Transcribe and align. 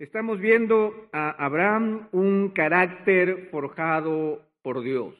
Estamos 0.00 0.40
viendo 0.40 1.10
a 1.12 1.28
Abraham 1.44 2.08
un 2.12 2.52
carácter 2.54 3.48
forjado 3.50 4.40
por 4.62 4.80
Dios. 4.80 5.14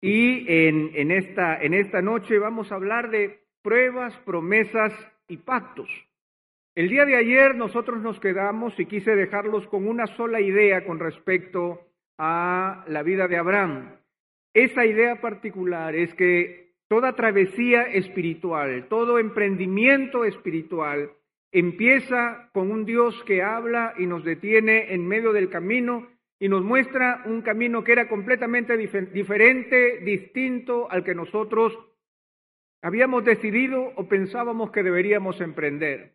Y 0.00 0.50
en, 0.50 0.90
en, 0.94 1.10
esta, 1.10 1.60
en 1.60 1.74
esta 1.74 2.00
noche 2.00 2.38
vamos 2.38 2.72
a 2.72 2.76
hablar 2.76 3.10
de 3.10 3.42
pruebas, 3.60 4.16
promesas 4.24 4.94
y 5.28 5.36
pactos. 5.36 5.90
El 6.74 6.88
día 6.88 7.04
de 7.04 7.14
ayer 7.14 7.56
nosotros 7.56 8.00
nos 8.00 8.18
quedamos 8.18 8.80
y 8.80 8.86
quise 8.86 9.14
dejarlos 9.14 9.66
con 9.66 9.86
una 9.86 10.06
sola 10.06 10.40
idea 10.40 10.86
con 10.86 10.98
respecto 10.98 11.82
a 12.16 12.86
la 12.88 13.02
vida 13.02 13.28
de 13.28 13.36
Abraham. 13.36 13.96
Esa 14.54 14.86
idea 14.86 15.20
particular 15.20 15.94
es 15.94 16.14
que 16.14 16.72
toda 16.88 17.12
travesía 17.16 17.82
espiritual, 17.82 18.86
todo 18.88 19.18
emprendimiento 19.18 20.24
espiritual 20.24 21.10
empieza 21.52 22.50
con 22.52 22.70
un 22.70 22.84
Dios 22.84 23.22
que 23.24 23.42
habla 23.42 23.94
y 23.98 24.06
nos 24.06 24.24
detiene 24.24 24.92
en 24.92 25.06
medio 25.06 25.32
del 25.32 25.48
camino 25.48 26.08
y 26.38 26.48
nos 26.48 26.62
muestra 26.62 27.22
un 27.26 27.42
camino 27.42 27.82
que 27.82 27.92
era 27.92 28.08
completamente 28.08 28.76
diferente, 28.76 30.00
distinto 30.00 30.90
al 30.90 31.02
que 31.02 31.14
nosotros 31.14 31.78
habíamos 32.82 33.24
decidido 33.24 33.92
o 33.96 34.06
pensábamos 34.06 34.70
que 34.70 34.82
deberíamos 34.82 35.40
emprender. 35.40 36.14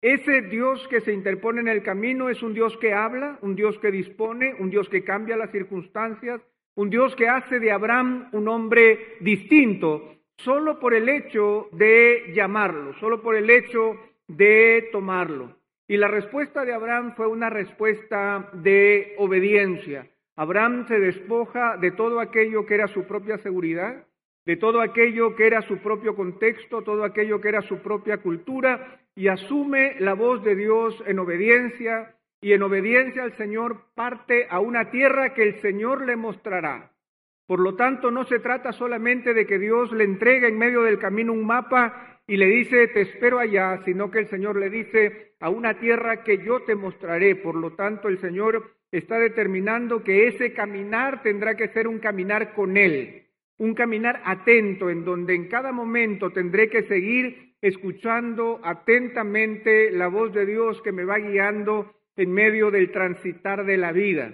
Ese 0.00 0.42
Dios 0.42 0.88
que 0.88 1.00
se 1.00 1.12
interpone 1.12 1.60
en 1.60 1.68
el 1.68 1.84
camino 1.84 2.28
es 2.28 2.42
un 2.42 2.54
Dios 2.54 2.76
que 2.78 2.92
habla, 2.92 3.38
un 3.40 3.54
Dios 3.54 3.78
que 3.78 3.92
dispone, 3.92 4.54
un 4.58 4.68
Dios 4.68 4.88
que 4.88 5.04
cambia 5.04 5.36
las 5.36 5.52
circunstancias, 5.52 6.40
un 6.74 6.90
Dios 6.90 7.14
que 7.14 7.28
hace 7.28 7.60
de 7.60 7.70
Abraham 7.70 8.28
un 8.32 8.48
hombre 8.48 9.16
distinto, 9.20 10.16
solo 10.38 10.80
por 10.80 10.92
el 10.92 11.08
hecho 11.08 11.68
de 11.70 12.32
llamarlo, 12.34 12.94
solo 12.94 13.22
por 13.22 13.36
el 13.36 13.48
hecho 13.48 13.96
de 14.28 14.88
tomarlo. 14.92 15.56
Y 15.88 15.96
la 15.96 16.08
respuesta 16.08 16.64
de 16.64 16.72
Abraham 16.72 17.14
fue 17.16 17.26
una 17.26 17.50
respuesta 17.50 18.48
de 18.52 19.14
obediencia. 19.18 20.06
Abraham 20.36 20.86
se 20.88 20.98
despoja 20.98 21.76
de 21.76 21.90
todo 21.90 22.20
aquello 22.20 22.64
que 22.64 22.74
era 22.74 22.88
su 22.88 23.04
propia 23.04 23.38
seguridad, 23.38 24.06
de 24.46 24.56
todo 24.56 24.80
aquello 24.80 25.36
que 25.36 25.46
era 25.46 25.62
su 25.62 25.78
propio 25.78 26.16
contexto, 26.16 26.82
todo 26.82 27.04
aquello 27.04 27.40
que 27.40 27.48
era 27.48 27.62
su 27.62 27.78
propia 27.78 28.18
cultura, 28.18 29.00
y 29.14 29.28
asume 29.28 29.96
la 30.00 30.14
voz 30.14 30.42
de 30.42 30.56
Dios 30.56 31.02
en 31.06 31.18
obediencia, 31.18 32.16
y 32.40 32.52
en 32.54 32.62
obediencia 32.62 33.22
al 33.22 33.36
Señor 33.36 33.82
parte 33.94 34.46
a 34.50 34.58
una 34.58 34.90
tierra 34.90 35.32
que 35.32 35.44
el 35.44 35.60
Señor 35.60 36.04
le 36.06 36.16
mostrará. 36.16 36.90
Por 37.46 37.60
lo 37.60 37.76
tanto, 37.76 38.10
no 38.10 38.24
se 38.24 38.38
trata 38.38 38.72
solamente 38.72 39.34
de 39.34 39.46
que 39.46 39.58
Dios 39.58 39.92
le 39.92 40.04
entregue 40.04 40.48
en 40.48 40.58
medio 40.58 40.82
del 40.82 40.98
camino 40.98 41.32
un 41.32 41.46
mapa 41.46 42.11
y 42.26 42.36
le 42.36 42.46
dice, 42.46 42.88
te 42.88 43.02
espero 43.02 43.38
allá, 43.38 43.82
sino 43.84 44.10
que 44.10 44.20
el 44.20 44.28
Señor 44.28 44.56
le 44.56 44.70
dice, 44.70 45.34
a 45.40 45.50
una 45.50 45.78
tierra 45.78 46.22
que 46.22 46.38
yo 46.38 46.62
te 46.62 46.74
mostraré. 46.74 47.34
Por 47.36 47.56
lo 47.56 47.72
tanto, 47.72 48.08
el 48.08 48.18
Señor 48.18 48.76
está 48.92 49.18
determinando 49.18 50.04
que 50.04 50.28
ese 50.28 50.52
caminar 50.52 51.22
tendrá 51.22 51.56
que 51.56 51.68
ser 51.68 51.88
un 51.88 51.98
caminar 51.98 52.54
con 52.54 52.76
Él, 52.76 53.26
un 53.58 53.74
caminar 53.74 54.22
atento, 54.24 54.88
en 54.88 55.04
donde 55.04 55.34
en 55.34 55.48
cada 55.48 55.72
momento 55.72 56.30
tendré 56.30 56.68
que 56.68 56.84
seguir 56.84 57.54
escuchando 57.60 58.60
atentamente 58.62 59.90
la 59.90 60.08
voz 60.08 60.32
de 60.32 60.46
Dios 60.46 60.80
que 60.82 60.92
me 60.92 61.04
va 61.04 61.18
guiando 61.18 61.94
en 62.16 62.32
medio 62.32 62.70
del 62.70 62.90
transitar 62.90 63.64
de 63.64 63.76
la 63.76 63.92
vida. 63.92 64.32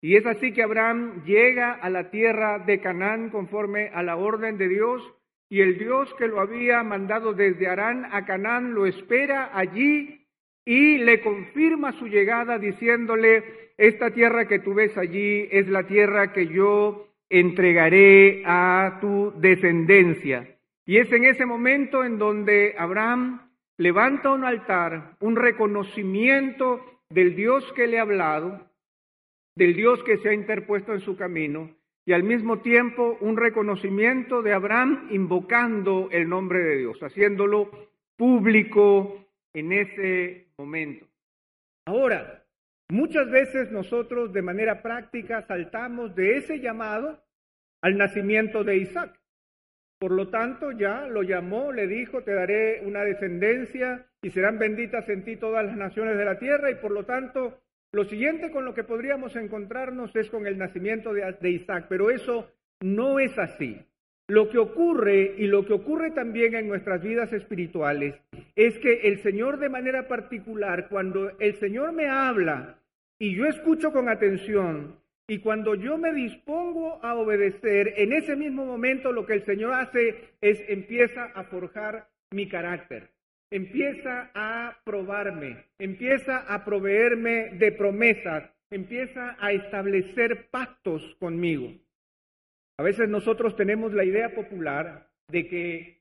Y 0.00 0.16
es 0.16 0.26
así 0.26 0.52
que 0.52 0.62
Abraham 0.62 1.22
llega 1.24 1.72
a 1.72 1.88
la 1.88 2.10
tierra 2.10 2.58
de 2.58 2.80
Canaán 2.80 3.30
conforme 3.30 3.88
a 3.88 4.02
la 4.02 4.16
orden 4.16 4.58
de 4.58 4.68
Dios 4.68 5.14
y 5.52 5.60
el 5.60 5.76
Dios 5.76 6.14
que 6.14 6.28
lo 6.28 6.40
había 6.40 6.82
mandado 6.82 7.34
desde 7.34 7.68
Arán 7.68 8.06
a 8.10 8.24
Canaán 8.24 8.72
lo 8.72 8.86
espera 8.86 9.50
allí 9.52 10.26
y 10.64 10.96
le 10.96 11.20
confirma 11.20 11.92
su 11.92 12.06
llegada 12.06 12.58
diciéndole, 12.58 13.74
esta 13.76 14.12
tierra 14.12 14.48
que 14.48 14.60
tú 14.60 14.72
ves 14.72 14.96
allí 14.96 15.46
es 15.50 15.68
la 15.68 15.86
tierra 15.86 16.32
que 16.32 16.46
yo 16.46 17.06
entregaré 17.28 18.42
a 18.46 18.96
tu 19.02 19.34
descendencia. 19.40 20.56
Y 20.86 20.96
es 20.96 21.12
en 21.12 21.26
ese 21.26 21.44
momento 21.44 22.02
en 22.02 22.16
donde 22.16 22.74
Abraham 22.78 23.50
levanta 23.76 24.30
un 24.30 24.46
altar, 24.46 25.16
un 25.20 25.36
reconocimiento 25.36 26.80
del 27.10 27.36
Dios 27.36 27.70
que 27.74 27.88
le 27.88 27.98
ha 27.98 28.02
hablado, 28.02 28.70
del 29.54 29.74
Dios 29.76 30.02
que 30.02 30.16
se 30.16 30.30
ha 30.30 30.32
interpuesto 30.32 30.94
en 30.94 31.00
su 31.00 31.14
camino, 31.14 31.68
y 32.04 32.12
al 32.12 32.24
mismo 32.24 32.60
tiempo 32.60 33.16
un 33.20 33.36
reconocimiento 33.36 34.42
de 34.42 34.52
Abraham 34.52 35.08
invocando 35.10 36.08
el 36.10 36.28
nombre 36.28 36.58
de 36.60 36.76
Dios, 36.78 36.98
haciéndolo 37.02 37.70
público 38.16 39.26
en 39.52 39.72
ese 39.72 40.48
momento. 40.58 41.06
Ahora, 41.86 42.44
muchas 42.90 43.30
veces 43.30 43.70
nosotros 43.70 44.32
de 44.32 44.42
manera 44.42 44.82
práctica 44.82 45.42
saltamos 45.42 46.14
de 46.14 46.38
ese 46.38 46.60
llamado 46.60 47.22
al 47.82 47.96
nacimiento 47.96 48.64
de 48.64 48.78
Isaac. 48.78 49.18
Por 49.98 50.12
lo 50.12 50.28
tanto, 50.28 50.72
ya 50.72 51.06
lo 51.06 51.22
llamó, 51.22 51.70
le 51.70 51.86
dijo, 51.86 52.22
te 52.22 52.32
daré 52.32 52.80
una 52.84 53.04
descendencia 53.04 54.06
y 54.20 54.30
serán 54.30 54.58
benditas 54.58 55.08
en 55.08 55.24
ti 55.24 55.36
todas 55.36 55.64
las 55.64 55.76
naciones 55.76 56.16
de 56.16 56.24
la 56.24 56.38
tierra 56.38 56.70
y 56.70 56.76
por 56.76 56.90
lo 56.90 57.04
tanto 57.04 57.60
lo 57.92 58.04
siguiente 58.04 58.50
con 58.50 58.64
lo 58.64 58.74
que 58.74 58.84
podríamos 58.84 59.36
encontrarnos 59.36 60.16
es 60.16 60.30
con 60.30 60.46
el 60.46 60.56
nacimiento 60.56 61.12
de, 61.12 61.50
Isaac, 61.50 61.86
pero 61.90 62.10
eso 62.10 62.50
no 62.80 63.18
es 63.18 63.38
así. 63.38 63.78
Lo 64.28 64.48
que 64.48 64.56
ocurre 64.56 65.34
y 65.36 65.46
lo 65.46 65.66
que 65.66 65.74
ocurre 65.74 66.10
también 66.10 66.54
en 66.54 66.68
nuestras 66.68 67.02
vidas 67.02 67.32
espirituales 67.34 68.14
es 68.56 68.78
que 68.78 69.08
el 69.08 69.22
Señor 69.22 69.58
de 69.58 69.68
manera 69.68 70.08
particular, 70.08 70.88
cuando 70.88 71.38
el 71.38 71.54
Señor 71.56 71.92
me 71.92 72.08
habla 72.08 72.78
y 73.18 73.34
yo 73.34 73.44
escucho 73.44 73.92
con 73.92 74.08
atención 74.08 74.96
y 75.28 75.40
cuando 75.40 75.74
yo 75.74 75.98
me 75.98 76.14
dispongo 76.14 76.98
a 77.02 77.14
obedecer, 77.14 77.92
en 77.98 78.14
ese 78.14 78.36
mismo 78.36 78.64
momento 78.64 79.12
lo 79.12 79.26
que 79.26 79.34
el 79.34 79.44
Señor 79.44 79.74
hace 79.74 80.30
es 80.40 80.64
empieza 80.68 81.24
a 81.34 81.44
forjar 81.44 82.08
mi 82.30 82.48
carácter 82.48 83.10
empieza 83.52 84.30
a 84.34 84.78
probarme, 84.82 85.66
empieza 85.78 86.38
a 86.38 86.64
proveerme 86.64 87.50
de 87.58 87.70
promesas, 87.70 88.50
empieza 88.70 89.36
a 89.38 89.52
establecer 89.52 90.48
pactos 90.50 91.14
conmigo. 91.20 91.70
A 92.78 92.82
veces 92.82 93.10
nosotros 93.10 93.54
tenemos 93.54 93.92
la 93.92 94.04
idea 94.04 94.34
popular 94.34 95.10
de 95.28 95.46
que 95.46 96.00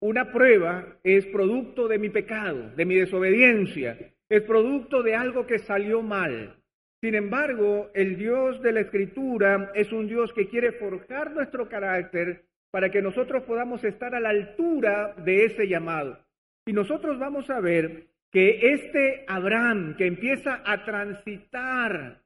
una 0.00 0.30
prueba 0.30 0.96
es 1.02 1.26
producto 1.26 1.88
de 1.88 1.98
mi 1.98 2.08
pecado, 2.08 2.70
de 2.76 2.84
mi 2.84 2.94
desobediencia, 2.94 3.98
es 4.28 4.42
producto 4.42 5.02
de 5.02 5.16
algo 5.16 5.44
que 5.44 5.58
salió 5.58 6.02
mal. 6.02 6.56
Sin 7.02 7.16
embargo, 7.16 7.90
el 7.94 8.16
Dios 8.16 8.62
de 8.62 8.70
la 8.70 8.80
Escritura 8.80 9.72
es 9.74 9.90
un 9.90 10.06
Dios 10.06 10.32
que 10.32 10.48
quiere 10.48 10.70
forjar 10.70 11.32
nuestro 11.32 11.68
carácter 11.68 12.44
para 12.70 12.90
que 12.90 13.02
nosotros 13.02 13.42
podamos 13.42 13.82
estar 13.82 14.14
a 14.14 14.20
la 14.20 14.28
altura 14.28 15.14
de 15.24 15.46
ese 15.46 15.66
llamado. 15.66 16.16
Y 16.66 16.72
nosotros 16.72 17.18
vamos 17.18 17.50
a 17.50 17.60
ver 17.60 18.06
que 18.30 18.72
este 18.72 19.24
Abraham 19.26 19.96
que 19.96 20.06
empieza 20.06 20.62
a 20.64 20.84
transitar 20.84 22.22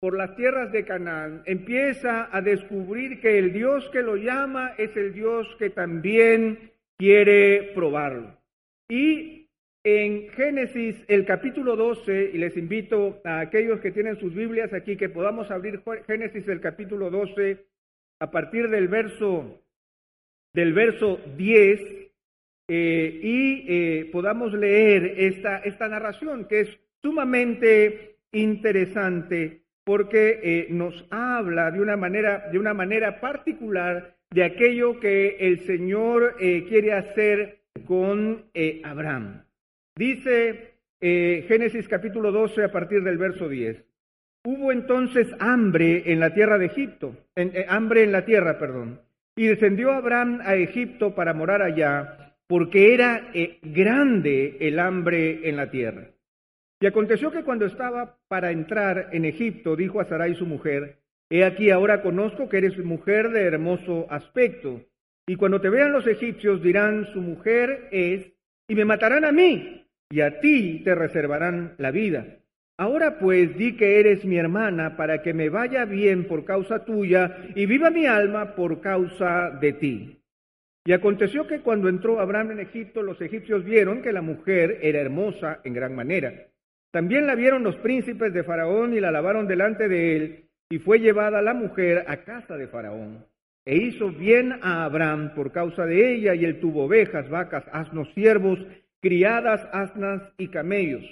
por 0.00 0.16
las 0.16 0.36
tierras 0.36 0.70
de 0.72 0.84
Canaán, 0.84 1.42
empieza 1.46 2.28
a 2.30 2.40
descubrir 2.40 3.20
que 3.20 3.38
el 3.38 3.52
Dios 3.52 3.88
que 3.90 4.02
lo 4.02 4.16
llama 4.16 4.74
es 4.76 4.94
el 4.96 5.12
Dios 5.12 5.48
que 5.58 5.70
también 5.70 6.70
quiere 6.98 7.72
probarlo. 7.74 8.36
Y 8.88 9.48
en 9.82 10.28
Génesis, 10.30 10.96
el 11.08 11.24
capítulo 11.24 11.76
12, 11.76 12.30
y 12.34 12.38
les 12.38 12.56
invito 12.56 13.20
a 13.24 13.40
aquellos 13.40 13.80
que 13.80 13.90
tienen 13.90 14.18
sus 14.18 14.34
Biblias 14.34 14.72
aquí 14.72 14.96
que 14.96 15.08
podamos 15.08 15.50
abrir 15.50 15.80
Génesis, 16.06 16.46
el 16.48 16.60
capítulo 16.60 17.10
12, 17.10 17.64
a 18.20 18.30
partir 18.30 18.68
del 18.68 18.88
verso, 18.88 19.62
del 20.52 20.72
verso 20.72 21.20
10, 21.36 22.05
eh, 22.68 23.20
y 23.22 23.64
eh, 23.68 24.10
podamos 24.10 24.52
leer 24.52 25.14
esta, 25.18 25.58
esta 25.58 25.88
narración 25.88 26.46
que 26.46 26.60
es 26.62 26.78
sumamente 27.00 28.16
interesante 28.32 29.62
porque 29.84 30.40
eh, 30.42 30.66
nos 30.70 31.06
habla 31.10 31.70
de 31.70 31.80
una 31.80 31.96
manera, 31.96 32.48
de 32.50 32.58
una 32.58 32.74
manera 32.74 33.20
particular 33.20 34.16
de 34.30 34.42
aquello 34.42 34.98
que 34.98 35.36
el 35.38 35.60
Señor 35.60 36.34
quiere 36.38 36.92
hacer 36.92 37.60
con 37.86 38.46
Abraham. 38.82 39.44
Dice 39.96 40.74
Génesis 41.00 41.86
capítulo 41.86 42.32
12 42.32 42.64
a 42.64 42.72
partir 42.72 43.04
del 43.04 43.18
verso 43.18 43.48
10. 43.48 43.84
Hubo 44.44 44.72
entonces 44.72 45.28
hambre 45.38 46.02
en 46.06 46.18
la 46.18 46.34
tierra 46.34 46.58
de 46.58 46.66
Egipto, 46.66 47.16
hambre 47.68 48.02
en 48.02 48.10
la 48.10 48.24
tierra, 48.24 48.58
perdón, 48.58 49.00
y 49.36 49.46
descendió 49.46 49.92
Abraham 49.92 50.40
a 50.42 50.56
Egipto 50.56 51.14
para 51.14 51.32
morar 51.32 51.62
allá 51.62 52.25
porque 52.48 52.94
era 52.94 53.30
eh, 53.34 53.58
grande 53.62 54.56
el 54.60 54.78
hambre 54.78 55.48
en 55.48 55.56
la 55.56 55.70
tierra. 55.70 56.10
Y 56.80 56.86
aconteció 56.86 57.30
que 57.30 57.42
cuando 57.42 57.66
estaba 57.66 58.18
para 58.28 58.50
entrar 58.50 59.08
en 59.12 59.24
Egipto, 59.24 59.76
dijo 59.76 60.00
a 60.00 60.04
Sarai 60.04 60.34
su 60.34 60.46
mujer, 60.46 60.98
He 61.28 61.44
aquí 61.44 61.70
ahora 61.70 62.02
conozco 62.02 62.48
que 62.48 62.58
eres 62.58 62.78
mujer 62.78 63.30
de 63.30 63.42
hermoso 63.42 64.06
aspecto, 64.10 64.82
y 65.26 65.34
cuando 65.36 65.60
te 65.60 65.70
vean 65.70 65.92
los 65.92 66.06
egipcios 66.06 66.62
dirán, 66.62 67.06
su 67.12 67.20
mujer 67.20 67.88
es, 67.90 68.32
y 68.68 68.76
me 68.76 68.84
matarán 68.84 69.24
a 69.24 69.32
mí, 69.32 69.84
y 70.08 70.20
a 70.20 70.38
ti 70.40 70.82
te 70.84 70.94
reservarán 70.94 71.74
la 71.78 71.90
vida. 71.90 72.38
Ahora 72.78 73.18
pues 73.18 73.56
di 73.56 73.76
que 73.76 73.98
eres 73.98 74.24
mi 74.24 74.36
hermana 74.36 74.96
para 74.96 75.22
que 75.22 75.32
me 75.32 75.48
vaya 75.48 75.84
bien 75.84 76.28
por 76.28 76.44
causa 76.44 76.84
tuya 76.84 77.36
y 77.54 77.64
viva 77.66 77.90
mi 77.90 78.06
alma 78.06 78.54
por 78.54 78.80
causa 78.80 79.50
de 79.50 79.72
ti. 79.72 80.22
Y 80.86 80.92
aconteció 80.92 81.48
que 81.48 81.62
cuando 81.62 81.88
entró 81.88 82.20
Abraham 82.20 82.52
en 82.52 82.60
Egipto, 82.60 83.02
los 83.02 83.20
egipcios 83.20 83.64
vieron 83.64 84.02
que 84.02 84.12
la 84.12 84.22
mujer 84.22 84.78
era 84.82 85.00
hermosa 85.00 85.58
en 85.64 85.74
gran 85.74 85.96
manera. 85.96 86.32
También 86.92 87.26
la 87.26 87.34
vieron 87.34 87.64
los 87.64 87.74
príncipes 87.76 88.32
de 88.32 88.44
Faraón 88.44 88.94
y 88.94 89.00
la 89.00 89.10
lavaron 89.10 89.48
delante 89.48 89.88
de 89.88 90.16
él, 90.16 90.44
y 90.70 90.78
fue 90.78 91.00
llevada 91.00 91.42
la 91.42 91.54
mujer 91.54 92.04
a 92.06 92.18
casa 92.18 92.56
de 92.56 92.68
Faraón. 92.68 93.26
E 93.64 93.76
hizo 93.76 94.12
bien 94.12 94.60
a 94.62 94.84
Abraham 94.84 95.34
por 95.34 95.50
causa 95.50 95.86
de 95.86 96.14
ella, 96.14 96.36
y 96.36 96.44
él 96.44 96.60
tuvo 96.60 96.84
ovejas, 96.84 97.28
vacas, 97.28 97.64
asnos, 97.72 98.08
siervos, 98.14 98.64
criadas, 99.02 99.68
asnas 99.72 100.22
y 100.38 100.48
camellos. 100.48 101.04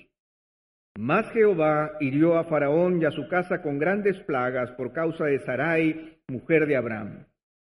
Mas 0.97 1.29
Jehová 1.33 1.97
hirió 1.99 2.39
a 2.39 2.45
Faraón 2.45 3.03
y 3.03 3.07
a 3.07 3.11
su 3.11 3.27
casa 3.27 3.61
con 3.61 3.81
grandes 3.81 4.21
plagas 4.21 4.71
por 4.71 4.93
causa 4.93 5.25
de 5.25 5.41
Sarai, 5.41 6.17
mujer 6.29 6.67
de 6.67 6.77
Abraham. 6.77 7.25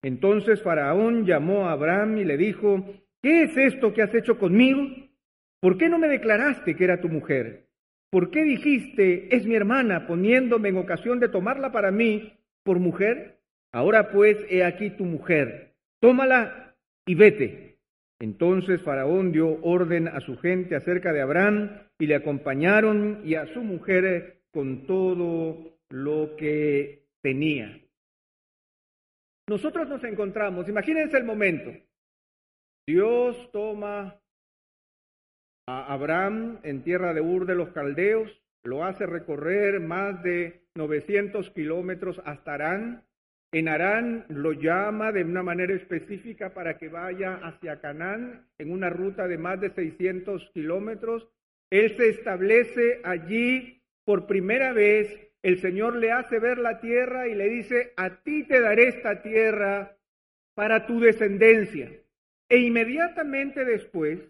Entonces 0.05 0.61
Faraón 0.61 1.25
llamó 1.25 1.67
a 1.67 1.71
Abraham 1.71 2.19
y 2.19 2.25
le 2.25 2.37
dijo, 2.37 2.85
¿qué 3.23 3.41
es 3.41 3.57
esto 3.57 3.91
que 3.91 4.03
has 4.03 4.13
hecho 4.13 4.37
conmigo? 4.37 4.85
¿Por 5.59 5.79
qué 5.79 5.89
no 5.89 5.97
me 5.97 6.07
declaraste 6.07 6.75
que 6.75 6.83
era 6.83 7.01
tu 7.01 7.09
mujer? 7.09 7.69
¿Por 8.11 8.29
qué 8.29 8.43
dijiste, 8.43 9.35
es 9.35 9.47
mi 9.47 9.55
hermana, 9.55 10.05
poniéndome 10.05 10.69
en 10.69 10.77
ocasión 10.77 11.19
de 11.19 11.27
tomarla 11.27 11.71
para 11.71 11.89
mí 11.89 12.33
por 12.63 12.77
mujer? 12.77 13.39
Ahora 13.73 14.11
pues, 14.11 14.37
he 14.47 14.63
aquí 14.63 14.91
tu 14.91 15.05
mujer, 15.05 15.73
tómala 15.99 16.75
y 17.07 17.15
vete. 17.15 17.79
Entonces 18.19 18.83
Faraón 18.83 19.31
dio 19.31 19.59
orden 19.63 20.07
a 20.07 20.19
su 20.19 20.37
gente 20.37 20.75
acerca 20.75 21.13
de 21.13 21.21
Abraham 21.21 21.79
y 21.97 22.05
le 22.05 22.13
acompañaron 22.13 23.21
y 23.25 23.33
a 23.33 23.47
su 23.47 23.63
mujer 23.63 24.43
con 24.51 24.85
todo 24.85 25.79
lo 25.89 26.35
que 26.37 27.07
tenía. 27.23 27.81
Nosotros 29.47 29.87
nos 29.87 30.03
encontramos, 30.03 30.67
imagínense 30.67 31.17
el 31.17 31.23
momento, 31.23 31.71
Dios 32.87 33.49
toma 33.51 34.19
a 35.67 35.93
Abraham 35.93 36.59
en 36.63 36.83
tierra 36.83 37.13
de 37.13 37.21
Ur 37.21 37.45
de 37.45 37.55
los 37.55 37.69
Caldeos, 37.69 38.41
lo 38.63 38.83
hace 38.83 39.05
recorrer 39.05 39.79
más 39.79 40.21
de 40.23 40.65
900 40.75 41.49
kilómetros 41.51 42.21
hasta 42.25 42.55
Arán. 42.55 43.03
En 43.51 43.69
Arán 43.69 44.25
lo 44.29 44.53
llama 44.53 45.11
de 45.11 45.23
una 45.23 45.43
manera 45.43 45.73
específica 45.73 46.53
para 46.53 46.77
que 46.77 46.89
vaya 46.89 47.35
hacia 47.35 47.79
Canaán 47.79 48.47
en 48.57 48.71
una 48.71 48.89
ruta 48.89 49.27
de 49.27 49.37
más 49.37 49.61
de 49.61 49.69
600 49.69 50.49
kilómetros. 50.53 51.27
Él 51.71 51.95
se 51.95 52.09
establece 52.09 53.01
allí 53.03 53.81
por 54.03 54.27
primera 54.27 54.73
vez 54.73 55.31
el 55.45 55.61
Señor 55.61 55.97
le 55.97 56.11
hace 56.11 56.39
ver 56.39 56.57
la 56.57 56.79
tierra 56.79 57.27
y 57.27 57.35
le 57.35 57.47
dice, 57.47 57.93
a 57.97 58.23
ti 58.23 58.45
te 58.45 58.59
daré 58.59 58.87
esta 58.87 59.21
tierra 59.21 59.95
para 60.55 60.87
tu 60.87 60.99
descendencia. 60.99 61.91
E 62.49 62.57
inmediatamente 62.57 63.63
después, 63.63 64.21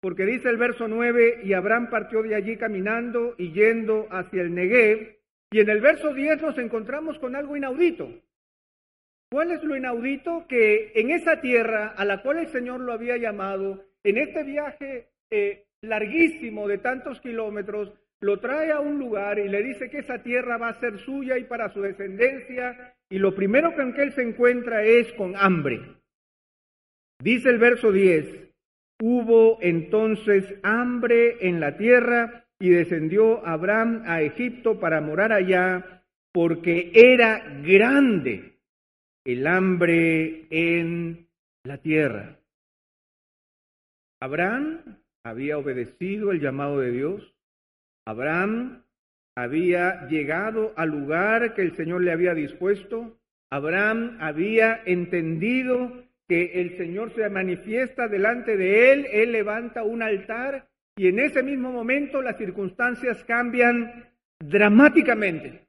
porque 0.00 0.26
dice 0.26 0.48
el 0.48 0.56
verso 0.56 0.88
9, 0.88 1.42
y 1.44 1.52
Abraham 1.52 1.88
partió 1.88 2.24
de 2.24 2.34
allí 2.34 2.56
caminando 2.56 3.36
y 3.38 3.52
yendo 3.52 4.08
hacia 4.10 4.42
el 4.42 4.52
Negev, 4.52 5.18
y 5.52 5.60
en 5.60 5.70
el 5.70 5.80
verso 5.80 6.12
10 6.12 6.42
nos 6.42 6.58
encontramos 6.58 7.20
con 7.20 7.36
algo 7.36 7.56
inaudito. 7.56 8.12
¿Cuál 9.30 9.52
es 9.52 9.62
lo 9.62 9.76
inaudito? 9.76 10.48
Que 10.48 10.90
en 10.96 11.12
esa 11.12 11.40
tierra 11.40 11.94
a 11.96 12.04
la 12.04 12.22
cual 12.22 12.38
el 12.38 12.48
Señor 12.48 12.80
lo 12.80 12.92
había 12.92 13.16
llamado, 13.18 13.84
en 14.02 14.18
este 14.18 14.42
viaje 14.42 15.10
eh, 15.30 15.66
larguísimo 15.80 16.66
de 16.66 16.78
tantos 16.78 17.20
kilómetros, 17.20 17.92
lo 18.20 18.38
trae 18.38 18.70
a 18.70 18.80
un 18.80 18.98
lugar 18.98 19.38
y 19.38 19.48
le 19.48 19.62
dice 19.62 19.88
que 19.88 19.98
esa 19.98 20.22
tierra 20.22 20.58
va 20.58 20.68
a 20.68 20.80
ser 20.80 20.98
suya 20.98 21.38
y 21.38 21.44
para 21.44 21.72
su 21.72 21.80
descendencia, 21.80 22.94
y 23.08 23.18
lo 23.18 23.34
primero 23.34 23.74
con 23.74 23.94
que 23.94 24.02
él 24.02 24.12
se 24.12 24.22
encuentra 24.22 24.84
es 24.84 25.12
con 25.14 25.34
hambre. 25.36 25.80
Dice 27.22 27.48
el 27.48 27.58
verso 27.58 27.92
10, 27.92 28.50
hubo 29.02 29.58
entonces 29.62 30.54
hambre 30.62 31.48
en 31.48 31.60
la 31.60 31.76
tierra 31.76 32.44
y 32.58 32.68
descendió 32.70 33.44
Abraham 33.46 34.02
a 34.06 34.20
Egipto 34.22 34.78
para 34.78 35.00
morar 35.00 35.32
allá, 35.32 36.04
porque 36.32 36.92
era 36.94 37.42
grande 37.62 38.52
el 39.24 39.46
hambre 39.46 40.46
en 40.50 41.26
la 41.64 41.78
tierra. 41.78 42.36
Abraham 44.20 44.98
había 45.24 45.58
obedecido 45.58 46.32
el 46.32 46.40
llamado 46.40 46.80
de 46.80 46.90
Dios, 46.90 47.34
Abraham 48.10 48.82
había 49.36 50.08
llegado 50.08 50.72
al 50.76 50.88
lugar 50.88 51.54
que 51.54 51.62
el 51.62 51.76
Señor 51.76 52.02
le 52.02 52.10
había 52.10 52.34
dispuesto. 52.34 53.16
Abraham 53.50 54.18
había 54.20 54.82
entendido 54.84 55.92
que 56.26 56.60
el 56.60 56.76
Señor 56.76 57.14
se 57.14 57.28
manifiesta 57.28 58.08
delante 58.08 58.56
de 58.56 58.92
él, 58.92 59.06
él 59.12 59.30
levanta 59.30 59.84
un 59.84 60.02
altar 60.02 60.68
y 60.96 61.06
en 61.06 61.20
ese 61.20 61.44
mismo 61.44 61.70
momento 61.70 62.20
las 62.20 62.36
circunstancias 62.36 63.22
cambian 63.24 64.10
dramáticamente. 64.40 65.68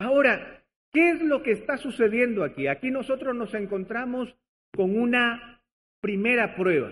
Ahora, 0.00 0.60
¿qué 0.92 1.12
es 1.12 1.22
lo 1.22 1.44
que 1.44 1.52
está 1.52 1.76
sucediendo 1.76 2.42
aquí? 2.42 2.66
Aquí 2.66 2.90
nosotros 2.90 3.34
nos 3.34 3.54
encontramos 3.54 4.36
con 4.74 4.98
una 4.98 5.62
primera 6.00 6.56
prueba. 6.56 6.90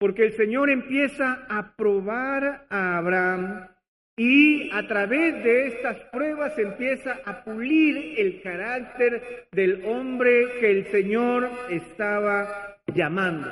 Porque 0.00 0.24
el 0.24 0.32
Señor 0.32 0.70
empieza 0.70 1.44
a 1.50 1.76
probar 1.76 2.64
a 2.70 2.96
Abraham 2.96 3.68
y 4.16 4.70
a 4.72 4.86
través 4.88 5.44
de 5.44 5.66
estas 5.66 5.98
pruebas 6.10 6.58
empieza 6.58 7.18
a 7.22 7.44
pulir 7.44 8.14
el 8.18 8.40
carácter 8.40 9.48
del 9.52 9.84
hombre 9.84 10.52
que 10.58 10.70
el 10.70 10.86
Señor 10.86 11.50
estaba 11.68 12.78
llamando. 12.94 13.50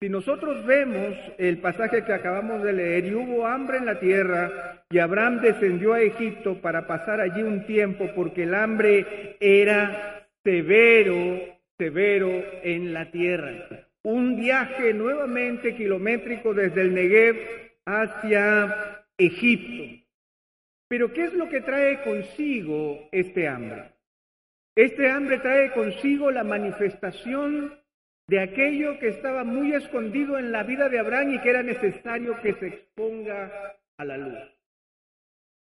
Si 0.00 0.08
nosotros 0.08 0.64
vemos 0.64 1.14
el 1.36 1.58
pasaje 1.58 2.04
que 2.04 2.14
acabamos 2.14 2.62
de 2.62 2.72
leer, 2.72 3.04
y 3.04 3.14
hubo 3.14 3.46
hambre 3.46 3.76
en 3.76 3.84
la 3.84 4.00
tierra, 4.00 4.84
y 4.88 4.98
Abraham 4.98 5.42
descendió 5.42 5.92
a 5.92 6.00
Egipto 6.00 6.54
para 6.62 6.86
pasar 6.86 7.20
allí 7.20 7.42
un 7.42 7.66
tiempo, 7.66 8.10
porque 8.16 8.44
el 8.44 8.54
hambre 8.54 9.36
era 9.40 10.26
severo, 10.42 11.38
severo 11.76 12.30
en 12.62 12.94
la 12.94 13.10
tierra 13.10 13.90
un 14.04 14.36
viaje 14.36 14.92
nuevamente 14.92 15.74
kilométrico 15.76 16.54
desde 16.54 16.82
el 16.82 16.94
Negev 16.94 17.36
hacia 17.86 19.04
Egipto. 19.16 20.04
Pero 20.88 21.12
¿qué 21.12 21.24
es 21.24 21.32
lo 21.34 21.48
que 21.48 21.60
trae 21.60 22.02
consigo 22.02 23.08
este 23.12 23.48
hambre? 23.48 23.92
Este 24.74 25.10
hambre 25.10 25.38
trae 25.38 25.72
consigo 25.72 26.30
la 26.30 26.44
manifestación 26.44 27.78
de 28.28 28.40
aquello 28.40 28.98
que 28.98 29.08
estaba 29.08 29.44
muy 29.44 29.74
escondido 29.74 30.38
en 30.38 30.52
la 30.52 30.62
vida 30.62 30.88
de 30.88 30.98
Abraham 30.98 31.34
y 31.34 31.40
que 31.40 31.50
era 31.50 31.62
necesario 31.62 32.40
que 32.40 32.54
se 32.54 32.68
exponga 32.68 33.78
a 33.98 34.04
la 34.04 34.16
luz. 34.16 34.61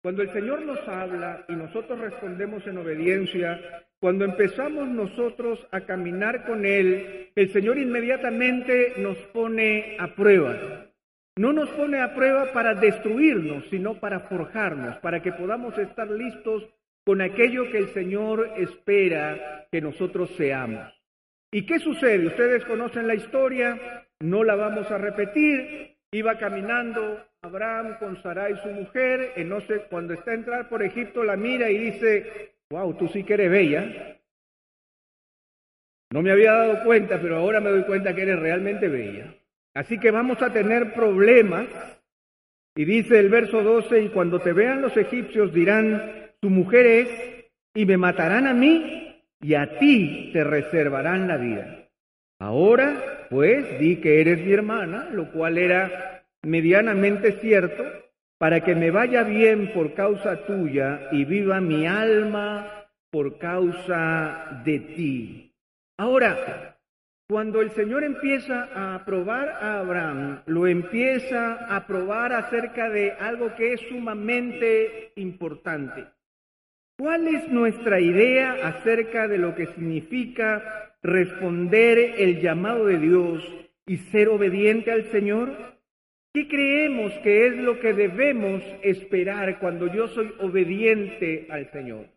Cuando 0.06 0.22
el 0.22 0.32
Señor 0.32 0.62
nos 0.62 0.86
habla 0.86 1.44
y 1.48 1.52
nosotros 1.54 1.98
respondemos 1.98 2.64
en 2.68 2.78
obediencia, 2.78 3.60
cuando 3.98 4.24
empezamos 4.24 4.86
nosotros 4.86 5.66
a 5.72 5.80
caminar 5.80 6.46
con 6.46 6.64
Él, 6.64 7.32
el 7.34 7.52
Señor 7.52 7.76
inmediatamente 7.76 8.92
nos 8.98 9.16
pone 9.32 9.96
a 9.98 10.14
prueba. 10.14 10.86
No 11.34 11.52
nos 11.52 11.70
pone 11.70 12.00
a 12.00 12.14
prueba 12.14 12.52
para 12.52 12.74
destruirnos, 12.74 13.64
sino 13.68 13.98
para 13.98 14.20
forjarnos, 14.20 14.96
para 14.98 15.20
que 15.20 15.32
podamos 15.32 15.76
estar 15.76 16.08
listos 16.08 16.64
con 17.04 17.20
aquello 17.20 17.68
que 17.72 17.78
el 17.78 17.88
Señor 17.88 18.52
espera 18.58 19.66
que 19.72 19.80
nosotros 19.80 20.30
seamos. 20.36 20.86
¿Y 21.50 21.66
qué 21.66 21.80
sucede? 21.80 22.28
Ustedes 22.28 22.64
conocen 22.64 23.08
la 23.08 23.16
historia, 23.16 24.06
no 24.20 24.44
la 24.44 24.54
vamos 24.54 24.88
a 24.88 24.98
repetir. 24.98 25.96
Iba 26.12 26.38
caminando 26.38 27.26
Abraham 27.46 27.96
con 28.00 28.20
Sarai 28.22 28.56
su 28.60 28.68
mujer, 28.70 29.32
y 29.36 29.44
no 29.44 29.60
sé, 29.60 29.82
cuando 29.88 30.14
está 30.14 30.32
a 30.32 30.34
entrar 30.34 30.68
por 30.68 30.82
Egipto 30.82 31.22
la 31.22 31.36
mira 31.36 31.70
y 31.70 31.78
dice, 31.78 32.54
wow, 32.70 32.92
tú 32.94 33.06
sí 33.08 33.22
que 33.22 33.34
eres 33.34 33.50
bella. 33.50 34.18
No 36.10 36.22
me 36.22 36.32
había 36.32 36.52
dado 36.52 36.82
cuenta, 36.84 37.20
pero 37.20 37.36
ahora 37.36 37.60
me 37.60 37.70
doy 37.70 37.84
cuenta 37.84 38.14
que 38.14 38.22
eres 38.22 38.40
realmente 38.40 38.88
bella. 38.88 39.32
Así 39.74 39.98
que 39.98 40.10
vamos 40.10 40.42
a 40.42 40.52
tener 40.52 40.92
problemas. 40.92 41.66
Y 42.74 42.84
dice 42.84 43.18
el 43.18 43.28
verso 43.28 43.62
12, 43.62 44.02
y 44.02 44.08
cuando 44.08 44.40
te 44.40 44.52
vean 44.52 44.82
los 44.82 44.96
egipcios 44.96 45.52
dirán, 45.52 46.32
tu 46.40 46.50
mujer 46.50 46.84
es, 46.86 47.08
y 47.74 47.86
me 47.86 47.96
matarán 47.96 48.48
a 48.48 48.54
mí, 48.54 49.22
y 49.40 49.54
a 49.54 49.78
ti 49.78 50.30
te 50.32 50.42
reservarán 50.42 51.28
la 51.28 51.36
vida. 51.36 51.88
Ahora, 52.40 53.26
pues, 53.30 53.78
di 53.78 53.96
que 53.96 54.20
eres 54.20 54.44
mi 54.44 54.52
hermana, 54.52 55.08
lo 55.12 55.30
cual 55.30 55.58
era 55.58 56.15
medianamente 56.46 57.32
cierto, 57.40 57.84
para 58.38 58.60
que 58.60 58.74
me 58.74 58.90
vaya 58.90 59.22
bien 59.22 59.72
por 59.72 59.94
causa 59.94 60.46
tuya 60.46 61.08
y 61.12 61.24
viva 61.24 61.60
mi 61.60 61.86
alma 61.86 62.88
por 63.10 63.38
causa 63.38 64.62
de 64.64 64.80
ti. 64.80 65.52
Ahora, 65.98 66.76
Cuando 67.28 67.60
el 67.60 67.72
Señor 67.72 68.04
empieza 68.04 68.68
a 68.72 69.04
probar 69.04 69.48
a 69.48 69.80
Abraham, 69.80 70.42
lo 70.46 70.68
empieza 70.68 71.54
a 71.74 71.84
probar 71.84 72.32
acerca 72.32 72.88
de 72.88 73.14
algo 73.18 73.52
que 73.56 73.72
es 73.72 73.80
sumamente 73.88 75.10
importante. 75.16 76.04
¿Cuál 76.96 77.26
es 77.26 77.48
nuestra 77.48 77.98
idea 77.98 78.68
acerca 78.68 79.26
de 79.26 79.38
lo 79.38 79.56
que 79.56 79.66
significa 79.66 80.94
responder 81.02 81.98
el 82.16 82.40
llamado 82.40 82.86
de 82.86 82.98
Dios 82.98 83.42
y 83.86 83.96
ser 83.96 84.28
obediente 84.28 84.92
al 84.92 85.10
Señor? 85.10 85.75
¿Qué 86.36 86.48
creemos 86.48 87.14
que 87.22 87.46
es 87.46 87.56
lo 87.56 87.80
que 87.80 87.94
debemos 87.94 88.62
esperar 88.82 89.58
cuando 89.58 89.90
yo 89.90 90.06
soy 90.06 90.34
obediente 90.40 91.46
al 91.48 91.72
Señor? 91.72 92.08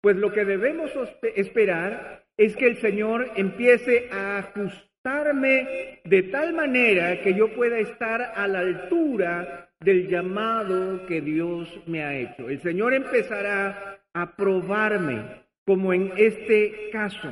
Pues 0.00 0.14
lo 0.14 0.30
que 0.30 0.44
debemos 0.44 0.92
esperar 1.34 2.24
es 2.36 2.54
que 2.54 2.66
el 2.66 2.76
Señor 2.76 3.32
empiece 3.34 4.08
a 4.12 4.38
ajustarme 4.38 5.98
de 6.04 6.22
tal 6.30 6.52
manera 6.52 7.20
que 7.20 7.34
yo 7.34 7.52
pueda 7.52 7.80
estar 7.80 8.22
a 8.22 8.46
la 8.46 8.60
altura 8.60 9.70
del 9.80 10.06
llamado 10.06 11.04
que 11.06 11.20
Dios 11.20 11.68
me 11.88 12.04
ha 12.04 12.14
hecho. 12.14 12.48
El 12.48 12.60
Señor 12.60 12.94
empezará 12.94 13.98
a 14.14 14.36
probarme, 14.36 15.20
como 15.66 15.92
en 15.92 16.12
este 16.16 16.90
caso. 16.92 17.28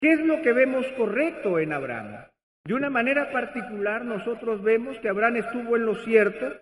¿Qué 0.00 0.14
es 0.14 0.20
lo 0.20 0.42
que 0.42 0.52
vemos 0.52 0.84
correcto 0.96 1.60
en 1.60 1.74
Abraham? 1.74 2.27
De 2.68 2.74
una 2.74 2.90
manera 2.90 3.30
particular, 3.32 4.04
nosotros 4.04 4.62
vemos 4.62 4.98
que 4.98 5.08
Abraham 5.08 5.36
estuvo 5.36 5.74
en 5.74 5.86
lo 5.86 5.94
cierto 6.04 6.52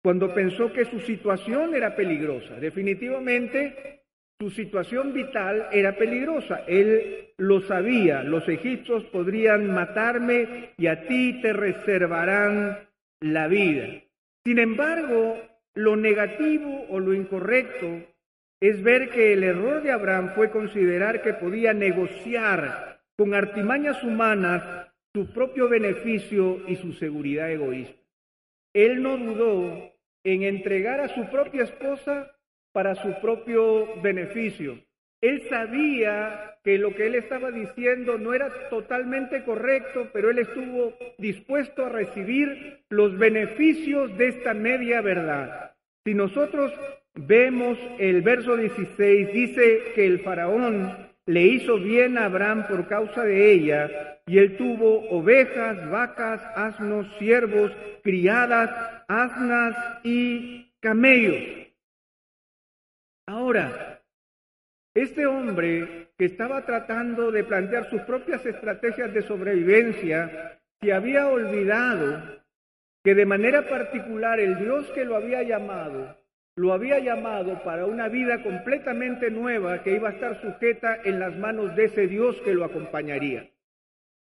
cuando 0.00 0.32
pensó 0.32 0.72
que 0.72 0.84
su 0.84 1.00
situación 1.00 1.74
era 1.74 1.96
peligrosa. 1.96 2.54
Definitivamente, 2.60 4.04
su 4.38 4.48
situación 4.50 5.12
vital 5.12 5.66
era 5.72 5.96
peligrosa. 5.96 6.62
Él 6.68 7.32
lo 7.38 7.62
sabía. 7.62 8.22
Los 8.22 8.48
egipcios 8.48 9.02
podrían 9.06 9.74
matarme 9.74 10.70
y 10.76 10.86
a 10.86 11.04
ti 11.08 11.40
te 11.42 11.52
reservarán 11.52 12.78
la 13.18 13.48
vida. 13.48 13.88
Sin 14.44 14.60
embargo, 14.60 15.36
lo 15.74 15.96
negativo 15.96 16.86
o 16.90 17.00
lo 17.00 17.12
incorrecto 17.12 18.04
es 18.60 18.80
ver 18.84 19.10
que 19.10 19.32
el 19.32 19.42
error 19.42 19.82
de 19.82 19.90
Abraham 19.90 20.30
fue 20.36 20.48
considerar 20.52 21.22
que 21.22 21.34
podía 21.34 21.72
negociar 21.74 23.00
con 23.16 23.34
artimañas 23.34 24.04
humanas 24.04 24.85
su 25.16 25.28
propio 25.28 25.66
beneficio 25.66 26.60
y 26.68 26.76
su 26.76 26.92
seguridad 26.92 27.50
egoísta. 27.50 27.98
Él 28.74 29.02
no 29.02 29.16
dudó 29.16 29.90
en 30.22 30.42
entregar 30.42 31.00
a 31.00 31.08
su 31.08 31.30
propia 31.30 31.62
esposa 31.62 32.36
para 32.72 32.94
su 32.96 33.18
propio 33.22 33.98
beneficio. 34.02 34.78
Él 35.22 35.48
sabía 35.48 36.58
que 36.62 36.76
lo 36.76 36.94
que 36.94 37.06
él 37.06 37.14
estaba 37.14 37.50
diciendo 37.50 38.18
no 38.18 38.34
era 38.34 38.68
totalmente 38.68 39.42
correcto, 39.42 40.10
pero 40.12 40.28
él 40.28 40.38
estuvo 40.40 40.92
dispuesto 41.16 41.86
a 41.86 41.88
recibir 41.88 42.84
los 42.90 43.16
beneficios 43.16 44.14
de 44.18 44.28
esta 44.28 44.52
media 44.52 45.00
verdad. 45.00 45.76
Si 46.04 46.12
nosotros 46.12 46.74
vemos 47.14 47.78
el 47.98 48.20
verso 48.20 48.54
16, 48.54 49.32
dice 49.32 49.82
que 49.94 50.04
el 50.04 50.20
faraón 50.20 51.05
le 51.26 51.42
hizo 51.42 51.76
bien 51.78 52.16
a 52.16 52.26
Abraham 52.26 52.66
por 52.68 52.86
causa 52.88 53.24
de 53.24 53.52
ella, 53.52 54.20
y 54.26 54.38
él 54.38 54.56
tuvo 54.56 55.08
ovejas, 55.10 55.90
vacas, 55.90 56.40
asnos, 56.54 57.06
siervos, 57.18 57.72
criadas, 58.02 58.70
asnas 59.08 59.76
y 60.04 60.72
camellos. 60.80 61.66
Ahora, 63.26 64.02
este 64.94 65.26
hombre 65.26 66.08
que 66.16 66.26
estaba 66.26 66.64
tratando 66.64 67.30
de 67.30 67.44
plantear 67.44 67.90
sus 67.90 68.00
propias 68.02 68.46
estrategias 68.46 69.12
de 69.12 69.22
sobrevivencia, 69.22 70.60
se 70.80 70.92
había 70.92 71.26
olvidado 71.26 72.22
que 73.04 73.14
de 73.14 73.26
manera 73.26 73.68
particular 73.68 74.40
el 74.40 74.58
Dios 74.58 74.86
que 74.92 75.04
lo 75.04 75.16
había 75.16 75.42
llamado 75.42 76.16
lo 76.56 76.72
había 76.72 76.98
llamado 76.98 77.62
para 77.62 77.84
una 77.84 78.08
vida 78.08 78.42
completamente 78.42 79.30
nueva 79.30 79.82
que 79.82 79.94
iba 79.94 80.08
a 80.08 80.12
estar 80.12 80.40
sujeta 80.40 80.98
en 81.04 81.20
las 81.20 81.36
manos 81.36 81.76
de 81.76 81.84
ese 81.84 82.06
Dios 82.06 82.40
que 82.44 82.54
lo 82.54 82.64
acompañaría. 82.64 83.50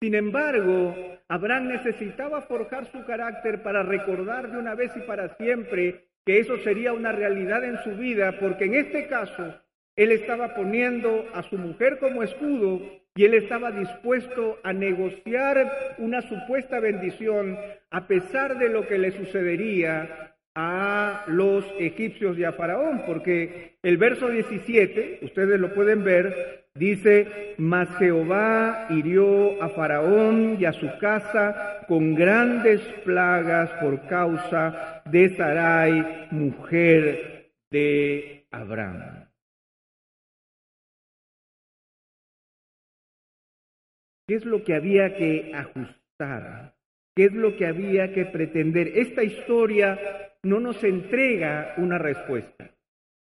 Sin 0.02 0.16
embargo, 0.16 0.94
Abraham 1.30 1.70
necesitaba 1.70 2.42
forjar 2.42 2.92
su 2.92 3.06
carácter 3.06 3.64
para 3.64 3.84
recordar 3.84 4.52
de 4.52 4.58
una 4.58 4.76
vez 4.76 4.92
y 4.98 5.00
para 5.00 5.36
siempre 5.38 6.10
que 6.26 6.40
eso 6.40 6.58
sería 6.58 6.92
una 6.92 7.14
realidad 7.14 7.64
en 7.64 7.78
su 7.84 7.92
vida, 7.92 8.38
porque 8.38 8.66
en 8.66 8.76
este 8.76 9.08
caso 9.08 9.56
él 9.96 10.12
estaba 10.12 10.56
poniendo 10.56 11.26
a 11.34 11.42
su 11.44 11.58
mujer 11.58 12.00
como 12.00 12.22
escudo 12.22 12.82
y 13.16 13.24
él 13.24 13.34
estaba 13.34 13.72
dispuesto 13.72 14.60
a 14.62 14.74
negociar 14.74 15.96
una 16.00 16.22
supuesta 16.22 16.82
bendición 16.82 17.58
a 17.92 18.08
pesar 18.08 18.58
de 18.58 18.68
lo 18.68 18.86
que 18.86 18.98
le 18.98 19.12
sucedería 19.12 20.35
a 20.56 21.26
los 21.28 21.66
egipcios 21.78 22.38
y 22.38 22.46
a 22.46 22.54
Faraón, 22.54 23.04
porque 23.06 23.78
el 23.84 23.98
verso 23.98 24.30
17, 24.30 25.20
ustedes 25.22 25.60
lo 25.60 25.74
pueden 25.74 26.04
ver, 26.04 26.68
dice, 26.74 27.56
mas 27.58 27.90
Jehová 27.98 28.88
hirió 28.90 29.62
a 29.62 29.70
Faraón 29.70 30.58
y 30.60 30.66
a 30.66 30.72
su 30.72 30.90
casa 30.98 31.86
con 31.88 32.16
grandes 32.16 32.82
plagas 33.04 33.70
por 33.82 34.08
causa 34.08 35.04
de 35.06 35.36
Sarai, 35.36 36.30
mujer 36.32 37.52
de 37.70 38.48
Abraham. 38.52 39.26
¿Qué 44.28 44.36
es 44.36 44.46
lo 44.46 44.64
que 44.64 44.74
había 44.74 45.16
que 45.16 45.52
ajustar? 45.54 46.74
¿Qué 47.16 47.26
es 47.26 47.34
lo 47.34 47.56
que 47.56 47.68
había 47.68 48.12
que 48.12 48.26
pretender? 48.26 48.88
Esta 48.96 49.24
historia 49.24 50.00
no 50.46 50.60
nos 50.60 50.82
entrega 50.84 51.74
una 51.78 51.98
respuesta. 51.98 52.70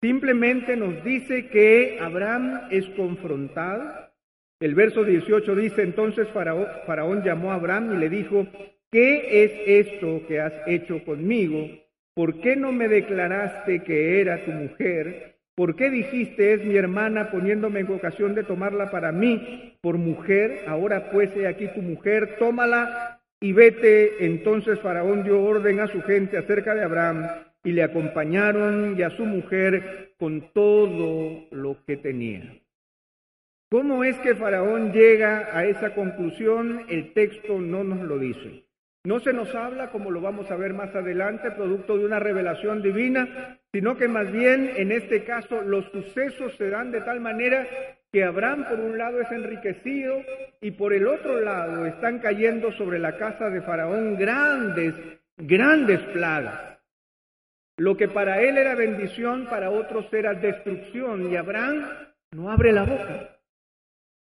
Simplemente 0.01 0.77
nos 0.77 1.03
dice 1.03 1.47
que 1.49 1.99
Abraham 2.01 2.61
es 2.71 2.87
confrontado. 2.95 4.09
El 4.59 4.75
verso 4.75 5.03
18 5.03 5.55
dice, 5.55 5.83
entonces 5.83 6.29
Faraón, 6.29 7.21
llamó 7.23 7.51
a 7.51 7.55
Abraham 7.55 7.95
y 7.95 7.97
le 7.97 8.09
dijo, 8.09 8.47
¿qué 8.91 9.43
es 9.43 9.87
esto 9.87 10.21
que 10.27 10.39
has 10.39 10.53
hecho 10.65 11.03
conmigo? 11.03 11.67
¿Por 12.15 12.39
qué 12.39 12.55
no 12.55 12.71
me 12.71 12.87
declaraste 12.87 13.83
que 13.83 14.21
era 14.21 14.43
tu 14.45 14.51
mujer? 14.51 15.35
¿Por 15.55 15.75
qué 15.75 15.89
dijiste 15.89 16.53
es 16.53 16.63
mi 16.63 16.77
hermana 16.77 17.29
poniéndome 17.29 17.81
en 17.81 17.91
ocasión 17.91 18.35
de 18.35 18.43
tomarla 18.43 18.89
para 18.89 19.11
mí 19.11 19.77
por 19.81 19.97
mujer? 19.97 20.63
Ahora 20.67 21.11
pues 21.11 21.35
he 21.35 21.45
aquí 21.47 21.67
tu 21.75 21.81
mujer, 21.81 22.37
tómala 22.39 23.20
y 23.43 23.53
vete, 23.53 24.23
entonces 24.23 24.79
Faraón 24.79 25.23
dio 25.23 25.41
orden 25.41 25.79
a 25.79 25.87
su 25.87 26.01
gente 26.03 26.37
acerca 26.37 26.75
de 26.75 26.83
Abraham 26.83 27.27
y 27.63 27.71
le 27.71 27.81
acompañaron 27.81 28.95
y 28.97 29.01
a 29.01 29.09
su 29.09 29.25
mujer 29.25 30.13
con 30.19 30.53
todo 30.53 31.47
lo 31.49 31.83
que 31.85 31.97
tenía. 31.97 32.61
¿Cómo 33.71 34.03
es 34.03 34.17
que 34.19 34.35
Faraón 34.35 34.91
llega 34.93 35.57
a 35.57 35.65
esa 35.65 35.95
conclusión? 35.95 36.85
El 36.87 37.13
texto 37.13 37.59
no 37.59 37.83
nos 37.83 38.01
lo 38.01 38.19
dice. 38.19 38.65
No 39.03 39.19
se 39.19 39.33
nos 39.33 39.55
habla, 39.55 39.89
como 39.89 40.11
lo 40.11 40.21
vamos 40.21 40.51
a 40.51 40.55
ver 40.55 40.75
más 40.75 40.93
adelante, 40.93 41.49
producto 41.49 41.97
de 41.97 42.05
una 42.05 42.19
revelación 42.19 42.83
divina, 42.83 43.59
sino 43.73 43.97
que 43.97 44.07
más 44.07 44.31
bien 44.31 44.71
en 44.75 44.91
este 44.91 45.23
caso 45.23 45.61
los 45.61 45.85
sucesos 45.85 46.55
se 46.57 46.69
dan 46.69 46.91
de 46.91 47.01
tal 47.01 47.19
manera 47.19 47.65
que 48.11 48.23
Abraham 48.23 48.65
por 48.67 48.79
un 48.79 48.97
lado 48.97 49.21
es 49.21 49.31
enriquecido 49.31 50.21
y 50.59 50.71
por 50.71 50.93
el 50.93 51.07
otro 51.07 51.39
lado 51.39 51.85
están 51.85 52.19
cayendo 52.19 52.71
sobre 52.73 52.99
la 52.99 53.17
casa 53.17 53.49
de 53.49 53.61
Faraón 53.61 54.17
grandes, 54.17 54.93
grandes 55.37 55.99
plagas. 56.13 56.77
Lo 57.77 57.95
que 57.95 58.09
para 58.09 58.41
él 58.41 58.57
era 58.57 58.75
bendición, 58.75 59.47
para 59.49 59.71
otros 59.71 60.11
era 60.13 60.33
destrucción. 60.33 61.31
Y 61.31 61.37
Abraham 61.37 61.85
no 62.31 62.51
abre 62.51 62.73
la 62.73 62.83
boca, 62.83 63.39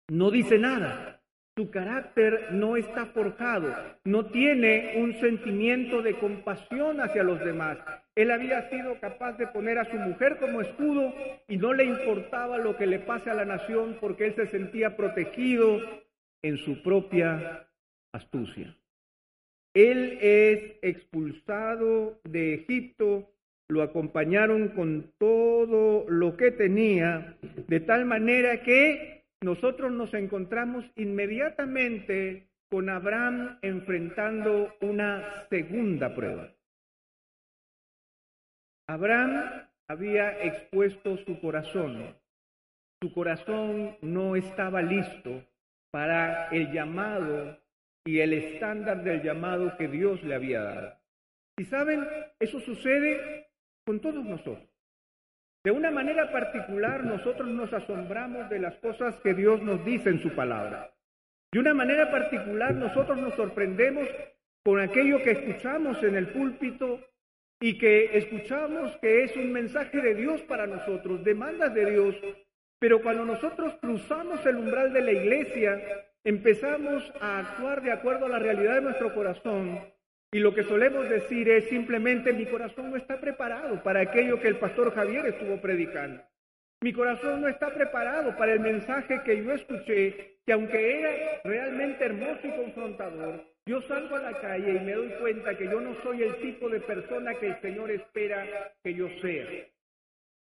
no 0.08 0.30
dice 0.30 0.58
nada. 0.58 1.15
Su 1.58 1.70
carácter 1.70 2.48
no 2.52 2.76
está 2.76 3.06
forjado, 3.06 3.74
no 4.04 4.26
tiene 4.26 4.92
un 4.96 5.18
sentimiento 5.20 6.02
de 6.02 6.18
compasión 6.18 7.00
hacia 7.00 7.22
los 7.22 7.42
demás. 7.42 7.78
Él 8.14 8.30
había 8.30 8.68
sido 8.68 9.00
capaz 9.00 9.38
de 9.38 9.46
poner 9.46 9.78
a 9.78 9.90
su 9.90 9.96
mujer 9.96 10.36
como 10.38 10.60
escudo 10.60 11.14
y 11.48 11.56
no 11.56 11.72
le 11.72 11.84
importaba 11.84 12.58
lo 12.58 12.76
que 12.76 12.84
le 12.84 12.98
pase 12.98 13.30
a 13.30 13.34
la 13.34 13.46
nación 13.46 13.96
porque 14.02 14.26
él 14.26 14.34
se 14.34 14.48
sentía 14.48 14.98
protegido 14.98 15.80
en 16.42 16.58
su 16.58 16.82
propia 16.82 17.66
astucia. 18.12 18.76
Él 19.72 20.18
es 20.20 20.74
expulsado 20.82 22.20
de 22.24 22.52
Egipto, 22.52 23.30
lo 23.68 23.80
acompañaron 23.80 24.68
con 24.68 25.10
todo 25.16 26.04
lo 26.06 26.36
que 26.36 26.50
tenía, 26.50 27.34
de 27.66 27.80
tal 27.80 28.04
manera 28.04 28.62
que 28.62 29.15
nosotros 29.42 29.92
nos 29.92 30.14
encontramos 30.14 30.84
inmediatamente 30.96 32.48
con 32.70 32.88
Abraham 32.88 33.58
enfrentando 33.62 34.74
una 34.80 35.46
segunda 35.48 36.14
prueba. 36.14 36.52
Abraham 38.88 39.68
había 39.88 40.42
expuesto 40.44 41.16
su 41.18 41.40
corazón. 41.40 42.16
Su 43.02 43.12
corazón 43.12 43.96
no 44.00 44.36
estaba 44.36 44.80
listo 44.80 45.44
para 45.90 46.48
el 46.48 46.72
llamado 46.72 47.58
y 48.04 48.20
el 48.20 48.32
estándar 48.32 49.02
del 49.02 49.22
llamado 49.22 49.76
que 49.76 49.88
Dios 49.88 50.22
le 50.22 50.34
había 50.34 50.62
dado. 50.62 50.96
Y 51.58 51.64
saben, 51.64 52.06
eso 52.38 52.60
sucede 52.60 53.48
con 53.84 54.00
todos 54.00 54.24
nosotros. 54.24 54.75
De 55.66 55.72
una 55.72 55.90
manera 55.90 56.30
particular, 56.30 57.02
nosotros 57.02 57.48
nos 57.48 57.72
asombramos 57.72 58.48
de 58.48 58.60
las 58.60 58.76
cosas 58.76 59.16
que 59.16 59.34
Dios 59.34 59.60
nos 59.62 59.84
dice 59.84 60.10
en 60.10 60.22
su 60.22 60.30
palabra. 60.30 60.92
De 61.50 61.58
una 61.58 61.74
manera 61.74 62.08
particular, 62.08 62.72
nosotros 62.72 63.18
nos 63.18 63.34
sorprendemos 63.34 64.08
con 64.64 64.78
aquello 64.78 65.20
que 65.24 65.32
escuchamos 65.32 66.00
en 66.04 66.14
el 66.14 66.28
púlpito 66.28 67.00
y 67.58 67.78
que 67.78 68.16
escuchamos 68.16 68.96
que 68.98 69.24
es 69.24 69.36
un 69.36 69.50
mensaje 69.50 70.00
de 70.00 70.14
Dios 70.14 70.40
para 70.42 70.68
nosotros, 70.68 71.24
demandas 71.24 71.74
de 71.74 71.90
Dios, 71.90 72.14
pero 72.78 73.02
cuando 73.02 73.24
nosotros 73.24 73.74
cruzamos 73.80 74.46
el 74.46 74.58
umbral 74.58 74.92
de 74.92 75.02
la 75.02 75.10
iglesia, 75.10 75.82
empezamos 76.22 77.12
a 77.20 77.40
actuar 77.40 77.82
de 77.82 77.90
acuerdo 77.90 78.26
a 78.26 78.28
la 78.28 78.38
realidad 78.38 78.76
de 78.76 78.82
nuestro 78.82 79.12
corazón 79.12 79.80
y 80.36 80.38
lo 80.38 80.52
que 80.52 80.64
solemos 80.64 81.08
decir 81.08 81.48
es 81.48 81.64
simplemente 81.70 82.34
mi 82.34 82.44
corazón 82.44 82.90
no 82.90 82.98
está 82.98 83.18
preparado 83.18 83.82
para 83.82 84.00
aquello 84.00 84.38
que 84.38 84.48
el 84.48 84.58
pastor 84.58 84.94
Javier 84.94 85.24
estuvo 85.24 85.58
predicando. 85.62 86.22
Mi 86.82 86.92
corazón 86.92 87.40
no 87.40 87.48
está 87.48 87.72
preparado 87.72 88.36
para 88.36 88.52
el 88.52 88.60
mensaje 88.60 89.22
que 89.24 89.42
yo 89.42 89.52
escuché, 89.52 90.36
que 90.44 90.52
aunque 90.52 90.98
era 90.98 91.40
realmente 91.42 92.04
hermoso 92.04 92.40
y 92.44 92.50
confrontador, 92.50 93.46
yo 93.64 93.80
salgo 93.80 94.14
a 94.16 94.30
la 94.30 94.38
calle 94.38 94.72
y 94.74 94.84
me 94.84 94.92
doy 94.92 95.08
cuenta 95.18 95.56
que 95.56 95.64
yo 95.64 95.80
no 95.80 95.94
soy 96.02 96.24
el 96.24 96.36
tipo 96.36 96.68
de 96.68 96.80
persona 96.80 97.32
que 97.36 97.46
el 97.46 97.60
Señor 97.62 97.90
espera 97.90 98.44
que 98.84 98.92
yo 98.92 99.08
sea. 99.22 99.46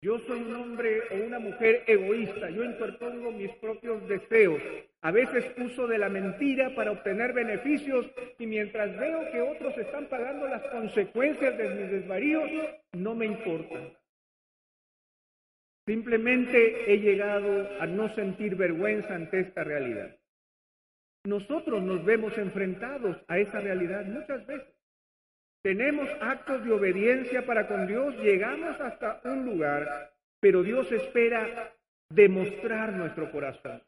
Yo 0.04 0.18
soy 0.26 0.38
un 0.38 0.54
hombre 0.54 1.00
o 1.12 1.14
una 1.26 1.38
mujer 1.38 1.82
egoísta, 1.87 2.50
yo 2.50 2.62
interpongo 2.62 3.32
mis 3.32 3.50
propios 3.52 4.06
deseos. 4.06 4.61
A 5.00 5.11
veces 5.11 5.50
uso 5.56 5.87
de 5.87 5.96
la 5.96 6.11
mentira 6.11 6.75
para 6.75 6.90
obtener 6.90 7.32
beneficios 7.32 8.04
y 8.38 8.46
mientras 8.46 8.94
veo 8.99 9.30
que 9.32 9.40
otros 9.40 9.78
están 9.78 10.04
pagando 10.11 10.46
las 10.46 10.62
consecuencias 10.64 11.56
de 11.56 11.68
mis 11.70 11.90
desvaríos, 11.90 12.50
no 12.92 13.14
me 13.14 13.25
importa. 13.25 13.80
Simplemente 15.87 16.92
he 16.92 16.99
llegado 16.99 17.66
a 17.80 17.87
no 17.87 18.14
sentir 18.14 18.56
vergüenza 18.56 19.14
ante 19.14 19.40
esta 19.40 19.64
realidad. 19.64 20.14
Nosotros 21.25 21.82
nos 21.82 22.04
vemos 22.04 22.37
enfrentados 22.37 23.16
a 23.26 23.38
esa 23.38 23.58
realidad 23.58 24.04
muchas 24.04 24.46
veces. 24.46 24.74
Tenemos 25.64 26.11
actos 26.21 26.62
de 26.62 26.73
obediencia 26.73 27.47
para 27.47 27.66
con 27.66 27.87
Dios, 27.87 28.14
llegamos 28.18 28.78
hasta 28.83 29.23
un 29.25 29.47
lugar, 29.47 30.12
pero 30.38 30.62
Dios 30.62 30.92
espera 30.92 31.73
demostrar 32.11 32.92
nuestro 32.92 33.33
corazón. 33.33 33.83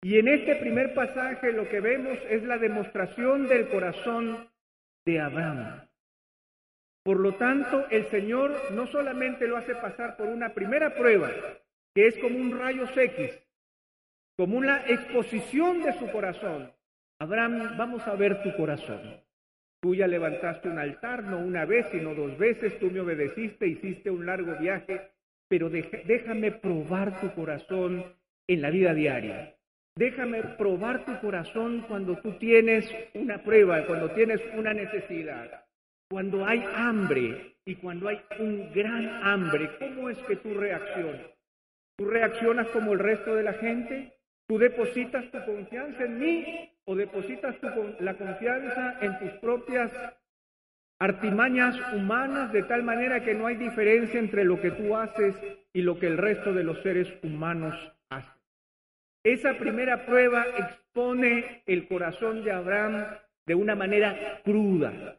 Y 0.00 0.18
en 0.18 0.28
este 0.28 0.56
primer 0.56 0.94
pasaje 0.94 1.52
lo 1.52 1.68
que 1.68 1.80
vemos 1.80 2.18
es 2.30 2.42
la 2.44 2.56
demostración 2.56 3.46
del 3.46 3.68
corazón 3.68 4.48
de 5.04 5.20
Abraham. 5.20 5.86
Por 7.02 7.20
lo 7.20 7.34
tanto, 7.34 7.86
el 7.90 8.06
Señor 8.06 8.58
no 8.72 8.86
solamente 8.86 9.46
lo 9.46 9.58
hace 9.58 9.74
pasar 9.74 10.16
por 10.16 10.28
una 10.28 10.54
primera 10.54 10.94
prueba, 10.94 11.30
que 11.94 12.06
es 12.06 12.16
como 12.20 12.38
un 12.38 12.58
rayo 12.58 12.86
X, 12.86 13.38
como 14.38 14.56
una 14.56 14.86
exposición 14.86 15.82
de 15.82 15.92
su 15.98 16.10
corazón. 16.10 16.72
Abraham, 17.18 17.76
vamos 17.76 18.08
a 18.08 18.14
ver 18.14 18.42
tu 18.42 18.56
corazón. 18.56 19.20
Tú 19.82 19.96
ya 19.96 20.06
levantaste 20.06 20.68
un 20.68 20.78
altar, 20.78 21.24
no 21.24 21.38
una 21.38 21.64
vez, 21.64 21.86
sino 21.90 22.14
dos 22.14 22.38
veces, 22.38 22.78
tú 22.78 22.88
me 22.88 23.00
obedeciste, 23.00 23.66
hiciste 23.66 24.12
un 24.12 24.24
largo 24.24 24.56
viaje, 24.60 25.10
pero 25.48 25.68
déjame 25.68 26.52
probar 26.52 27.20
tu 27.20 27.34
corazón 27.34 28.04
en 28.46 28.62
la 28.62 28.70
vida 28.70 28.94
diaria. 28.94 29.56
Déjame 29.96 30.40
probar 30.56 31.04
tu 31.04 31.18
corazón 31.20 31.84
cuando 31.88 32.16
tú 32.18 32.38
tienes 32.38 32.88
una 33.14 33.42
prueba, 33.42 33.84
cuando 33.84 34.12
tienes 34.12 34.40
una 34.56 34.72
necesidad, 34.72 35.64
cuando 36.08 36.46
hay 36.46 36.62
hambre 36.74 37.56
y 37.64 37.74
cuando 37.74 38.06
hay 38.06 38.20
un 38.38 38.72
gran 38.72 39.08
hambre. 39.24 39.68
¿Cómo 39.80 40.08
es 40.08 40.18
que 40.18 40.36
tú 40.36 40.54
reaccionas? 40.54 41.26
¿Tú 41.98 42.04
reaccionas 42.04 42.68
como 42.68 42.92
el 42.92 43.00
resto 43.00 43.34
de 43.34 43.42
la 43.42 43.54
gente? 43.54 44.12
¿Tú 44.46 44.58
depositas 44.58 45.28
tu 45.32 45.44
confianza 45.44 46.04
en 46.04 46.18
mí 46.20 46.71
o 46.84 46.94
depositas 46.94 47.58
tu, 47.58 47.68
la 48.00 48.14
confianza 48.14 48.98
en 49.00 49.18
tus 49.18 49.30
propias 49.40 49.92
artimañas 50.98 51.76
humanas 51.94 52.52
de 52.52 52.62
tal 52.62 52.82
manera 52.82 53.24
que 53.24 53.34
no 53.34 53.46
hay 53.46 53.56
diferencia 53.56 54.20
entre 54.20 54.44
lo 54.44 54.60
que 54.60 54.70
tú 54.70 54.96
haces 54.96 55.34
y 55.72 55.82
lo 55.82 55.98
que 55.98 56.06
el 56.06 56.18
resto 56.18 56.52
de 56.52 56.64
los 56.64 56.80
seres 56.82 57.12
humanos 57.22 57.74
hacen. 58.08 58.40
Esa 59.24 59.54
primera 59.54 60.06
prueba 60.06 60.44
expone 60.58 61.62
el 61.66 61.88
corazón 61.88 62.44
de 62.44 62.52
Abraham 62.52 63.06
de 63.46 63.54
una 63.54 63.74
manera 63.74 64.40
cruda 64.44 65.18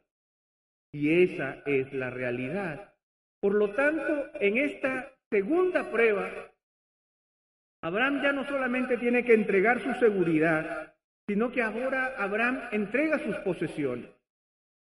y 0.93 1.23
esa 1.23 1.61
es 1.65 1.91
la 1.93 2.09
realidad. 2.09 2.93
Por 3.41 3.55
lo 3.55 3.71
tanto, 3.71 4.29
en 4.39 4.57
esta 4.57 5.11
segunda 5.29 5.91
prueba, 5.91 6.29
Abraham 7.81 8.21
ya 8.21 8.31
no 8.31 8.45
solamente 8.45 8.97
tiene 8.97 9.25
que 9.25 9.33
entregar 9.33 9.81
su 9.81 9.93
seguridad, 9.95 10.92
sino 11.27 11.51
que 11.51 11.61
ahora 11.61 12.15
Abraham 12.17 12.61
entrega 12.71 13.19
sus 13.19 13.35
posesiones. 13.37 14.09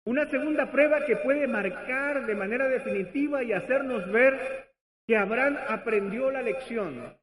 Una 0.05 0.27
segunda 0.27 0.71
prueba 0.71 1.05
que 1.05 1.17
puede 1.17 1.49
marcar 1.49 2.27
de 2.27 2.35
manera 2.35 2.69
definitiva 2.69 3.43
y 3.43 3.53
hacernos 3.53 4.11
ver 4.13 4.67
que 5.07 5.17
Abraham 5.17 5.57
aprendió 5.69 6.31
la 6.31 6.43
lección, 6.43 7.17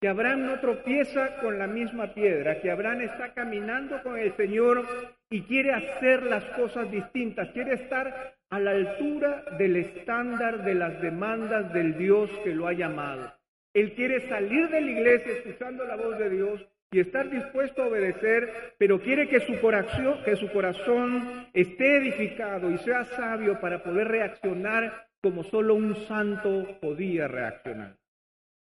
que 0.00 0.08
Abraham 0.08 0.46
no 0.46 0.60
tropieza 0.60 1.36
con 1.40 1.58
la 1.58 1.66
misma 1.66 2.14
piedra, 2.14 2.60
que 2.60 2.70
Abraham 2.70 3.02
está 3.02 3.34
caminando 3.34 4.02
con 4.02 4.18
el 4.18 4.34
Señor 4.36 4.86
y 5.30 5.42
quiere 5.42 5.72
hacer 5.72 6.22
las 6.22 6.44
cosas 6.56 6.90
distintas, 6.90 7.50
quiere 7.50 7.74
estar 7.74 8.34
a 8.48 8.60
la 8.60 8.70
altura 8.70 9.44
del 9.58 9.76
estándar 9.76 10.64
de 10.64 10.74
las 10.74 11.00
demandas 11.02 11.72
del 11.72 11.98
Dios 11.98 12.30
que 12.44 12.54
lo 12.54 12.68
ha 12.68 12.72
llamado. 12.72 13.32
Él 13.74 13.92
quiere 13.92 14.26
salir 14.28 14.68
de 14.68 14.80
la 14.80 14.90
iglesia 14.90 15.32
escuchando 15.32 15.84
la 15.84 15.96
voz 15.96 16.18
de 16.18 16.30
Dios 16.30 16.66
y 16.92 17.00
estar 17.00 17.28
dispuesto 17.28 17.82
a 17.82 17.86
obedecer, 17.86 18.74
pero 18.78 19.00
quiere 19.00 19.28
que 19.28 19.40
su 19.40 19.60
corazón, 19.60 20.22
que 20.24 20.36
su 20.36 20.50
corazón 20.50 21.48
esté 21.52 21.96
edificado 21.96 22.70
y 22.70 22.78
sea 22.78 23.04
sabio 23.04 23.60
para 23.60 23.82
poder 23.82 24.08
reaccionar 24.08 25.08
como 25.22 25.42
solo 25.42 25.74
un 25.74 25.96
santo 26.06 26.78
podía 26.80 27.26
reaccionar. 27.26 27.96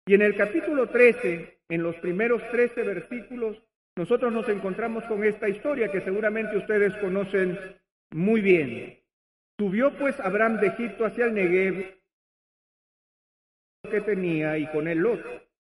Y 0.07 0.15
en 0.15 0.23
el 0.23 0.37
capítulo 0.37 0.89
13, 0.89 1.59
en 1.69 1.83
los 1.83 1.97
primeros 1.97 2.43
13 2.51 2.83
versículos, 2.83 3.63
nosotros 3.97 4.33
nos 4.33 4.49
encontramos 4.49 5.05
con 5.05 5.25
esta 5.25 5.49
historia 5.49 5.91
que 5.91 6.01
seguramente 6.01 6.57
ustedes 6.57 6.95
conocen 6.99 7.59
muy 8.13 8.41
bien. 8.41 8.99
Subió 9.59 9.93
pues 9.99 10.19
Abraham 10.21 10.61
de 10.61 10.69
Egipto 10.69 11.05
hacia 11.05 11.27
el 11.27 11.35
Negev 11.35 11.99
que 13.91 14.01
tenía 14.01 14.57
y 14.59 14.67
con 14.69 14.87
él 14.87 14.99
Lot 14.99 15.52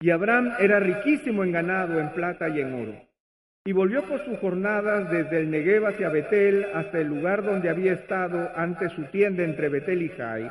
y 0.00 0.10
Abraham 0.10 0.54
era 0.60 0.78
riquísimo 0.78 1.42
en 1.42 1.52
ganado, 1.52 1.98
en 1.98 2.10
plata 2.10 2.48
y 2.48 2.60
en 2.60 2.72
oro. 2.72 2.94
Y 3.64 3.72
volvió 3.72 4.02
por 4.04 4.24
sus 4.24 4.38
jornadas 4.38 5.10
desde 5.10 5.40
el 5.40 5.50
Negev 5.50 5.86
hacia 5.86 6.08
Betel 6.08 6.66
hasta 6.74 7.00
el 7.00 7.08
lugar 7.08 7.42
donde 7.44 7.68
había 7.68 7.92
estado 7.92 8.50
antes 8.54 8.92
su 8.92 9.04
tienda 9.04 9.42
entre 9.42 9.68
Betel 9.68 10.02
y 10.02 10.08
Jai, 10.10 10.50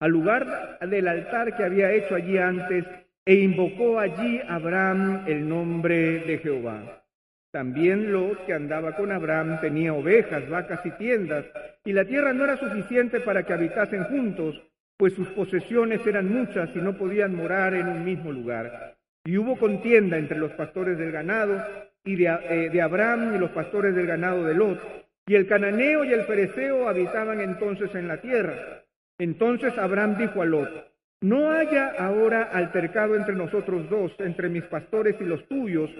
al 0.00 0.10
lugar 0.10 0.78
del 0.80 1.08
altar 1.08 1.56
que 1.56 1.64
había 1.64 1.92
hecho 1.92 2.14
allí 2.14 2.36
antes, 2.38 2.84
e 3.24 3.34
invocó 3.34 3.98
allí 3.98 4.40
Abraham 4.48 5.24
el 5.26 5.48
nombre 5.48 6.20
de 6.20 6.38
Jehová. 6.38 7.04
También 7.50 8.12
Lot, 8.12 8.44
que 8.46 8.52
andaba 8.52 8.96
con 8.96 9.12
Abraham, 9.12 9.60
tenía 9.60 9.94
ovejas, 9.94 10.48
vacas 10.48 10.84
y 10.84 10.90
tiendas, 10.92 11.44
y 11.84 11.92
la 11.92 12.04
tierra 12.04 12.32
no 12.32 12.44
era 12.44 12.56
suficiente 12.56 13.20
para 13.20 13.44
que 13.44 13.52
habitasen 13.52 14.04
juntos, 14.04 14.62
pues 14.98 15.14
sus 15.14 15.28
posesiones 15.28 16.04
eran 16.06 16.28
muchas 16.30 16.68
y 16.74 16.80
no 16.80 16.98
podían 16.98 17.34
morar 17.34 17.72
en 17.74 17.88
un 17.88 18.04
mismo 18.04 18.32
lugar. 18.32 18.96
Y 19.24 19.38
hubo 19.38 19.56
contienda 19.56 20.18
entre 20.18 20.38
los 20.38 20.52
pastores 20.52 20.98
del 20.98 21.12
ganado 21.12 21.64
y 22.04 22.16
de, 22.16 22.26
eh, 22.26 22.70
de, 22.70 22.82
Abraham 22.82 23.34
y 23.34 23.38
los 23.38 23.50
pastores 23.50 23.94
del 23.94 24.06
ganado 24.06 24.44
de 24.44 24.54
Lot. 24.54 24.80
Y 25.26 25.36
el 25.36 25.46
cananeo 25.46 26.04
y 26.04 26.12
el 26.12 26.24
fereceo 26.24 26.88
habitaban 26.88 27.40
entonces 27.40 27.94
en 27.94 28.08
la 28.08 28.20
tierra. 28.20 28.82
Entonces 29.18 29.78
Abraham 29.78 30.16
dijo 30.18 30.42
a 30.42 30.46
Lot, 30.46 30.88
no 31.20 31.50
haya 31.50 31.94
ahora 31.98 32.42
altercado 32.52 33.14
entre 33.14 33.34
nosotros 33.34 33.88
dos, 33.88 34.12
entre 34.18 34.48
mis 34.48 34.64
pastores 34.64 35.16
y 35.20 35.24
los 35.24 35.46
tuyos, 35.46 35.90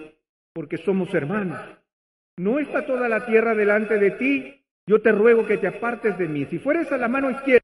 porque 0.53 0.77
somos 0.77 1.13
hermanos. 1.13 1.59
¿No 2.37 2.59
está 2.59 2.85
toda 2.85 3.07
la 3.07 3.25
tierra 3.25 3.53
delante 3.53 3.97
de 3.97 4.11
ti? 4.11 4.63
Yo 4.87 5.01
te 5.01 5.11
ruego 5.11 5.45
que 5.45 5.57
te 5.57 5.67
apartes 5.67 6.17
de 6.17 6.27
mí. 6.27 6.45
Si 6.45 6.57
fueres 6.57 6.91
a 6.91 6.97
la 6.97 7.07
mano 7.07 7.29
izquierda, 7.29 7.58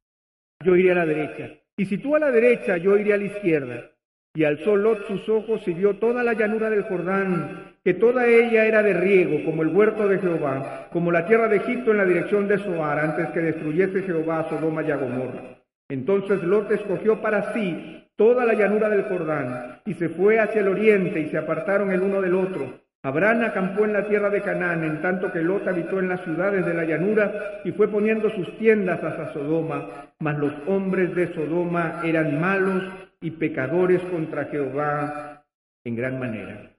yo 0.65 0.75
iré 0.75 0.91
a 0.91 0.95
la 0.95 1.05
derecha. 1.05 1.51
Y 1.77 1.85
si 1.85 1.97
tú 1.97 2.15
a 2.15 2.19
la 2.19 2.31
derecha, 2.31 2.77
yo 2.77 2.97
iré 2.97 3.13
a 3.13 3.17
la 3.17 3.25
izquierda. 3.25 3.91
Y 4.33 4.43
alzó 4.43 4.75
Lot 4.75 5.07
sus 5.07 5.29
ojos 5.29 5.65
y 5.67 5.73
vio 5.73 5.95
toda 5.95 6.23
la 6.23 6.33
llanura 6.33 6.69
del 6.69 6.83
Jordán, 6.83 7.75
que 7.83 7.93
toda 7.93 8.27
ella 8.27 8.65
era 8.65 8.83
de 8.83 8.93
riego, 8.93 9.45
como 9.45 9.61
el 9.61 9.69
huerto 9.69 10.07
de 10.09 10.19
Jehová, 10.19 10.89
como 10.91 11.11
la 11.11 11.25
tierra 11.25 11.47
de 11.47 11.57
Egipto 11.57 11.91
en 11.91 11.97
la 11.97 12.05
dirección 12.05 12.47
de 12.47 12.57
Soar, 12.57 12.99
antes 12.99 13.29
que 13.29 13.39
destruyese 13.39 14.01
Jehová 14.01 14.39
a 14.39 14.49
Sodoma 14.49 14.83
y 14.83 14.91
a 14.91 14.97
Gomorra. 14.97 15.59
Entonces 15.87 16.43
Lot 16.43 16.71
escogió 16.71 17.21
para 17.21 17.53
sí 17.53 18.09
toda 18.17 18.43
la 18.43 18.55
llanura 18.55 18.89
del 18.89 19.03
Jordán, 19.03 19.81
y 19.85 19.93
se 19.93 20.09
fue 20.09 20.39
hacia 20.39 20.61
el 20.61 20.67
oriente, 20.67 21.19
y 21.19 21.29
se 21.29 21.37
apartaron 21.37 21.91
el 21.91 22.01
uno 22.01 22.21
del 22.21 22.35
otro. 22.35 22.84
Abraham 23.05 23.43
acampó 23.43 23.85
en 23.85 23.93
la 23.93 24.07
tierra 24.07 24.31
de 24.31 24.41
Canaán, 24.41 24.83
en 24.83 24.99
tanto 24.99 25.31
que 25.31 25.43
Lot 25.43 25.67
habitó 25.67 25.99
en 25.99 26.09
las 26.09 26.23
ciudades 26.23 26.65
de 26.65 26.73
la 26.73 26.85
llanura 26.85 27.61
y 27.63 27.71
fue 27.71 27.87
poniendo 27.87 28.31
sus 28.31 28.57
tiendas 28.57 29.03
hasta 29.03 29.31
Sodoma, 29.31 30.11
mas 30.17 30.39
los 30.39 30.51
hombres 30.65 31.13
de 31.13 31.31
Sodoma 31.35 32.01
eran 32.03 32.41
malos 32.41 32.83
y 33.21 33.29
pecadores 33.29 34.01
contra 34.05 34.45
Jehová 34.45 35.45
en 35.83 35.95
gran 35.95 36.17
manera. 36.17 36.71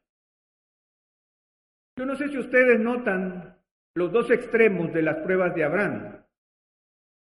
Yo 1.96 2.04
no 2.04 2.16
sé 2.16 2.28
si 2.28 2.38
ustedes 2.38 2.80
notan 2.80 3.54
los 3.94 4.10
dos 4.10 4.28
extremos 4.32 4.92
de 4.92 5.02
las 5.02 5.18
pruebas 5.18 5.54
de 5.54 5.62
Abraham. 5.62 6.24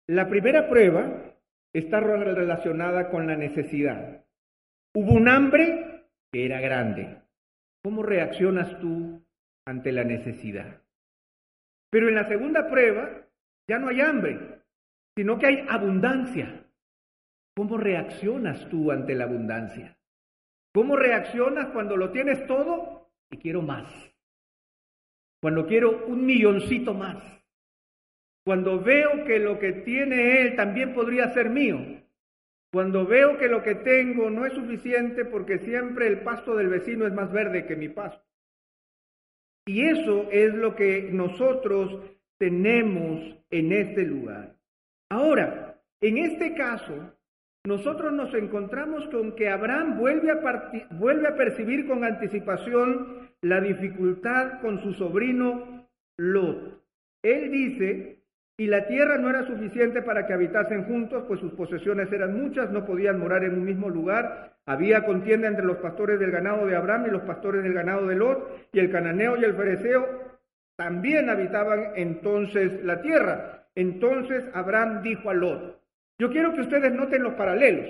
La 0.07 0.29
primera 0.29 0.69
prueba 0.69 1.35
está 1.73 1.99
relacionada 1.99 3.11
con 3.11 3.27
la 3.27 3.35
necesidad. 3.35 4.25
Hubo 4.95 5.15
un 5.15 5.27
hambre 5.27 6.05
que 6.31 6.47
era 6.47 6.61
grande. 6.61 7.22
¿Cómo 7.83 8.03
reaccionas 8.03 8.79
tú 8.79 9.21
ante 9.67 9.93
la 9.93 10.05
necesidad? 10.05 10.83
Pero 11.91 12.09
en 12.09 12.15
la 12.15 12.29
segunda 12.29 12.69
prueba 12.71 13.11
ya 13.69 13.79
no 13.79 13.89
hay 13.89 14.01
hambre, 14.01 14.39
sino 15.17 15.39
que 15.39 15.47
hay 15.47 15.67
abundancia. 15.69 16.65
¿Cómo 17.57 17.77
reaccionas 17.77 18.69
tú 18.69 18.91
ante 18.91 19.15
la 19.15 19.25
abundancia? 19.25 19.99
¿Cómo 20.75 20.97
reaccionas 20.97 21.67
cuando 21.69 21.97
lo 21.97 22.11
tienes 22.11 22.47
todo 22.47 23.11
y 23.31 23.37
quiero 23.37 23.61
más? 23.61 23.93
Cuando 25.43 25.67
quiero 25.67 26.07
un 26.07 26.25
milloncito 26.25 26.95
más. 26.95 27.19
Cuando 28.45 28.81
veo 28.81 29.25
que 29.25 29.39
lo 29.39 29.59
que 29.59 29.73
tiene 29.73 30.41
él 30.41 30.57
también 30.57 30.95
podría 30.95 31.33
ser 31.33 31.51
mío. 31.51 32.02
Cuando 32.73 33.07
veo 33.07 33.37
que 33.37 33.49
lo 33.49 33.63
que 33.63 33.75
tengo 33.75 34.31
no 34.31 34.47
es 34.47 34.55
suficiente 34.55 35.27
porque 35.27 35.59
siempre 35.59 36.07
el 36.07 36.21
pasto 36.21 36.57
del 36.57 36.69
vecino 36.69 37.07
es 37.07 37.13
más 37.13 37.31
verde 37.31 37.67
que 37.67 37.77
mi 37.77 37.91
pasto. 37.91 38.25
Y 39.67 39.83
eso 39.83 40.29
es 40.31 40.55
lo 40.55 40.75
que 40.75 41.11
nosotros 41.13 42.01
tenemos 42.39 43.37
en 43.51 43.73
este 43.73 44.05
lugar. 44.05 44.57
Ahora, 45.11 45.79
en 46.01 46.17
este 46.19 46.55
caso, 46.55 47.15
nosotros 47.65 48.13
nos 48.13 48.35
encontramos 48.35 49.07
con 49.09 49.37
que 49.37 49.49
Abraham 49.49 49.99
vuelve 49.99 50.33
a, 50.33 51.37
percibir 51.37 51.87
con 51.87 52.05
anticipación 52.05 53.31
la 53.43 53.61
dificultad 53.61 54.61
con 54.63 54.83
su 54.83 54.95
sobrino 54.95 55.87
Lot. 56.17 56.83
Él 57.23 57.53
dice 57.53 58.22
y 58.57 58.67
la 58.67 58.87
tierra 58.87 59.19
no 59.19 59.31
era 59.31 59.47
suficiente 59.47 60.03
para 60.03 60.27
que 60.27 60.35
habitasen 60.35 60.85
juntos, 60.85 61.25
pues 61.27 61.41
sus 61.41 61.53
posesiones 61.53 62.13
eran 62.13 62.41
muchas, 62.41 62.71
no 62.71 62.85
podían 62.85 63.19
morar 63.19 63.45
en 63.45 63.55
un 63.55 63.65
mismo 63.65 63.89
lugar. 63.89 64.57
Había 64.67 65.05
contienda 65.05 65.49
entre 65.49 65.65
los 65.65 65.79
pastores 65.79 66.21
del 66.21 66.31
ganado 66.31 66.67
de 66.67 66.77
Abraham 66.77 67.07
y 67.07 67.11
los 67.11 67.23
pastores 67.23 67.63
del 67.63 67.73
ganado 67.73 68.07
de 68.07 68.15
Lot, 68.15 68.69
y 68.73 68.79
el 68.79 68.91
cananeo 68.91 69.37
y 69.37 69.45
el 69.45 69.55
fereceo 69.55 70.33
también 70.77 71.31
habitaban 71.31 71.93
entonces 71.97 72.85
la 72.85 73.01
tierra. 73.01 73.69
Entonces 73.75 74.45
Abraham 74.55 75.03
dijo 75.03 75.31
a 75.31 75.35
Lot, 75.35 75.81
yo 76.19 76.31
quiero 76.31 76.53
que 76.55 76.61
ustedes 76.61 76.93
noten 76.93 77.23
los 77.23 77.35
paralelos. 77.35 77.89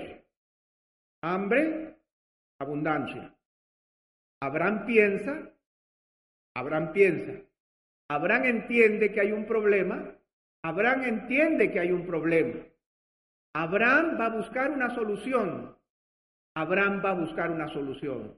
Hambre, 1.21 1.95
abundancia. 2.59 3.33
Abraham 4.41 4.85
piensa, 4.85 5.51
Abraham 6.55 6.93
piensa. 6.93 7.33
Abraham 8.09 8.45
entiende 8.45 9.11
que 9.11 9.21
hay 9.21 9.31
un 9.31 9.45
problema, 9.45 10.15
Abraham 10.63 11.03
entiende 11.03 11.71
que 11.71 11.79
hay 11.79 11.91
un 11.91 12.05
problema. 12.05 12.55
Abraham 13.53 14.17
va 14.19 14.27
a 14.27 14.35
buscar 14.35 14.71
una 14.71 14.89
solución. 14.95 15.75
Abraham 16.55 17.01
va 17.03 17.11
a 17.11 17.15
buscar 17.15 17.51
una 17.51 17.67
solución. 17.67 18.35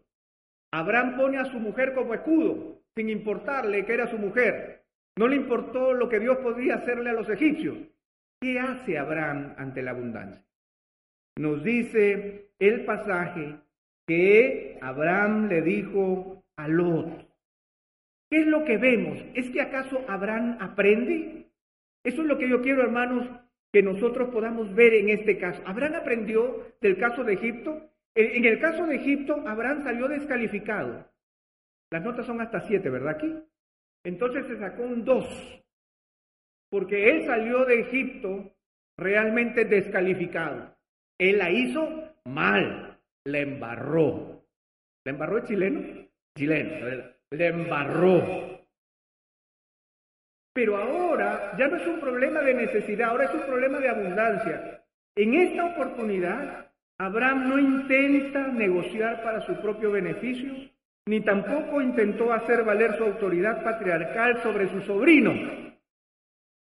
Abraham 0.73 1.17
pone 1.17 1.37
a 1.37 1.45
su 1.45 1.59
mujer 1.59 1.93
como 1.93 2.13
escudo, 2.13 2.81
sin 2.95 3.09
importarle 3.09 3.85
que 3.85 3.93
era 3.93 4.07
su 4.07 4.17
mujer. 4.17 4.83
No 5.17 5.27
le 5.27 5.35
importó 5.35 5.93
lo 5.93 6.09
que 6.09 6.19
Dios 6.19 6.37
podía 6.39 6.75
hacerle 6.75 7.11
a 7.11 7.13
los 7.13 7.29
egipcios. 7.29 7.77
¿Qué 8.41 8.59
hace 8.59 8.97
Abraham 8.97 9.53
ante 9.57 9.81
la 9.81 9.91
abundancia? 9.91 10.43
Nos 11.37 11.63
dice 11.63 12.51
el 12.59 12.85
pasaje 12.85 13.55
que 14.07 14.77
Abraham 14.81 15.47
le 15.47 15.61
dijo 15.61 16.43
a 16.57 16.67
Lot. 16.67 17.25
¿Qué 18.29 18.41
es 18.41 18.47
lo 18.47 18.65
que 18.65 18.77
vemos? 18.77 19.23
¿Es 19.35 19.49
que 19.51 19.61
acaso 19.61 20.03
Abraham 20.07 20.57
aprende? 20.59 21.44
Eso 22.05 22.21
es 22.21 22.27
lo 22.27 22.37
que 22.37 22.47
yo 22.47 22.61
quiero, 22.61 22.83
hermanos, 22.83 23.27
que 23.73 23.81
nosotros 23.81 24.29
podamos 24.29 24.73
ver 24.73 24.93
en 24.93 25.09
este 25.09 25.37
caso. 25.37 25.61
Abraham 25.65 25.95
aprendió 25.95 26.63
del 26.79 26.97
caso 26.97 27.23
de 27.23 27.33
Egipto. 27.33 27.89
En 28.13 28.45
el 28.45 28.59
caso 28.61 28.85
de 28.85 28.95
Egipto, 28.95 29.43
Abraham 29.45 29.83
salió 29.83 30.07
descalificado. 30.07 31.05
Las 31.91 32.03
notas 32.03 32.25
son 32.25 32.39
hasta 32.39 32.61
siete, 32.61 32.89
¿verdad? 32.89 33.15
Aquí. 33.15 33.35
Entonces 34.05 34.45
se 34.45 34.57
sacó 34.57 34.83
un 34.83 35.03
dos, 35.03 35.25
porque 36.69 37.09
él 37.09 37.25
salió 37.25 37.65
de 37.65 37.81
Egipto 37.81 38.55
realmente 38.97 39.65
descalificado. 39.65 40.75
Él 41.17 41.39
la 41.39 41.49
hizo 41.49 42.13
mal, 42.25 42.99
le 43.25 43.41
embarró. 43.41 44.45
¿Le 45.03 45.11
embarró 45.11 45.37
el 45.37 45.43
chileno? 45.43 46.07
Chileno, 46.37 47.03
le 47.31 47.47
embarró. 47.47 48.54
Pero 50.55 50.77
ahora 50.77 51.51
ya 51.57 51.67
no 51.67 51.75
es 51.75 51.85
un 51.85 51.99
problema 51.99 52.39
de 52.39 52.53
necesidad, 52.53 53.09
ahora 53.09 53.25
es 53.25 53.33
un 53.33 53.41
problema 53.41 53.77
de 53.79 53.89
abundancia. 53.89 54.81
En 55.13 55.33
esta 55.33 55.65
oportunidad, 55.65 56.71
Abraham 56.97 57.49
no 57.49 57.59
intenta 57.59 58.47
negociar 58.47 59.21
para 59.21 59.41
su 59.41 59.53
propio 59.57 59.91
beneficio, 59.91 60.53
ni 61.07 61.19
tampoco 61.19 61.81
intentó 61.81 62.31
hacer 62.31 62.63
valer 62.63 62.95
su 62.95 63.03
autoridad 63.03 63.65
patriarcal 63.65 64.41
sobre 64.43 64.69
su 64.69 64.79
sobrino. 64.83 65.33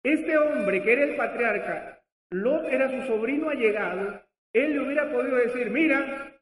Este 0.03 0.39
hombre 0.39 0.83
que 0.83 0.93
era 0.95 1.05
el 1.05 1.17
patriarca, 1.17 2.01
Lot 2.31 2.65
era 2.73 2.89
su 2.89 3.07
sobrino 3.07 3.51
allegado, 3.51 4.23
él 4.55 4.73
le 4.73 4.81
hubiera 4.81 5.13
podido 5.13 5.37
decir, 5.37 5.69
mira, 5.69 6.33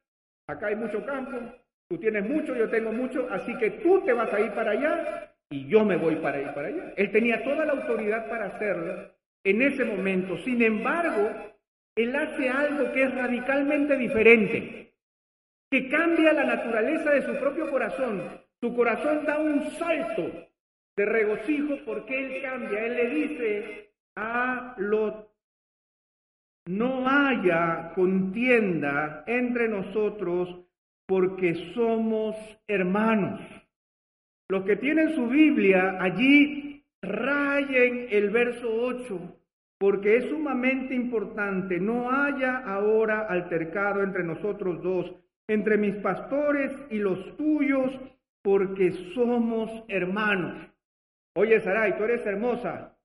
acá 0.46 0.68
hay 0.68 0.76
mucho 0.76 1.04
campo, 1.04 1.36
tú 1.88 1.98
tienes 1.98 2.28
mucho, 2.28 2.54
yo 2.54 2.70
tengo 2.70 2.92
mucho, 2.92 3.26
así 3.28 3.58
que 3.58 3.70
tú 3.82 4.02
te 4.02 4.12
vas 4.12 4.32
a 4.32 4.38
ir 4.38 4.52
para 4.52 4.70
allá 4.70 5.30
y 5.50 5.66
yo 5.66 5.84
me 5.84 5.96
voy 5.96 6.16
para 6.16 6.54
para 6.54 6.68
allá. 6.68 6.94
Él 6.96 7.10
tenía 7.10 7.42
toda 7.42 7.64
la 7.64 7.72
autoridad 7.72 8.28
para 8.28 8.46
hacerlo 8.46 9.10
en 9.44 9.62
ese 9.62 9.84
momento. 9.84 10.38
Sin 10.38 10.62
embargo, 10.62 11.30
él 11.96 12.14
hace 12.14 12.48
algo 12.48 12.92
que 12.92 13.02
es 13.02 13.14
radicalmente 13.14 13.96
diferente, 13.96 14.94
que 15.70 15.88
cambia 15.88 16.32
la 16.32 16.44
naturaleza 16.44 17.10
de 17.10 17.22
su 17.22 17.34
propio 17.36 17.68
corazón. 17.70 18.22
Su 18.60 18.74
corazón 18.74 19.24
da 19.24 19.38
un 19.38 19.70
salto 19.72 20.48
de 20.96 21.06
regocijo 21.06 21.78
porque 21.84 22.18
él 22.18 22.42
cambia. 22.42 22.86
Él 22.86 22.94
le 22.94 23.10
dice 23.10 23.90
a 24.16 24.74
Lot, 24.78 25.30
no 26.66 27.08
haya 27.08 27.92
contienda 27.94 29.24
entre 29.26 29.66
nosotros 29.66 30.60
porque 31.06 31.72
somos 31.74 32.36
hermanos. 32.68 33.40
Los 34.50 34.64
que 34.64 34.74
tienen 34.74 35.14
su 35.14 35.28
Biblia 35.28 35.96
allí 36.00 36.84
rayen 37.02 38.08
el 38.10 38.30
verso 38.30 38.68
8, 38.68 39.38
porque 39.78 40.16
es 40.16 40.24
sumamente 40.28 40.92
importante. 40.92 41.78
No 41.78 42.10
haya 42.10 42.56
ahora 42.56 43.28
altercado 43.28 44.02
entre 44.02 44.24
nosotros 44.24 44.82
dos, 44.82 45.14
entre 45.46 45.78
mis 45.78 45.94
pastores 45.98 46.72
y 46.90 46.98
los 46.98 47.36
tuyos, 47.36 47.96
porque 48.42 48.90
somos 49.14 49.84
hermanos. 49.86 50.66
Oye, 51.36 51.60
Sarai, 51.60 51.96
tú 51.96 52.02
eres 52.02 52.26
hermosa. 52.26 52.98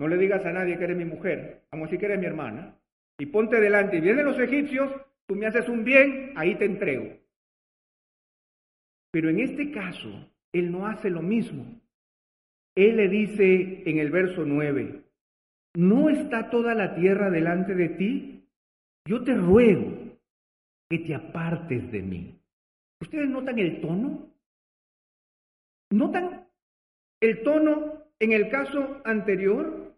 No 0.00 0.08
le 0.08 0.16
digas 0.16 0.44
a 0.44 0.52
nadie 0.52 0.76
que 0.76 0.82
eres 0.82 0.96
mi 0.96 1.04
mujer, 1.04 1.62
a 1.70 1.76
decir 1.76 2.00
que 2.00 2.06
eres 2.06 2.18
mi 2.18 2.26
hermana. 2.26 2.76
Y 3.20 3.26
ponte 3.26 3.60
delante. 3.60 3.98
Y 3.98 4.00
vienen 4.00 4.26
los 4.26 4.38
egipcios, 4.40 4.90
tú 5.28 5.36
me 5.36 5.46
haces 5.46 5.68
un 5.68 5.84
bien, 5.84 6.32
ahí 6.34 6.56
te 6.56 6.64
entrego. 6.64 7.06
Pero 9.12 9.30
en 9.30 9.38
este 9.38 9.70
caso, 9.70 10.28
él 10.58 10.70
no 10.70 10.86
hace 10.86 11.10
lo 11.10 11.22
mismo. 11.22 11.80
Él 12.74 12.96
le 12.96 13.08
dice 13.08 13.82
en 13.86 13.98
el 13.98 14.10
verso 14.10 14.44
9, 14.44 15.02
¿no 15.74 16.10
está 16.10 16.50
toda 16.50 16.74
la 16.74 16.94
tierra 16.94 17.30
delante 17.30 17.74
de 17.74 17.88
ti? 17.90 18.44
Yo 19.06 19.22
te 19.24 19.34
ruego 19.34 19.92
que 20.90 20.98
te 20.98 21.14
apartes 21.14 21.90
de 21.90 22.02
mí. 22.02 22.38
¿Ustedes 23.00 23.28
notan 23.28 23.58
el 23.58 23.80
tono? 23.80 24.30
¿Notan 25.90 26.46
el 27.20 27.42
tono 27.42 28.04
en 28.18 28.32
el 28.32 28.48
caso 28.50 29.00
anterior? 29.04 29.94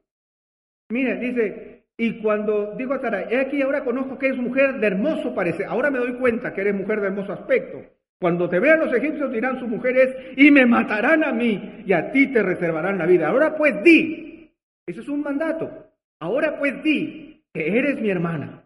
Mira, 0.91 1.17
dice, 1.17 1.85
y 1.97 2.21
cuando 2.21 2.75
digo 2.77 2.95
a 2.95 3.01
Sara, 3.01 3.23
he 3.31 3.41
aquí 3.41 3.61
ahora 3.61 3.85
conozco 3.85 4.19
que 4.19 4.27
eres 4.27 4.39
mujer 4.39 4.79
de 4.79 4.87
hermoso 4.87 5.35
parecer, 5.35 5.67
ahora 5.67 5.91
me 5.91 5.99
doy 5.99 6.15
cuenta 6.15 6.55
que 6.55 6.61
eres 6.61 6.75
mujer 6.75 7.01
de 7.01 7.09
hermoso 7.09 7.33
aspecto. 7.33 7.98
Cuando 8.21 8.49
te 8.49 8.59
vean 8.59 8.81
los 8.81 8.93
egipcios 8.93 9.33
dirán 9.33 9.59
sus 9.61 9.69
mujeres, 9.69 10.17
y 10.37 10.51
me 10.51 10.67
matarán 10.67 11.25
a 11.25 11.33
mí, 11.33 11.83
y 11.87 11.93
a 11.93 12.11
ti 12.11 12.27
te 12.33 12.43
reservarán 12.43 12.99
la 12.99 13.07
vida. 13.07 13.29
Ahora 13.29 13.57
pues 13.57 13.83
di, 13.83 14.53
ese 14.87 15.01
es 15.01 15.09
un 15.09 15.23
mandato, 15.23 15.93
ahora 16.21 16.59
pues 16.59 16.83
di 16.83 17.45
que 17.53 17.79
eres 17.79 18.01
mi 18.01 18.11
hermana, 18.11 18.65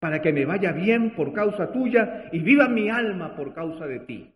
para 0.00 0.22
que 0.22 0.32
me 0.32 0.44
vaya 0.44 0.72
bien 0.72 1.10
por 1.10 1.32
causa 1.32 1.72
tuya 1.72 2.28
y 2.32 2.38
viva 2.38 2.68
mi 2.68 2.88
alma 2.88 3.34
por 3.34 3.52
causa 3.52 3.86
de 3.86 4.00
ti. 4.00 4.34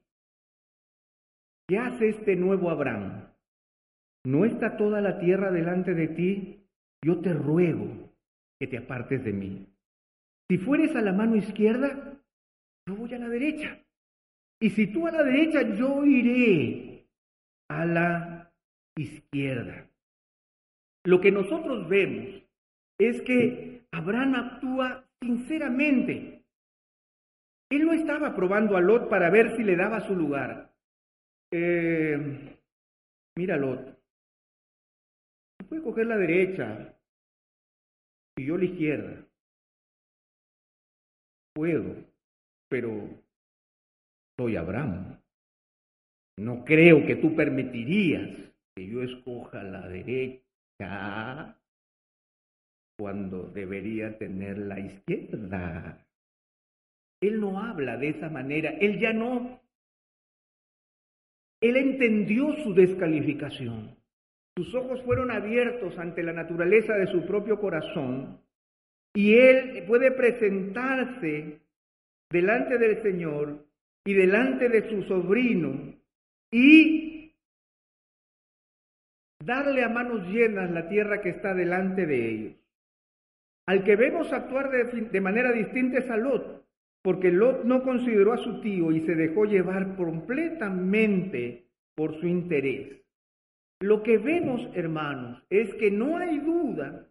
¿qué 1.69 1.79
hace 1.79 2.09
este 2.09 2.35
nuevo 2.35 2.71
Abraham? 2.71 3.29
¿No 4.25 4.45
está 4.45 4.77
toda 4.77 5.01
la 5.01 5.19
tierra 5.21 5.53
delante 5.53 5.95
de 5.95 6.09
ti? 6.09 6.67
Yo 7.05 7.21
te 7.21 7.33
ruego 7.33 8.11
que 8.59 8.67
te 8.67 8.79
apartes 8.79 9.23
de 9.23 9.33
mí. 9.33 9.67
Si 10.51 10.59
fueres 10.59 10.97
a 10.97 11.03
la 11.03 11.13
mano 11.13 11.37
izquierda, 11.37 12.19
yo 12.87 12.97
voy 12.97 13.13
a 13.15 13.19
la 13.19 13.29
derecha. 13.29 13.79
Y 14.61 14.71
si 14.71 14.89
tú 14.89 15.07
a 15.07 15.13
la 15.13 15.23
derecha, 15.23 15.63
yo 15.77 16.05
iré 16.05 17.07
a 17.69 17.85
la 17.85 18.53
izquierda. 18.97 19.89
Lo 21.05 21.21
que 21.21 21.31
nosotros 21.31 21.89
vemos 21.89 22.43
es 22.99 23.23
que 23.23 23.87
Abraham 23.93 24.35
actúa 24.35 25.09
sinceramente. 25.23 26.43
Él 27.71 27.87
no 27.87 27.93
estaba 27.93 28.35
probando 28.35 28.77
a 28.77 28.81
Lot 28.81 29.09
para 29.09 29.31
ver 29.31 29.57
si 29.57 29.63
le 29.63 29.77
daba 29.77 30.01
su 30.01 30.15
lugar. 30.15 30.75
Eh, 31.53 32.57
mira, 33.37 33.57
Lot, 33.57 33.97
puede 35.69 35.83
coger 35.83 36.07
la 36.07 36.17
derecha 36.17 36.95
y 38.37 38.47
yo 38.47 38.57
la 38.57 38.65
izquierda. 38.65 39.25
Puedo, 41.55 41.97
pero 42.69 43.09
soy 44.39 44.57
Abraham. 44.57 45.19
No 46.39 46.65
creo 46.65 47.05
que 47.05 47.17
tú 47.17 47.35
permitirías 47.35 48.31
que 48.77 48.87
yo 48.87 49.03
escoja 49.03 49.63
la 49.65 49.89
derecha 49.89 51.57
cuando 52.97 53.45
debería 53.51 54.17
tener 54.17 54.59
la 54.59 54.79
izquierda. 54.79 56.07
Él 57.21 57.41
no 57.41 57.61
habla 57.61 57.97
de 57.97 58.11
esa 58.11 58.29
manera, 58.29 58.71
él 58.71 59.01
ya 59.01 59.13
no, 59.13 59.61
él 61.61 61.77
entendió 61.77 62.55
su 62.63 62.73
descalificación. 62.75 63.97
Sus 64.57 64.73
ojos 64.75 65.03
fueron 65.03 65.33
abiertos 65.33 65.99
ante 65.99 66.23
la 66.23 66.33
naturaleza 66.33 66.95
de 66.95 67.09
su 67.09 67.27
propio 67.27 67.59
corazón 67.59 68.41
y 69.15 69.35
él 69.35 69.85
puede 69.87 70.13
presentarse 70.13 71.61
delante 72.31 72.79
del 72.79 73.03
Señor 73.03 73.68
y 74.09 74.15
delante 74.15 74.71
de 74.71 74.89
su 74.89 75.03
sobrino 75.03 75.95
y 76.51 77.35
darle 79.45 79.85
a 79.85 79.91
manos 79.91 80.27
llenas 80.29 80.71
la 80.71 80.89
tierra 80.89 81.21
que 81.21 81.29
está 81.29 81.53
delante 81.53 82.07
de 82.07 82.31
ellos. 82.31 82.55
Al 83.67 83.85
que 83.85 83.97
vemos 83.97 84.33
actuar 84.33 84.71
de, 84.71 85.21
manera 85.21 85.53
distinta 85.53 85.99
es 85.99 86.09
a 86.09 86.17
Lot, 86.17 86.65
porque 87.03 87.31
Lot 87.31 87.65
no 87.65 87.83
consideró 87.83 88.33
a 88.33 88.39
su 88.39 88.63
tío 88.63 88.93
y 88.93 89.05
se 89.05 89.15
dejó 89.15 89.45
llevar 89.45 89.95
completamente 89.95 91.67
por 91.95 92.19
su 92.19 92.27
interés. 92.27 93.03
Lo 93.81 94.03
que 94.03 94.17
vemos, 94.17 94.71
hermanos, 94.73 95.43
es 95.51 95.75
que 95.75 95.91
no 95.91 96.17
hay 96.17 96.39
duda 96.39 97.11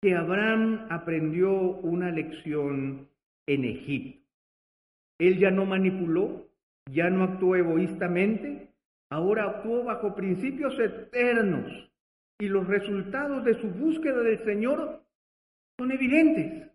que 0.00 0.14
Abraham 0.14 0.86
aprendió 0.90 1.50
una 1.58 2.12
lección 2.12 3.08
en 3.48 3.64
Egipto. 3.64 4.25
Él 5.18 5.38
ya 5.38 5.50
no 5.50 5.64
manipuló, 5.64 6.48
ya 6.90 7.10
no 7.10 7.24
actuó 7.24 7.56
egoístamente, 7.56 8.68
ahora 9.10 9.44
actuó 9.44 9.84
bajo 9.84 10.14
principios 10.14 10.78
eternos 10.78 11.90
y 12.38 12.48
los 12.48 12.66
resultados 12.66 13.44
de 13.44 13.54
su 13.60 13.68
búsqueda 13.68 14.22
del 14.22 14.44
Señor 14.44 15.02
son 15.78 15.92
evidentes. 15.92 16.70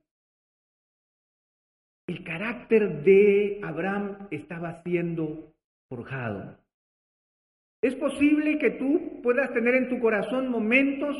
El 2.08 2.24
carácter 2.24 3.04
de 3.04 3.62
Abraham 3.64 4.28
estaba 4.32 4.82
siendo 4.84 5.54
forjado. 5.90 6.58
Es 7.82 7.96
posible 7.96 8.60
que 8.60 8.72
tú 8.72 9.22
puedas 9.24 9.54
tener 9.54 9.76
en 9.76 9.90
tu 9.90 10.00
corazón 10.00 10.50
momentos 10.50 11.16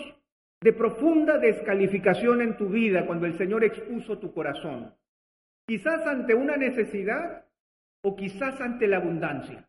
de 0.62 0.74
profunda 0.74 1.38
descalificación 1.40 2.42
en 2.42 2.58
tu 2.58 2.70
vida 2.70 3.06
cuando 3.08 3.26
el 3.26 3.38
Señor 3.38 3.64
expuso 3.64 4.20
tu 4.20 4.32
corazón. 4.34 4.94
Quizás 5.68 6.06
ante 6.06 6.34
una 6.34 6.58
necesidad 6.58 7.46
o 8.04 8.16
quizás 8.16 8.60
ante 8.60 8.88
la 8.88 8.98
abundancia, 8.98 9.68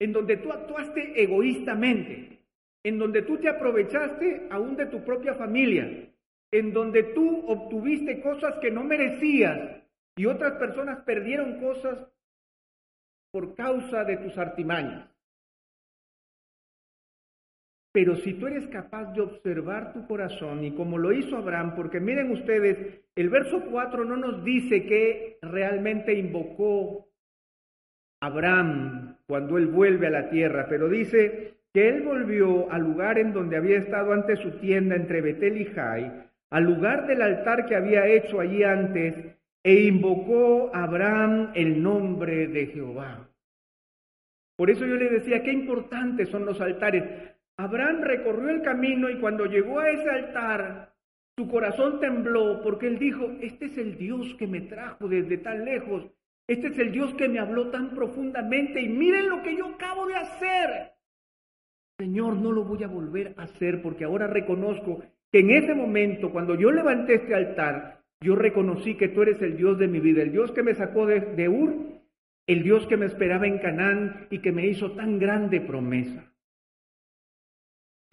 en 0.00 0.12
donde 0.12 0.36
tú 0.38 0.52
actuaste 0.52 1.22
egoístamente, 1.22 2.40
en 2.82 2.98
donde 2.98 3.22
tú 3.22 3.38
te 3.38 3.48
aprovechaste 3.48 4.48
aún 4.50 4.76
de 4.76 4.86
tu 4.86 5.04
propia 5.04 5.34
familia, 5.34 6.10
en 6.52 6.72
donde 6.72 7.02
tú 7.14 7.44
obtuviste 7.46 8.20
cosas 8.20 8.56
que 8.60 8.70
no 8.70 8.84
merecías 8.84 9.82
y 10.16 10.26
otras 10.26 10.52
personas 10.54 11.00
perdieron 11.04 11.58
cosas 11.60 11.98
por 13.32 13.54
causa 13.54 14.04
de 14.04 14.18
tus 14.18 14.36
artimañas. 14.38 15.13
Pero 17.94 18.16
si 18.16 18.34
tú 18.34 18.48
eres 18.48 18.66
capaz 18.66 19.12
de 19.12 19.20
observar 19.20 19.92
tu 19.92 20.04
corazón 20.08 20.64
y 20.64 20.72
como 20.72 20.98
lo 20.98 21.12
hizo 21.12 21.36
Abraham, 21.36 21.76
porque 21.76 22.00
miren 22.00 22.32
ustedes, 22.32 22.76
el 23.14 23.30
verso 23.30 23.62
4 23.70 24.04
no 24.04 24.16
nos 24.16 24.44
dice 24.44 24.84
que 24.84 25.38
realmente 25.40 26.12
invocó 26.12 27.08
Abraham 28.20 29.18
cuando 29.28 29.58
él 29.58 29.68
vuelve 29.68 30.08
a 30.08 30.10
la 30.10 30.28
tierra, 30.28 30.66
pero 30.68 30.88
dice 30.88 31.54
que 31.72 31.88
él 31.88 32.02
volvió 32.02 32.68
al 32.72 32.82
lugar 32.82 33.16
en 33.20 33.32
donde 33.32 33.56
había 33.56 33.78
estado 33.78 34.12
antes 34.12 34.40
su 34.40 34.58
tienda 34.58 34.96
entre 34.96 35.20
Betel 35.20 35.60
y 35.60 35.66
Jai, 35.66 36.24
al 36.50 36.64
lugar 36.64 37.06
del 37.06 37.22
altar 37.22 37.64
que 37.66 37.76
había 37.76 38.08
hecho 38.08 38.40
allí 38.40 38.64
antes, 38.64 39.14
e 39.62 39.84
invocó 39.84 40.74
a 40.74 40.82
Abraham 40.82 41.52
el 41.54 41.80
nombre 41.80 42.48
de 42.48 42.66
Jehová. 42.66 43.28
Por 44.56 44.70
eso 44.70 44.84
yo 44.84 44.96
le 44.96 45.08
decía, 45.08 45.42
qué 45.42 45.52
importantes 45.52 46.28
son 46.28 46.44
los 46.44 46.60
altares. 46.60 47.33
Abraham 47.56 48.02
recorrió 48.02 48.48
el 48.48 48.62
camino 48.62 49.08
y 49.08 49.20
cuando 49.20 49.46
llegó 49.46 49.78
a 49.78 49.88
ese 49.88 50.10
altar, 50.10 50.92
su 51.36 51.48
corazón 51.48 52.00
tembló 52.00 52.60
porque 52.62 52.88
él 52.88 52.98
dijo, 52.98 53.30
este 53.40 53.66
es 53.66 53.78
el 53.78 53.96
Dios 53.96 54.34
que 54.38 54.48
me 54.48 54.62
trajo 54.62 55.08
desde 55.08 55.38
tan 55.38 55.64
lejos, 55.64 56.04
este 56.48 56.68
es 56.68 56.78
el 56.78 56.90
Dios 56.90 57.14
que 57.14 57.28
me 57.28 57.38
habló 57.38 57.70
tan 57.70 57.94
profundamente 57.94 58.80
y 58.80 58.88
miren 58.88 59.28
lo 59.28 59.42
que 59.42 59.56
yo 59.56 59.66
acabo 59.66 60.06
de 60.06 60.16
hacer. 60.16 60.92
Señor, 61.96 62.36
no 62.36 62.50
lo 62.50 62.64
voy 62.64 62.82
a 62.82 62.88
volver 62.88 63.34
a 63.36 63.44
hacer 63.44 63.80
porque 63.82 64.04
ahora 64.04 64.26
reconozco 64.26 65.02
que 65.30 65.38
en 65.38 65.50
ese 65.50 65.74
momento, 65.74 66.32
cuando 66.32 66.56
yo 66.56 66.72
levanté 66.72 67.14
este 67.14 67.36
altar, 67.36 68.00
yo 68.20 68.34
reconocí 68.34 68.96
que 68.96 69.08
tú 69.08 69.22
eres 69.22 69.40
el 69.42 69.56
Dios 69.56 69.78
de 69.78 69.86
mi 69.86 70.00
vida, 70.00 70.22
el 70.22 70.32
Dios 70.32 70.50
que 70.50 70.64
me 70.64 70.74
sacó 70.74 71.06
de, 71.06 71.20
de 71.20 71.48
Ur, 71.48 71.72
el 72.48 72.64
Dios 72.64 72.86
que 72.88 72.96
me 72.96 73.06
esperaba 73.06 73.46
en 73.46 73.58
Canaán 73.58 74.26
y 74.30 74.38
que 74.40 74.50
me 74.50 74.66
hizo 74.66 74.92
tan 74.92 75.20
grande 75.20 75.60
promesa 75.60 76.33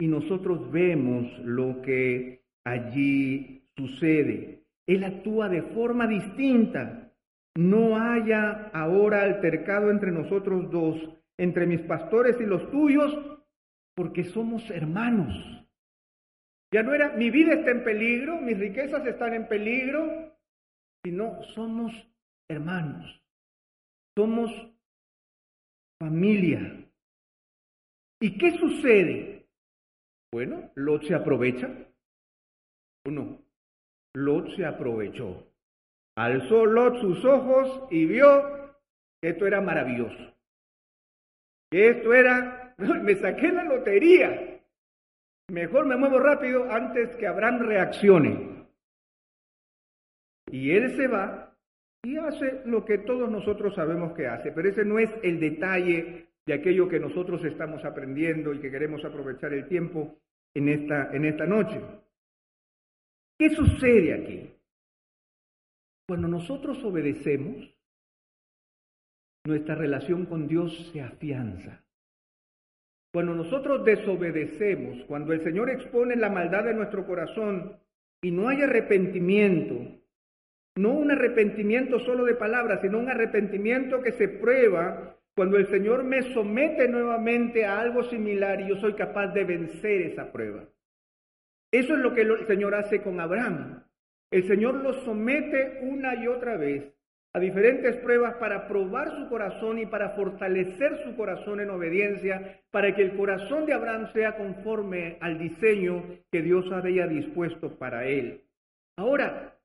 y 0.02 0.08
nosotros 0.08 0.68
vemos 0.72 1.30
lo 1.44 1.80
que 1.80 2.42
allí 2.64 3.62
sucede. 3.76 4.64
Él 4.84 5.04
actúa 5.04 5.48
de 5.48 5.62
forma 5.62 6.08
distinta. 6.08 7.12
No 7.54 7.96
haya 7.96 8.68
ahora 8.72 9.22
altercado 9.22 9.92
entre 9.92 10.10
nosotros 10.10 10.68
dos, 10.72 10.96
entre 11.38 11.68
mis 11.68 11.82
pastores 11.82 12.36
y 12.40 12.46
los 12.46 12.68
tuyos, 12.72 13.16
porque 13.94 14.24
somos 14.24 14.68
hermanos. 14.72 15.36
Ya 16.72 16.82
no 16.82 16.94
era 16.94 17.12
mi 17.12 17.30
vida 17.30 17.52
está 17.52 17.70
en 17.70 17.84
peligro, 17.84 18.40
mis 18.40 18.58
riquezas 18.58 19.06
están 19.06 19.34
en 19.34 19.46
peligro, 19.46 20.36
sino 21.04 21.40
somos 21.54 21.92
hermanos. 22.48 23.22
Somos 24.18 24.50
familia. 26.00 26.88
¿Y 28.20 28.36
qué 28.36 28.58
sucede? 28.58 29.31
Bueno, 30.32 30.70
Lot 30.76 31.04
se 31.04 31.14
aprovecha 31.14 31.68
o 33.06 33.10
no. 33.10 33.38
Lot 34.14 34.56
se 34.56 34.64
aprovechó. 34.64 35.46
Alzó 36.16 36.64
Lot 36.64 37.00
sus 37.00 37.24
ojos 37.24 37.88
y 37.90 38.06
vio 38.06 38.76
que 39.20 39.30
esto 39.30 39.46
era 39.46 39.60
maravilloso. 39.60 40.34
Esto 41.70 42.14
era, 42.14 42.74
me 42.78 43.14
saqué 43.16 43.52
la 43.52 43.64
lotería. 43.64 44.60
Mejor 45.50 45.86
me 45.86 45.96
muevo 45.96 46.18
rápido 46.18 46.70
antes 46.70 47.14
que 47.16 47.26
Abraham 47.26 47.60
reaccione. 47.60 48.66
Y 50.50 50.70
él 50.72 50.96
se 50.96 51.08
va 51.08 51.54
y 52.02 52.16
hace 52.16 52.62
lo 52.64 52.84
que 52.84 52.98
todos 52.98 53.30
nosotros 53.30 53.74
sabemos 53.74 54.12
que 54.14 54.26
hace, 54.26 54.50
pero 54.50 54.68
ese 54.68 54.84
no 54.84 54.98
es 54.98 55.10
el 55.22 55.38
detalle 55.38 56.31
de 56.46 56.54
aquello 56.54 56.88
que 56.88 56.98
nosotros 56.98 57.44
estamos 57.44 57.84
aprendiendo 57.84 58.52
y 58.52 58.60
que 58.60 58.70
queremos 58.70 59.04
aprovechar 59.04 59.52
el 59.52 59.68
tiempo 59.68 60.18
en 60.54 60.68
esta, 60.68 61.14
en 61.14 61.24
esta 61.24 61.46
noche. 61.46 61.80
¿Qué 63.38 63.50
sucede 63.50 64.14
aquí? 64.14 64.50
Cuando 66.08 66.28
nosotros 66.28 66.82
obedecemos, 66.84 67.68
nuestra 69.44 69.74
relación 69.74 70.26
con 70.26 70.46
Dios 70.46 70.90
se 70.92 71.00
afianza. 71.00 71.84
Cuando 73.12 73.34
nosotros 73.34 73.84
desobedecemos, 73.84 75.04
cuando 75.04 75.32
el 75.32 75.42
Señor 75.42 75.70
expone 75.70 76.16
la 76.16 76.30
maldad 76.30 76.64
de 76.64 76.74
nuestro 76.74 77.06
corazón 77.06 77.76
y 78.22 78.30
no 78.30 78.48
hay 78.48 78.62
arrepentimiento, 78.62 80.00
no 80.76 80.92
un 80.92 81.10
arrepentimiento 81.10 81.98
solo 82.00 82.24
de 82.24 82.34
palabras, 82.34 82.80
sino 82.80 82.98
un 82.98 83.10
arrepentimiento 83.10 84.02
que 84.02 84.12
se 84.12 84.28
prueba 84.28 85.18
cuando 85.34 85.56
el 85.56 85.66
Señor 85.68 86.04
me 86.04 86.22
somete 86.34 86.88
nuevamente 86.88 87.64
a 87.64 87.80
algo 87.80 88.02
similar 88.04 88.60
y 88.60 88.68
yo 88.68 88.76
soy 88.76 88.94
capaz 88.94 89.28
de 89.28 89.44
vencer 89.44 90.02
esa 90.02 90.30
prueba. 90.30 90.64
Eso 91.72 91.94
es 91.94 92.00
lo 92.00 92.14
que 92.14 92.20
el 92.22 92.46
Señor 92.46 92.74
hace 92.74 93.02
con 93.02 93.18
Abraham. 93.18 93.82
El 94.30 94.46
Señor 94.46 94.74
lo 94.74 94.92
somete 95.04 95.80
una 95.82 96.14
y 96.14 96.26
otra 96.26 96.56
vez 96.56 96.92
a 97.34 97.40
diferentes 97.40 97.96
pruebas 97.96 98.34
para 98.34 98.68
probar 98.68 99.16
su 99.16 99.28
corazón 99.30 99.78
y 99.78 99.86
para 99.86 100.10
fortalecer 100.10 101.02
su 101.02 101.16
corazón 101.16 101.60
en 101.60 101.70
obediencia, 101.70 102.60
para 102.70 102.94
que 102.94 103.02
el 103.02 103.16
corazón 103.16 103.64
de 103.64 103.72
Abraham 103.72 104.12
sea 104.12 104.36
conforme 104.36 105.16
al 105.20 105.38
diseño 105.38 106.04
que 106.30 106.42
Dios 106.42 106.70
había 106.70 107.06
dispuesto 107.06 107.78
para 107.78 108.04
él. 108.04 108.42
Ahora, 108.98 109.56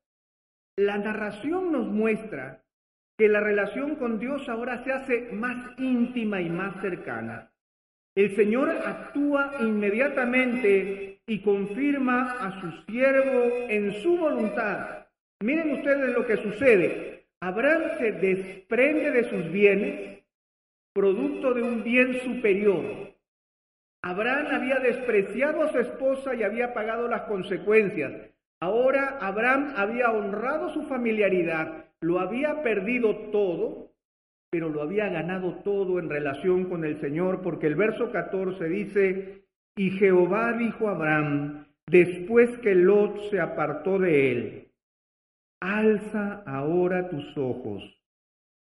la 0.77 0.97
narración 0.97 1.73
nos 1.73 1.88
muestra 1.88 2.63
que 3.17 3.27
la 3.27 3.39
relación 3.39 3.95
con 3.95 4.19
Dios 4.19 4.47
ahora 4.47 4.84
se 4.84 4.91
hace 4.91 5.30
más 5.34 5.77
íntima 5.80 6.39
y 6.39 6.49
más 6.49 6.80
cercana. 6.82 7.51
El 8.15 8.36
Señor 8.36 8.69
actúa 8.69 9.56
inmediatamente 9.60 11.19
y 11.25 11.39
confirma 11.41 12.34
a 12.39 12.62
su 12.62 12.71
siervo 12.84 13.49
en 13.69 13.93
su 14.01 14.17
voluntad. 14.17 15.08
Miren 15.41 15.73
ustedes 15.73 16.13
lo 16.15 16.25
que 16.25 16.38
sucede. 16.38 17.25
Abraham 17.41 17.97
se 17.99 18.12
desprende 18.13 19.12
de 19.12 19.30
sus 19.30 19.51
bienes, 19.51 20.23
producto 20.93 21.53
de 21.53 21.62
un 21.62 21.84
bien 21.84 22.19
superior. 22.21 23.13
Abraham 24.01 24.47
había 24.51 24.80
despreciado 24.80 25.63
a 25.63 25.71
su 25.71 25.80
esposa 25.80 26.34
y 26.34 26.43
había 26.43 26.73
pagado 26.73 27.08
las 27.08 27.23
consecuencias. 27.23 28.13
Ahora 28.60 29.17
Abraham 29.21 29.73
había 29.75 30.12
honrado 30.12 30.73
su 30.73 30.84
familiaridad, 30.84 31.87
lo 32.01 32.19
había 32.19 32.63
perdido 32.63 33.15
todo, 33.31 33.91
pero 34.49 34.69
lo 34.69 34.81
había 34.81 35.10
ganado 35.10 35.55
todo 35.63 35.99
en 35.99 36.10
relación 36.10 36.65
con 36.65 36.86
el 36.86 36.99
Señor, 37.01 37.41
porque 37.41 37.67
el 37.67 37.75
verso 37.75 38.12
14 38.12 38.69
dice, 38.69 39.43
y 39.75 39.91
Jehová 39.91 40.53
dijo 40.53 40.88
a 40.88 40.91
Abraham, 40.91 41.65
después 41.88 42.57
que 42.60 42.75
Lot 42.75 43.29
se 43.29 43.39
apartó 43.39 43.99
de 43.99 44.31
él, 44.31 44.67
alza 45.60 46.43
ahora 46.45 47.10
tus 47.10 47.38
ojos 47.38 47.83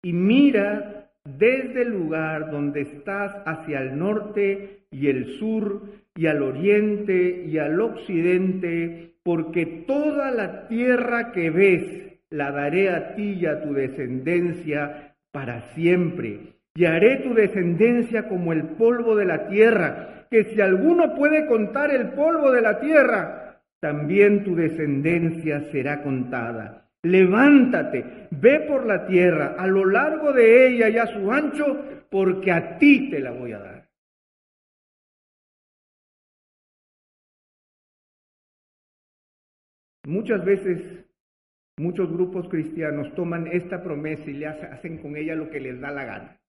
y 0.03 0.13
mira 0.13 1.11
desde 1.23 1.83
el 1.83 1.89
lugar 1.89 2.51
donde 2.51 2.81
estás 2.81 3.35
hacia 3.45 3.79
el 3.81 3.97
norte 3.97 4.85
y 4.91 5.07
el 5.07 5.39
sur 5.39 5.81
y 6.15 6.27
al 6.27 6.43
oriente 6.43 7.45
y 7.47 7.57
al 7.57 7.79
occidente 7.79 9.15
porque 9.23 9.65
toda 9.87 10.31
la 10.31 10.67
tierra 10.67 11.31
que 11.31 11.49
ves 11.49 12.12
la 12.33 12.51
daré 12.51 12.89
a 12.89 13.13
ti 13.13 13.33
y 13.33 13.45
a 13.45 13.61
tu 13.61 13.73
descendencia 13.73 15.15
para 15.31 15.61
siempre. 15.75 16.55
Y 16.75 16.85
haré 16.85 17.17
tu 17.17 17.35
descendencia 17.35 18.27
como 18.27 18.53
el 18.53 18.63
polvo 18.69 19.15
de 19.15 19.25
la 19.25 19.47
tierra, 19.47 20.25
que 20.31 20.45
si 20.45 20.59
alguno 20.59 21.15
puede 21.15 21.45
contar 21.45 21.93
el 21.93 22.09
polvo 22.13 22.51
de 22.51 22.61
la 22.61 22.79
tierra, 22.79 23.61
también 23.79 24.43
tu 24.43 24.55
descendencia 24.55 25.61
será 25.71 26.01
contada. 26.01 26.89
Levántate, 27.03 28.03
ve 28.31 28.61
por 28.61 28.87
la 28.87 29.05
tierra, 29.05 29.55
a 29.59 29.67
lo 29.67 29.85
largo 29.85 30.33
de 30.33 30.67
ella 30.67 30.89
y 30.89 30.97
a 30.97 31.05
su 31.05 31.31
ancho, 31.31 31.85
porque 32.09 32.51
a 32.51 32.79
ti 32.79 33.11
te 33.11 33.19
la 33.19 33.29
voy 33.29 33.51
a 33.51 33.59
dar. 33.59 33.89
Muchas 40.05 40.43
veces 40.43 41.02
muchos 41.77 42.11
grupos 42.11 42.47
cristianos 42.49 43.13
toman 43.15 43.47
esta 43.47 43.83
promesa 43.83 44.29
y 44.29 44.33
le 44.33 44.47
hacen 44.47 44.99
con 44.99 45.15
ella 45.15 45.35
lo 45.35 45.49
que 45.49 45.59
les 45.59 45.79
da 45.79 45.91
la 45.91 46.05
gana. 46.05 46.39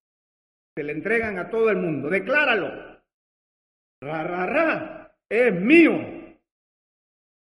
Se 0.77 0.83
le 0.83 0.93
entregan 0.93 1.39
a 1.39 1.51
todo 1.51 1.71
el 1.71 1.77
mundo. 1.77 2.11
Decláralo. 2.11 2.69
Ra, 4.03 4.25
ra, 4.25 4.47
ra. 4.47 5.17
Es 5.29 5.55
mío. 5.61 5.93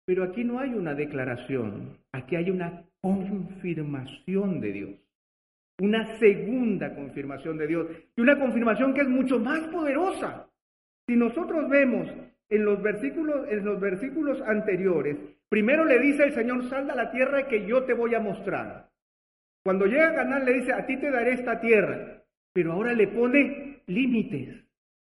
Pero 0.05 0.23
aquí 0.23 0.43
no 0.43 0.59
hay 0.59 0.73
una 0.73 0.93
declaración. 0.93 1.97
Aquí 2.11 2.35
hay 2.35 2.51
una 2.51 2.83
confirmación 3.01 4.59
de 4.59 4.71
Dios. 4.71 4.89
Una 5.79 6.17
segunda 6.17 6.93
confirmación 6.93 7.57
de 7.57 7.67
Dios. 7.67 7.87
Y 8.15 8.21
una 8.21 8.37
confirmación 8.37 8.93
que 8.93 9.01
es 9.01 9.07
mucho 9.07 9.39
más 9.39 9.61
poderosa. 9.67 10.49
Si 11.07 11.15
nosotros 11.15 11.69
vemos 11.69 12.07
en 12.49 12.65
los 12.65 12.81
versículos, 12.81 13.47
en 13.49 13.65
los 13.65 13.79
versículos 13.79 14.41
anteriores, 14.41 15.17
primero 15.49 15.85
le 15.85 15.99
dice 15.99 16.23
el 16.23 16.33
Señor, 16.33 16.63
sal 16.69 16.89
a 16.89 16.95
la 16.95 17.11
tierra 17.11 17.47
que 17.47 17.65
yo 17.65 17.83
te 17.83 17.93
voy 17.93 18.15
a 18.15 18.19
mostrar. 18.19 18.89
Cuando 19.63 19.85
llega 19.85 20.09
a 20.09 20.13
ganar 20.13 20.43
le 20.43 20.53
dice, 20.53 20.73
a 20.73 20.85
ti 20.85 20.97
te 20.97 21.09
daré 21.09 21.33
esta 21.33 21.59
tierra, 21.59 22.23
pero 22.53 22.73
ahora 22.73 22.93
le 22.93 23.07
pone 23.07 23.81
límites. 23.87 24.63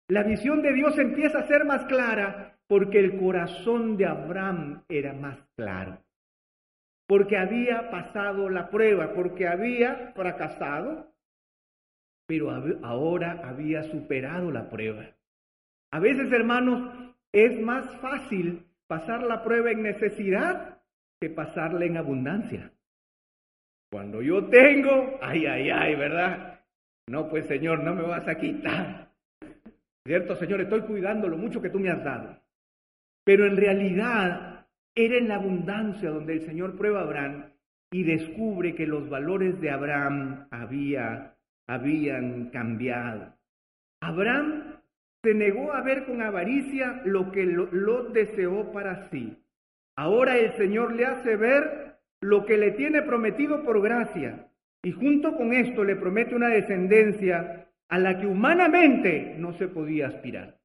La 0.08 0.24
visión 0.24 0.62
de 0.62 0.72
Dios 0.74 0.98
empieza 1.00 1.40
a 1.40 1.48
ser 1.48 1.66
más 1.66 1.86
clara 1.86 2.56
porque 2.68 3.00
el 3.00 3.18
corazón 3.18 3.98
de 3.98 4.06
Abraham 4.06 4.84
era 4.88 5.14
más 5.14 5.38
claro. 5.56 5.98
Porque 7.08 7.38
había 7.38 7.90
pasado 7.90 8.50
la 8.50 8.70
prueba, 8.70 9.14
porque 9.14 9.48
había 9.48 10.12
fracasado, 10.16 11.12
pero 12.28 12.52
ahora 12.84 13.42
había 13.44 13.84
superado 13.84 14.52
la 14.52 14.70
prueba. 14.70 15.06
A 15.92 16.00
veces, 16.00 16.32
hermanos, 16.32 17.05
es 17.36 17.60
más 17.60 17.86
fácil 17.98 18.66
pasar 18.88 19.22
la 19.24 19.44
prueba 19.44 19.70
en 19.70 19.84
necesidad 19.84 20.80
que 21.20 21.30
pasarla 21.30 21.86
en 21.86 21.98
abundancia. 21.98 22.72
Cuando 23.92 24.22
yo 24.22 24.46
tengo, 24.46 25.20
ay, 25.22 25.46
ay, 25.46 25.70
ay, 25.70 25.96
¿verdad? 25.96 26.62
No, 27.08 27.28
pues 27.28 27.46
Señor, 27.48 27.84
no 27.84 27.94
me 27.94 28.04
vas 28.04 28.26
a 28.28 28.36
quitar. 28.36 29.10
¿Cierto, 30.06 30.36
Señor? 30.38 30.62
Estoy 30.62 30.82
cuidando 30.82 31.28
lo 31.28 31.38
mucho 31.38 31.62
que 31.62 31.70
tú 31.70 31.78
me 31.78 31.90
has 31.90 32.04
dado. 32.04 32.40
Pero 33.26 33.46
en 33.46 33.58
realidad 33.58 34.68
era 34.96 35.18
en 35.18 35.28
la 35.28 35.36
abundancia 35.36 36.10
donde 36.12 36.34
el 36.34 36.46
Señor 36.46 36.78
prueba 36.78 37.02
a 37.02 37.04
Abraham 37.04 37.52
y 37.92 38.04
descubre 38.04 38.76
que 38.76 38.88
los 38.88 39.10
valores 39.10 39.60
de 39.60 39.72
Abraham 39.72 40.48
había, 40.52 41.36
habían 41.68 42.50
cambiado. 42.50 43.34
Abraham 44.02 44.75
se 45.26 45.34
negó 45.34 45.74
a 45.74 45.82
ver 45.82 46.06
con 46.06 46.22
avaricia 46.22 47.02
lo 47.04 47.32
que 47.32 47.46
Lot 47.46 48.14
deseó 48.14 48.72
para 48.72 49.10
sí. 49.10 49.36
Ahora 49.98 50.38
el 50.38 50.54
Señor 50.56 50.94
le 50.94 51.06
hace 51.06 51.36
ver 51.36 51.98
lo 52.22 52.46
que 52.46 52.58
le 52.58 52.72
tiene 52.72 53.02
prometido 53.02 53.64
por 53.64 53.82
gracia. 53.82 54.52
Y 54.84 54.92
junto 54.92 55.36
con 55.36 55.52
esto 55.52 55.84
le 55.84 55.96
promete 55.96 56.36
una 56.36 56.50
descendencia 56.50 57.68
a 57.90 57.98
la 57.98 58.20
que 58.20 58.28
humanamente 58.28 59.34
no 59.40 59.54
se 59.54 59.68
podía 59.68 60.10
aspirar. 60.10 60.60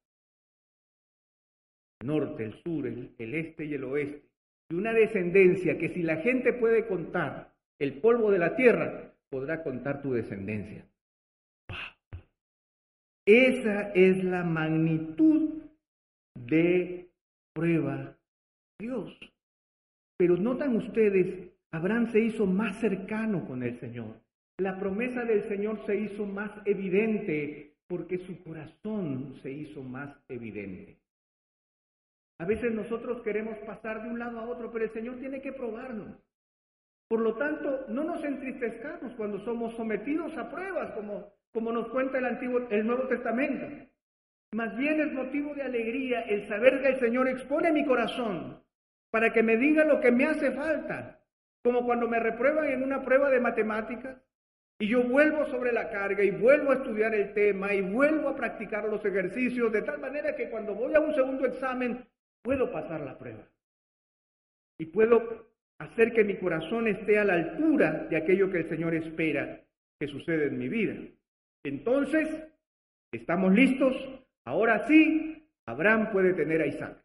El 2.01 2.07
norte, 2.07 2.43
el 2.43 2.53
sur, 2.61 2.85
el, 2.85 3.15
el 3.17 3.33
este 3.33 3.65
y 3.65 3.73
el 3.73 3.83
oeste. 3.85 4.29
Y 4.69 4.75
una 4.75 4.93
descendencia 4.93 5.79
que 5.79 5.89
si 5.89 6.03
la 6.03 6.17
gente 6.17 6.53
puede 6.53 6.85
contar 6.85 7.51
el 7.79 7.93
polvo 7.93 8.29
de 8.29 8.37
la 8.37 8.55
tierra, 8.55 9.11
podrá 9.31 9.63
contar 9.63 10.03
tu 10.03 10.13
descendencia. 10.13 10.85
Esa 13.25 13.91
es 13.93 14.23
la 14.23 14.43
magnitud 14.43 15.61
de 16.35 17.09
prueba 17.53 18.17
Dios. 18.79 19.17
Pero 20.17 20.37
notan 20.37 20.75
ustedes, 20.75 21.51
Abraham 21.71 22.11
se 22.11 22.19
hizo 22.19 22.45
más 22.45 22.79
cercano 22.79 23.45
con 23.45 23.63
el 23.63 23.79
Señor. 23.79 24.19
La 24.59 24.79
promesa 24.79 25.23
del 25.23 25.47
Señor 25.47 25.85
se 25.85 25.95
hizo 25.99 26.25
más 26.25 26.51
evidente 26.65 27.75
porque 27.87 28.17
su 28.19 28.43
corazón 28.43 29.35
se 29.41 29.51
hizo 29.51 29.83
más 29.83 30.15
evidente. 30.27 30.97
A 32.39 32.45
veces 32.45 32.73
nosotros 32.73 33.21
queremos 33.21 33.57
pasar 33.59 34.01
de 34.01 34.09
un 34.09 34.17
lado 34.17 34.39
a 34.39 34.49
otro, 34.49 34.71
pero 34.71 34.85
el 34.85 34.91
Señor 34.91 35.19
tiene 35.19 35.41
que 35.41 35.51
probarnos. 35.51 36.17
Por 37.07 37.19
lo 37.19 37.35
tanto, 37.35 37.85
no 37.89 38.03
nos 38.03 38.23
entristezcamos 38.23 39.13
cuando 39.13 39.39
somos 39.39 39.75
sometidos 39.75 40.35
a 40.37 40.49
pruebas, 40.49 40.91
como 40.93 41.33
como 41.53 41.71
nos 41.71 41.87
cuenta 41.89 42.17
el 42.17 42.25
Antiguo, 42.25 42.67
el 42.69 42.85
Nuevo 42.85 43.07
Testamento. 43.07 43.67
Más 44.53 44.75
bien 44.77 44.99
es 44.99 45.13
motivo 45.13 45.53
de 45.53 45.63
alegría 45.63 46.21
el 46.21 46.47
saber 46.47 46.81
que 46.81 46.89
el 46.89 46.99
Señor 46.99 47.27
expone 47.27 47.71
mi 47.71 47.85
corazón 47.85 48.61
para 49.09 49.31
que 49.31 49.43
me 49.43 49.57
diga 49.57 49.85
lo 49.85 49.99
que 49.99 50.11
me 50.11 50.25
hace 50.25 50.51
falta. 50.51 51.19
Como 51.63 51.85
cuando 51.85 52.07
me 52.07 52.19
reprueban 52.19 52.69
en 52.69 52.83
una 52.83 53.03
prueba 53.03 53.29
de 53.29 53.39
matemáticas 53.39 54.17
y 54.79 54.87
yo 54.87 55.03
vuelvo 55.03 55.45
sobre 55.45 55.71
la 55.71 55.89
carga 55.91 56.23
y 56.23 56.31
vuelvo 56.31 56.71
a 56.71 56.75
estudiar 56.75 57.13
el 57.13 57.33
tema 57.33 57.73
y 57.73 57.81
vuelvo 57.81 58.29
a 58.29 58.35
practicar 58.35 58.85
los 58.85 59.05
ejercicios 59.05 59.71
de 59.71 59.83
tal 59.83 59.99
manera 59.99 60.35
que 60.35 60.49
cuando 60.49 60.73
voy 60.73 60.95
a 60.95 60.99
un 60.99 61.13
segundo 61.13 61.45
examen 61.45 62.03
puedo 62.41 62.71
pasar 62.71 63.01
la 63.01 63.17
prueba. 63.17 63.47
Y 64.79 64.87
puedo 64.87 65.51
hacer 65.77 66.13
que 66.13 66.23
mi 66.23 66.37
corazón 66.37 66.87
esté 66.87 67.19
a 67.19 67.25
la 67.25 67.33
altura 67.33 68.07
de 68.09 68.17
aquello 68.17 68.49
que 68.49 68.59
el 68.59 68.69
Señor 68.69 68.95
espera 68.95 69.61
que 69.99 70.07
suceda 70.07 70.45
en 70.45 70.57
mi 70.57 70.67
vida. 70.67 70.95
Entonces, 71.63 72.27
¿estamos 73.11 73.53
listos? 73.53 73.95
Ahora 74.45 74.87
sí, 74.87 75.47
Abraham 75.67 76.11
puede 76.11 76.33
tener 76.33 76.61
a 76.61 76.67
Isaac. 76.67 76.97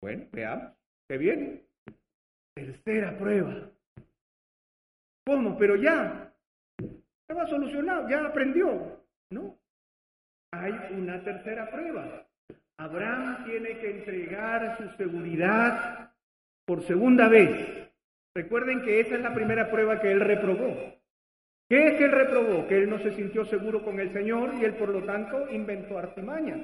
Bueno, 0.00 0.26
veamos, 0.32 0.72
¿qué 1.08 1.18
viene? 1.18 1.64
Tercera 2.54 3.16
prueba. 3.18 3.70
¿Cómo? 5.26 5.58
Pero 5.58 5.76
ya. 5.76 6.32
Estaba 7.22 7.46
solucionado, 7.46 8.08
ya 8.08 8.24
aprendió. 8.24 9.04
No. 9.30 9.58
Hay 10.52 10.72
una 10.92 11.22
tercera 11.22 11.70
prueba. 11.70 12.26
Abraham 12.78 13.44
tiene 13.44 13.78
que 13.78 13.90
entregar 13.90 14.78
su 14.78 14.96
seguridad 14.96 16.12
por 16.64 16.82
segunda 16.82 17.28
vez. 17.28 17.90
Recuerden 18.34 18.82
que 18.82 19.00
esa 19.00 19.16
es 19.16 19.20
la 19.20 19.34
primera 19.34 19.70
prueba 19.70 20.00
que 20.00 20.12
él 20.12 20.20
reprobó. 20.20 20.97
¿Qué 21.68 21.88
es 21.88 21.94
que 21.98 22.04
él 22.04 22.12
reprobó? 22.12 22.66
Que 22.66 22.78
él 22.78 22.88
no 22.88 22.98
se 22.98 23.12
sintió 23.12 23.44
seguro 23.44 23.84
con 23.84 24.00
el 24.00 24.10
Señor 24.12 24.54
y 24.58 24.64
él 24.64 24.74
por 24.74 24.88
lo 24.88 25.02
tanto 25.02 25.50
inventó 25.50 25.98
artimañas. 25.98 26.60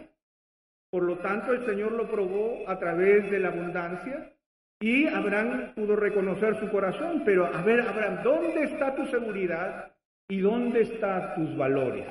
Por 0.90 1.02
lo 1.02 1.18
tanto, 1.18 1.52
el 1.52 1.66
Señor 1.66 1.92
lo 1.92 2.08
probó 2.08 2.68
a 2.68 2.78
través 2.78 3.30
de 3.30 3.40
la 3.40 3.48
abundancia 3.48 4.32
y 4.80 5.06
Abraham 5.06 5.72
pudo 5.74 5.96
reconocer 5.96 6.58
su 6.58 6.70
corazón. 6.70 7.22
Pero 7.24 7.46
a 7.46 7.62
ver, 7.62 7.80
Abraham, 7.80 8.22
¿dónde 8.22 8.64
está 8.64 8.94
tu 8.94 9.04
seguridad 9.06 9.92
y 10.28 10.40
dónde 10.40 10.82
están 10.82 11.34
tus 11.34 11.56
valores? 11.56 12.06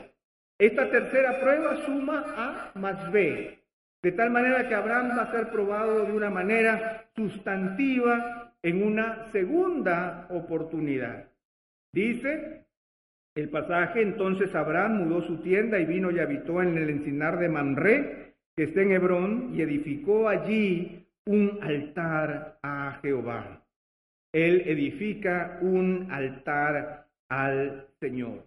Esta 0.60 0.90
tercera 0.90 1.40
prueba 1.40 1.78
suma 1.86 2.26
A 2.38 2.72
más 2.78 3.12
B, 3.12 3.60
de 4.04 4.12
tal 4.12 4.30
manera 4.30 4.68
que 4.68 4.76
Abraham 4.76 5.18
va 5.18 5.24
a 5.24 5.32
ser 5.32 5.50
probado 5.50 6.06
de 6.06 6.12
una 6.12 6.30
manera 6.30 7.06
sustantiva 7.16 8.54
en 8.62 8.84
una 8.84 9.32
segunda 9.32 10.28
oportunidad. 10.30 11.26
Dice 11.92 12.66
el 13.36 13.50
pasaje, 13.50 14.02
entonces 14.02 14.54
Abraham 14.54 15.04
mudó 15.04 15.22
su 15.22 15.38
tienda 15.38 15.80
y 15.80 15.86
vino 15.86 16.12
y 16.12 16.20
habitó 16.20 16.62
en 16.62 16.78
el 16.78 16.90
encinar 16.90 17.40
de 17.40 17.50
Mamre, 17.50 18.34
que 18.56 18.64
está 18.64 18.82
en 18.82 18.92
Hebrón, 18.92 19.52
y 19.56 19.62
edificó 19.62 20.30
allí 20.30 21.08
un 21.26 21.58
altar 21.62 22.60
a 22.62 23.00
Jehová. 23.02 23.64
Él 24.34 24.64
edifica 24.66 25.58
un 25.62 26.08
altar 26.12 27.08
al 27.30 27.88
Señor. 28.00 28.44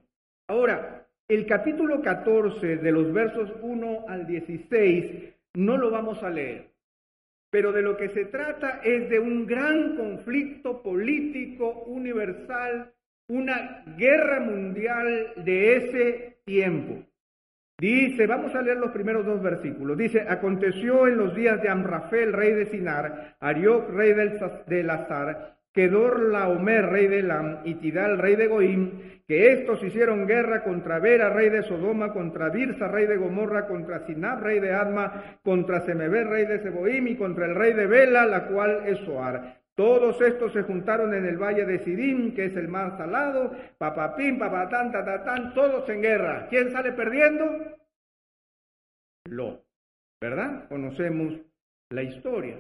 Ahora, 0.49 1.07
el 1.29 1.47
capítulo 1.47 2.01
14 2.03 2.77
de 2.77 2.93
los 2.93 3.13
versos 3.13 3.53
1 3.61 4.05
al 4.09 4.27
16 4.27 5.35
no 5.55 5.77
lo 5.77 5.91
vamos 5.91 6.23
a 6.23 6.31
leer, 6.31 6.69
pero 7.51 7.73
de 7.73 7.83
lo 7.83 7.97
que 7.97 8.11
se 8.11 8.27
trata 8.27 8.81
es 8.85 9.11
de 9.11 9.19
un 9.19 9.47
gran 9.47 9.97
conflicto 9.97 10.83
político 10.83 11.83
universal, 11.87 12.93
una 13.29 13.83
guerra 13.97 14.41
mundial 14.41 15.33
de 15.37 15.77
ese 15.77 16.39
tiempo. 16.45 17.05
Dice, 17.79 18.27
vamos 18.27 18.55
a 18.55 18.63
leer 18.63 18.79
los 18.79 18.91
primeros 18.93 19.27
dos 19.27 19.43
versículos. 19.43 19.99
Dice, 19.99 20.23
aconteció 20.27 21.07
en 21.07 21.19
los 21.19 21.35
días 21.35 21.61
de 21.61 21.69
Amrafel, 21.69 22.33
rey 22.33 22.53
de 22.53 22.67
Sinar, 22.67 23.37
Arioc, 23.39 23.91
rey 23.91 24.15
del, 24.15 24.91
Azar, 24.91 25.59
Kedor 25.73 26.31
Laomer, 26.31 26.87
rey 26.87 27.07
de 27.07 27.23
Lam, 27.23 27.59
y 27.65 27.75
Tidal, 27.75 28.17
rey 28.17 28.35
de 28.37 28.47
Goim, 28.47 28.93
que 29.29 29.53
estos 29.53 29.83
hicieron 29.83 30.27
guerra 30.27 30.65
contra 30.65 31.01
Vera, 31.01 31.29
rey 31.29 31.51
de 31.51 31.65
Sodoma, 31.65 32.15
contra 32.15 32.49
Birsa, 32.49 32.89
rey 32.89 33.07
de 33.07 33.19
Gomorra, 33.19 33.67
contra 33.67 34.07
Sinab, 34.07 34.43
rey 34.43 34.59
de 34.59 34.73
Adma, 34.73 35.39
contra 35.43 35.81
Semeber, 35.81 36.29
rey 36.29 36.47
de 36.47 36.61
Seboim, 36.61 37.09
y 37.09 37.17
contra 37.17 37.45
el 37.45 37.57
rey 37.57 37.75
de 37.75 37.87
Bela, 37.87 38.25
la 38.25 38.47
cual 38.47 38.85
es 38.87 38.99
Soar. 39.01 39.56
Todos 39.77 40.19
estos 40.23 40.55
se 40.55 40.63
juntaron 40.63 41.13
en 41.13 41.27
el 41.27 41.37
valle 41.37 41.67
de 41.67 41.79
Sidim, 41.81 42.35
que 42.35 42.47
es 42.47 42.57
el 42.57 42.67
más 42.67 42.97
salado, 42.97 43.55
papapín, 43.77 44.39
papatán, 44.39 44.91
tatatán, 44.91 45.53
todos 45.53 45.87
en 45.91 46.01
guerra. 46.01 46.47
¿Quién 46.49 46.73
sale 46.73 46.93
perdiendo? 46.93 47.45
Lot, 49.29 49.63
¿verdad? 50.19 50.67
Conocemos 50.71 51.35
la 51.91 52.03
historia. 52.03 52.57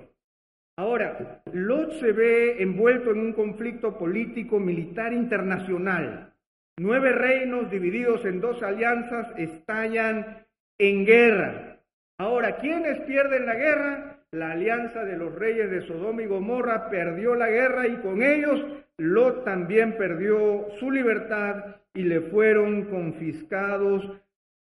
Ahora, 0.78 1.42
Lot 1.54 1.92
se 1.92 2.12
ve 2.12 2.62
envuelto 2.62 3.12
en 3.12 3.20
un 3.20 3.32
conflicto 3.32 3.96
político 3.96 4.58
militar 4.58 5.14
internacional. 5.14 6.34
Nueve 6.78 7.12
reinos 7.12 7.70
divididos 7.70 8.26
en 8.26 8.42
dos 8.42 8.62
alianzas 8.62 9.28
estallan 9.38 10.44
en 10.78 11.06
guerra. 11.06 11.80
Ahora, 12.18 12.58
¿quiénes 12.58 13.00
pierden 13.00 13.46
la 13.46 13.54
guerra? 13.54 14.15
La 14.32 14.52
alianza 14.52 15.04
de 15.04 15.16
los 15.16 15.34
reyes 15.34 15.70
de 15.70 15.86
Sodoma 15.86 16.22
y 16.22 16.26
Gomorra 16.26 16.90
perdió 16.90 17.34
la 17.34 17.48
guerra 17.48 17.86
y 17.86 17.96
con 17.96 18.22
ellos 18.22 18.64
Lot 18.98 19.44
también 19.44 19.96
perdió 19.96 20.68
su 20.78 20.90
libertad 20.90 21.76
y 21.94 22.02
le 22.02 22.20
fueron 22.22 22.84
confiscados 22.84 24.10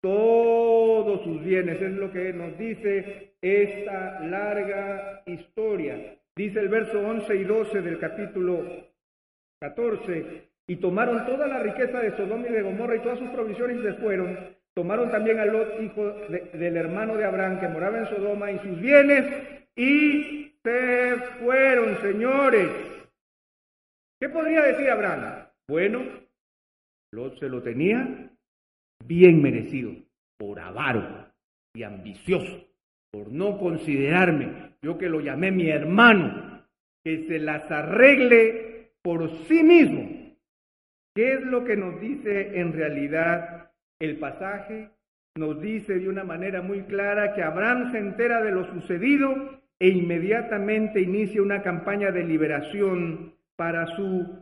todos 0.00 1.22
sus 1.22 1.42
bienes. 1.44 1.80
Es 1.80 1.92
lo 1.92 2.12
que 2.12 2.32
nos 2.32 2.58
dice 2.58 3.34
esta 3.40 4.20
larga 4.20 5.22
historia. 5.26 6.16
Dice 6.36 6.60
el 6.60 6.68
verso 6.68 7.00
11 7.00 7.36
y 7.36 7.44
12 7.44 7.82
del 7.82 7.98
capítulo 7.98 8.64
14, 9.60 10.48
y 10.66 10.76
tomaron 10.76 11.24
toda 11.26 11.46
la 11.46 11.60
riqueza 11.60 12.00
de 12.00 12.16
Sodoma 12.16 12.48
y 12.48 12.52
de 12.52 12.62
Gomorra 12.62 12.96
y 12.96 13.00
todas 13.00 13.18
sus 13.18 13.28
provisiones 13.28 13.78
y 13.78 13.82
se 13.82 13.94
fueron. 13.94 14.53
Tomaron 14.77 15.11
también 15.11 15.39
a 15.39 15.45
Lot, 15.45 15.81
hijo 15.81 16.05
del 16.29 16.77
hermano 16.77 17.16
de 17.16 17.25
Abraham, 17.25 17.61
que 17.61 17.68
moraba 17.68 17.99
en 17.99 18.07
Sodoma, 18.07 18.51
y 18.51 18.59
sus 18.59 18.81
bienes, 18.81 19.25
y 19.77 20.53
se 20.64 21.16
fueron, 21.41 21.97
señores. 22.01 22.68
¿Qué 24.20 24.29
podría 24.29 24.62
decir 24.62 24.91
Abraham? 24.91 25.47
Bueno, 25.68 26.03
Lot 27.12 27.39
se 27.39 27.49
lo 27.49 27.62
tenía 27.62 28.31
bien 29.07 29.41
merecido, 29.41 29.93
por 30.39 30.59
avaro 30.59 31.31
y 31.75 31.85
ambicioso, 31.85 32.66
por 33.12 33.31
no 33.31 33.59
considerarme, 33.59 34.75
yo 34.83 34.99
que 34.99 35.09
lo 35.09 35.20
llamé 35.20 35.53
mi 35.53 35.70
hermano, 35.70 36.64
que 37.05 37.29
se 37.29 37.39
las 37.39 37.70
arregle 37.70 38.91
por 39.03 39.31
sí 39.47 39.62
mismo. 39.62 40.35
¿Qué 41.14 41.35
es 41.35 41.43
lo 41.43 41.64
que 41.64 41.77
nos 41.77 42.01
dice 42.01 42.59
en 42.59 42.72
realidad 42.72 43.70
el 44.01 44.18
pasaje? 44.18 44.90
Nos 45.36 45.61
dice 45.61 45.99
de 45.99 46.09
una 46.09 46.24
manera 46.24 46.62
muy 46.62 46.82
clara 46.82 47.34
que 47.34 47.42
Abraham 47.42 47.90
se 47.90 47.99
entera 47.99 48.42
de 48.42 48.53
lo 48.53 48.64
sucedido 48.72 49.61
e 49.80 49.88
inmediatamente 49.88 51.01
inicia 51.01 51.42
una 51.42 51.62
campaña 51.62 52.12
de 52.12 52.24
liberación 52.24 53.34
para 53.57 53.86
su 53.97 54.38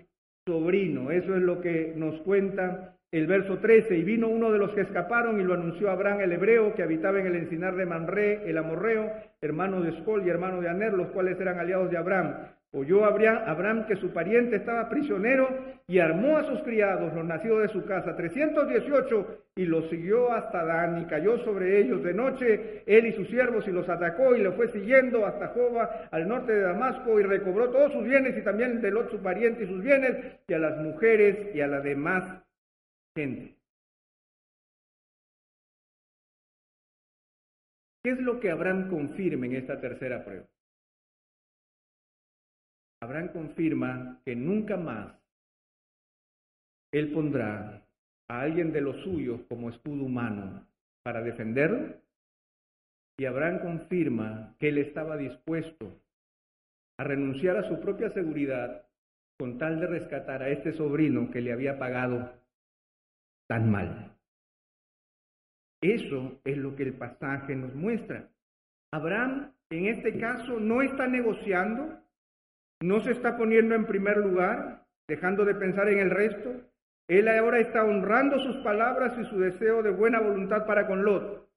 sobrino. 0.47 1.11
Eso 1.11 1.35
es 1.35 1.43
lo 1.43 1.61
que 1.61 1.95
nos 1.97 2.21
cuenta 2.21 2.99
el 3.13 3.27
verso 3.27 3.59
13. 3.59 3.97
Y 3.97 4.03
vino 4.03 4.29
uno 4.29 4.51
de 4.51 4.59
los 4.59 4.73
que 4.73 4.83
escaparon 4.83 5.41
y 5.41 5.45
lo 5.45 5.55
anunció 5.55 5.91
Abraham 5.91 6.21
el 6.21 6.33
hebreo, 6.33 6.75
que 6.75 6.83
habitaba 6.83 7.21
en 7.21 7.27
el 7.27 7.37
encinar 7.37 7.77
de 7.77 7.87
Manré, 7.87 8.49
el 8.49 8.59
amorreo, 8.59 9.11
hermano 9.41 9.81
de 9.81 9.91
Escol 9.91 10.27
y 10.27 10.31
hermano 10.31 10.61
de 10.61 10.69
Aner, 10.69 10.93
los 10.93 11.09
cuales 11.09 11.41
eran 11.41 11.59
aliados 11.59 11.91
de 11.91 11.99
Abraham. 11.99 12.35
Oyó 12.75 13.05
Abraham 13.05 13.87
que 13.87 13.97
su 13.97 14.15
pariente 14.15 14.57
estaba 14.57 14.89
prisionero 14.89 15.47
y 15.87 15.99
armó 15.99 16.39
a 16.39 16.45
sus 16.45 16.63
criados, 16.63 17.13
los 17.13 17.25
nacidos 17.27 17.61
de 17.61 17.69
su 17.69 17.85
casa, 17.85 18.17
318, 18.17 19.45
y 19.57 19.67
los 19.67 19.91
siguió 19.91 20.33
hasta 20.33 20.65
Dan 20.65 21.03
y 21.03 21.05
cayó 21.05 21.37
sobre 21.45 21.79
ellos 21.81 22.03
de 22.03 22.15
noche, 22.15 22.83
él 22.87 23.07
y 23.07 23.13
sus 23.13 23.29
siervos, 23.29 23.69
y 23.69 23.73
los 23.73 23.87
atacó 23.91 24.35
y 24.35 24.41
lo 24.41 24.55
fue 24.55 24.69
siguiendo 24.69 25.27
hasta 25.27 25.49
Joba, 25.49 26.09
al 26.11 26.27
norte 26.27 26.53
de 26.53 26.63
Damasco, 26.63 27.21
y 27.21 27.25
recobró 27.25 27.69
todos 27.69 27.93
sus 27.93 28.05
bienes 28.05 28.39
y 28.39 28.43
también 28.43 28.81
de 28.81 28.91
Lot 28.91 29.11
su 29.11 29.23
pariente 29.23 29.65
y 29.65 29.67
sus 29.67 29.83
bienes, 29.83 30.41
y 30.49 30.55
a 30.55 30.59
las 30.59 30.79
mujeres 30.79 31.55
y 31.55 31.61
a 31.61 31.67
la 31.67 31.81
demás 31.83 32.43
gente. 33.15 33.55
¿Qué 38.03 38.13
es 38.13 38.19
lo 38.19 38.41
que 38.41 38.51
Abraham 38.51 38.89
confirma 38.89 39.45
en 39.45 39.57
esta 39.57 39.79
tercera 39.79 40.25
prueba? 40.25 40.47
Abraham 43.03 43.29
confirma 43.33 44.21
que 44.25 44.37
nunca 44.37 44.77
más 44.77 45.13
él 46.93 47.11
pondrá 47.11 47.83
a 48.29 48.41
alguien 48.41 48.73
de 48.73 48.81
los 48.81 49.03
suyos 49.03 49.41
como 49.49 49.71
escudo 49.71 50.05
humano 50.05 50.65
para 51.03 51.21
defenderlo. 51.21 51.97
Y 53.19 53.25
Abraham 53.25 53.59
confirma 53.61 54.55
que 54.61 54.69
él 54.69 54.79
estaba 54.79 55.17
dispuesto 55.17 56.01
a 56.97 57.03
renunciar 57.03 57.57
a 57.57 57.69
su 57.69 57.81
propia 57.81 58.11
seguridad 58.11 58.87
con 59.37 59.59
tal 59.59 59.81
de 59.81 59.89
rescatar 59.89 60.43
a 60.43 60.51
este 60.51 60.73
sobrino 60.73 61.29
que 61.33 61.41
le 61.41 61.53
había 61.53 61.81
pagado 61.81 62.33
tan 63.49 63.69
mal. 63.69 64.13
Eso 65.81 66.41
es 66.45 66.57
lo 66.57 66.77
que 66.77 66.85
el 66.85 66.95
pasaje 66.95 67.57
nos 67.57 67.75
muestra. 67.75 68.29
Abraham, 68.93 69.53
en 69.71 69.87
este 69.87 70.21
caso, 70.21 70.61
no 70.61 70.83
está 70.83 71.09
negociando, 71.09 72.02
no 72.83 73.01
se 73.01 73.13
está 73.13 73.37
poniendo 73.37 73.75
en 73.75 73.87
primer 73.87 74.17
lugar, 74.17 74.85
dejando 75.09 75.45
de 75.45 75.55
pensar 75.55 75.89
en 75.89 76.01
el 76.01 76.11
resto. 76.11 76.51
Él 77.09 77.29
ahora 77.29 77.61
está 77.61 77.85
honrando 77.85 78.39
sus 78.39 78.57
palabras 78.65 79.17
y 79.19 79.25
su 79.27 79.39
deseo 79.39 79.83
de 79.83 79.91
buena 79.91 80.21
voluntad 80.21 80.67
para 80.67 80.87
con 80.87 81.05
Lot. 81.05 81.49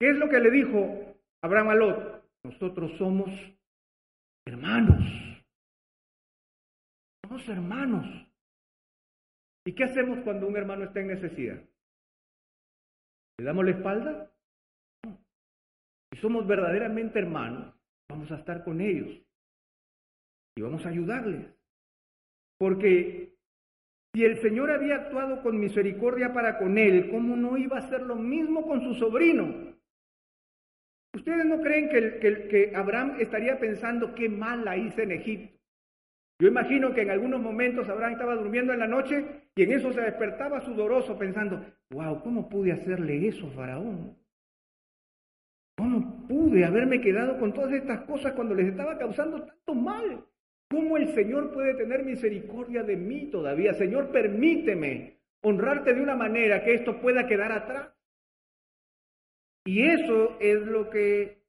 ¿Qué 0.00 0.10
es 0.10 0.16
lo 0.16 0.28
que 0.28 0.40
le 0.40 0.50
dijo 0.50 1.16
Abraham 1.42 1.68
a 1.68 1.74
Lot? 1.74 2.24
Nosotros 2.44 2.92
somos 2.98 3.30
hermanos. 4.46 5.04
Somos 7.24 7.48
hermanos. 7.48 8.06
¿Y 9.64 9.74
qué 9.74 9.84
hacemos 9.84 10.18
cuando 10.24 10.48
un 10.48 10.56
hermano 10.56 10.84
está 10.84 11.00
en 11.00 11.08
necesidad? 11.08 11.62
¿Le 13.38 13.44
damos 13.44 13.64
la 13.64 13.70
espalda? 13.70 14.32
Si 16.12 16.20
somos 16.20 16.46
verdaderamente 16.46 17.20
hermanos, 17.20 17.72
vamos 18.08 18.30
a 18.32 18.36
estar 18.36 18.64
con 18.64 18.80
ellos 18.80 19.22
y 20.56 20.62
vamos 20.62 20.84
a 20.84 20.90
ayudarles. 20.90 21.46
Porque 22.58 23.32
Si 24.14 24.24
el 24.24 24.42
Señor 24.42 24.70
había 24.70 24.96
actuado 24.96 25.42
con 25.42 25.58
misericordia 25.58 26.34
para 26.34 26.58
con 26.58 26.76
él, 26.76 27.08
¿cómo 27.10 27.34
no 27.34 27.56
iba 27.56 27.78
a 27.78 27.80
hacer 27.80 28.02
lo 28.02 28.14
mismo 28.14 28.66
con 28.66 28.82
su 28.82 28.94
sobrino? 28.94 29.72
¿Ustedes 31.14 31.46
no 31.46 31.62
creen 31.62 31.88
que, 31.88 32.48
que, 32.48 32.76
Abraham 32.76 33.16
estaría 33.20 33.58
pensando 33.58 34.14
qué 34.14 34.28
mal 34.28 34.66
la 34.66 34.76
hice 34.76 35.04
en 35.04 35.12
Egipto? 35.12 35.58
Yo 36.38 36.48
imagino 36.48 36.92
que 36.92 37.02
en 37.02 37.10
algunos 37.10 37.40
momentos 37.40 37.88
Abraham 37.88 38.12
estaba 38.12 38.34
durmiendo 38.34 38.74
en 38.74 38.80
la 38.80 38.86
noche 38.86 39.48
y 39.54 39.62
en 39.62 39.72
eso 39.72 39.92
se 39.92 40.02
despertaba 40.02 40.60
sudoroso 40.60 41.18
pensando, 41.18 41.64
wow, 41.90 42.22
¿cómo 42.22 42.50
pude 42.50 42.72
hacerle 42.72 43.28
eso 43.28 43.46
a 43.46 43.50
Faraón? 43.52 44.16
¿Cómo 45.78 46.26
pude 46.28 46.64
haberme 46.66 47.00
quedado 47.00 47.38
con 47.38 47.54
todas 47.54 47.72
estas 47.72 48.02
cosas 48.02 48.32
cuando 48.34 48.54
les 48.54 48.68
estaba 48.68 48.98
causando 48.98 49.42
tanto 49.42 49.74
mal? 49.74 50.26
¿Cómo 50.72 50.96
el 50.96 51.14
Señor 51.14 51.52
puede 51.52 51.74
tener 51.74 52.02
misericordia 52.02 52.82
de 52.82 52.96
mí 52.96 53.26
todavía? 53.26 53.74
Señor, 53.74 54.10
permíteme 54.10 55.18
honrarte 55.42 55.92
de 55.92 56.00
una 56.00 56.16
manera 56.16 56.64
que 56.64 56.72
esto 56.72 56.98
pueda 56.98 57.26
quedar 57.26 57.52
atrás. 57.52 57.90
Y 59.66 59.82
eso 59.82 60.38
es 60.40 60.62
lo 60.62 60.88
que 60.88 61.42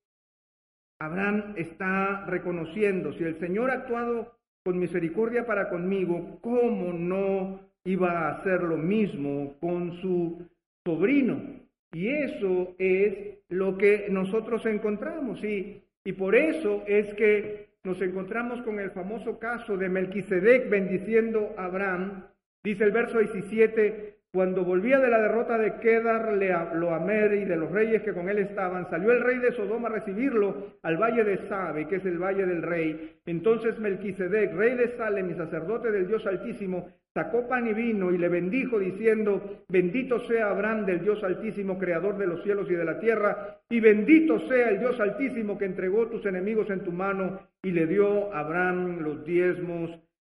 Abraham 0.99 1.53
está 1.55 2.25
reconociendo. 2.25 3.13
Si 3.13 3.23
el 3.23 3.39
Señor 3.39 3.71
ha 3.71 3.75
actuado 3.75 4.37
con 4.61 4.77
misericordia 4.77 5.45
para 5.45 5.69
conmigo, 5.69 6.39
¿cómo 6.41 6.91
no 6.91 7.61
iba 7.85 8.11
a 8.11 8.31
hacer 8.31 8.61
lo 8.61 8.75
mismo 8.75 9.55
con 9.61 10.01
su 10.01 10.45
sobrino? 10.85 11.61
Y 11.93 12.09
eso 12.09 12.75
es 12.77 13.37
lo 13.47 13.77
que 13.77 14.07
nosotros 14.09 14.65
encontramos. 14.65 15.41
Y, 15.45 15.81
y 16.03 16.11
por 16.11 16.35
eso 16.35 16.83
es 16.87 17.13
que 17.13 17.72
nos 17.83 18.01
encontramos 18.01 18.61
con 18.61 18.79
el 18.79 18.91
famoso 18.91 19.39
caso 19.39 19.75
de 19.75 19.89
Melquisedec 19.89 20.69
bendiciendo 20.69 21.53
a 21.57 21.65
Abraham. 21.65 22.27
Dice 22.63 22.85
el 22.85 22.91
verso 22.91 23.19
17, 23.19 24.19
cuando 24.33 24.65
volvía 24.65 24.99
de 24.99 25.11
la 25.11 25.21
derrota 25.21 25.59
de 25.59 25.75
Kedar, 25.75 26.33
Loamer 26.73 27.33
y 27.35 27.45
de 27.45 27.55
los 27.55 27.71
reyes 27.71 28.01
que 28.01 28.13
con 28.13 28.27
él 28.29 28.39
estaban, 28.39 28.89
salió 28.89 29.11
el 29.11 29.21
rey 29.21 29.37
de 29.37 29.51
Sodoma 29.51 29.89
a 29.89 29.91
recibirlo 29.91 30.73
al 30.81 30.97
valle 30.97 31.23
de 31.23 31.47
Sabe, 31.47 31.87
que 31.87 31.97
es 31.97 32.05
el 32.05 32.17
valle 32.17 32.43
del 32.43 32.63
rey. 32.63 33.15
Entonces 33.27 33.77
Melquisedec, 33.77 34.55
rey 34.55 34.75
de 34.75 34.97
Salem 34.97 35.29
y 35.29 35.35
sacerdote 35.35 35.91
del 35.91 36.07
Dios 36.07 36.25
Altísimo, 36.25 36.89
sacó 37.13 37.47
pan 37.47 37.67
y 37.67 37.73
vino 37.73 38.11
y 38.11 38.17
le 38.17 38.27
bendijo 38.27 38.79
diciendo, 38.79 39.63
bendito 39.69 40.19
sea 40.21 40.49
Abraham 40.49 40.87
del 40.87 41.01
Dios 41.01 41.23
Altísimo, 41.23 41.77
creador 41.77 42.17
de 42.17 42.25
los 42.25 42.41
cielos 42.41 42.67
y 42.71 42.73
de 42.73 42.85
la 42.85 42.99
tierra, 42.99 43.59
y 43.69 43.79
bendito 43.81 44.39
sea 44.47 44.69
el 44.69 44.79
Dios 44.79 44.99
Altísimo 44.99 45.59
que 45.59 45.65
entregó 45.65 46.07
tus 46.07 46.25
enemigos 46.25 46.71
en 46.71 46.79
tu 46.79 46.91
mano 46.91 47.39
y 47.61 47.69
le 47.69 47.85
dio 47.85 48.33
a 48.33 48.39
Abraham 48.39 48.97
los 49.01 49.23
diezmos 49.25 49.91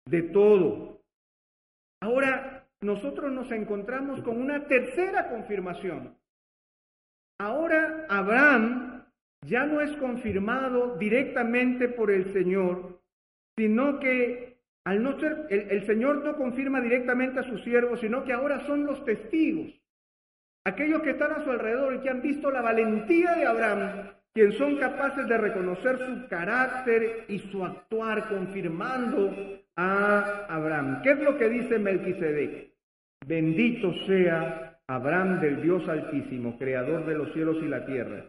de 0.05 0.21
todo. 0.21 1.01
Ahora 2.03 2.66
nosotros 2.87 3.33
nos 3.33 3.51
encontramos 3.51 4.23
con 4.23 4.41
una 4.41 4.67
tercera 4.67 5.29
confirmación. 5.29 6.17
Ahora 7.39 8.07
Abraham 8.09 9.05
ya 9.45 9.67
no 9.67 9.81
es 9.81 9.95
confirmado 9.97 10.97
directamente 10.97 11.89
por 11.89 12.11
el 12.11 12.33
Señor, 12.33 13.01
sino 13.59 13.99
que 13.99 14.57
al 14.85 15.03
no 15.03 15.19
ser, 15.19 15.47
el, 15.51 15.85
Señor 15.85 16.25
no 16.25 16.37
confirma 16.37 16.81
directamente 16.81 17.41
a 17.41 17.43
sus 17.43 17.63
siervos, 17.65 18.01
sino 18.01 18.25
que 18.25 18.33
ahora 18.33 18.61
son 18.67 18.87
los 18.87 19.05
testigos. 19.05 19.73
Aquellos 20.65 21.03
que 21.03 21.11
están 21.11 21.33
a 21.33 21.43
su 21.43 21.51
alrededor 21.51 21.95
y 21.95 21.99
que 21.99 22.11
han 22.11 22.23
visto 22.23 22.53
la 22.53 22.61
valentía 22.61 23.35
de 23.35 23.47
Abraham, 23.47 24.11
quien 24.33 24.53
son 24.53 24.77
capaces 24.77 25.27
de 25.27 25.39
reconocer 25.39 25.99
su 25.99 26.29
carácter 26.29 27.25
y 27.27 27.41
su 27.41 27.65
actuar, 27.65 28.29
confirmando 28.29 29.35
a 29.75 30.47
Abraham. 30.49 31.03
¿Qué 31.03 31.11
es 31.11 31.19
lo 31.19 31.37
que 31.37 31.49
dice 31.49 31.81
Melquisedec? 31.81 32.76
Bendito 33.27 33.93
sea 34.07 34.79
Abraham 34.87 35.41
del 35.41 35.61
Dios 35.61 35.89
Altísimo, 35.89 36.57
creador 36.57 37.05
de 37.07 37.19
los 37.19 37.33
cielos 37.33 37.57
y 37.61 37.67
la 37.67 37.85
tierra. 37.85 38.25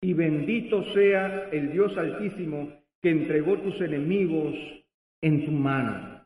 Y 0.00 0.14
bendito 0.14 0.82
sea 0.94 1.50
el 1.52 1.72
Dios 1.72 1.94
Altísimo 1.98 2.72
que 3.02 3.10
entregó 3.10 3.58
tus 3.58 3.78
enemigos 3.82 4.54
en 5.20 5.44
tu 5.44 5.52
mano. 5.52 6.24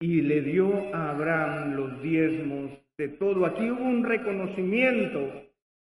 Y 0.00 0.22
le 0.22 0.40
dio 0.40 0.94
a 0.94 1.10
Abraham 1.10 1.74
los 1.74 2.02
diezmos 2.02 2.70
de 2.96 3.08
todo. 3.08 3.44
Aquí 3.44 3.70
hubo 3.70 3.84
un 3.84 4.02
reconocimiento 4.02 5.46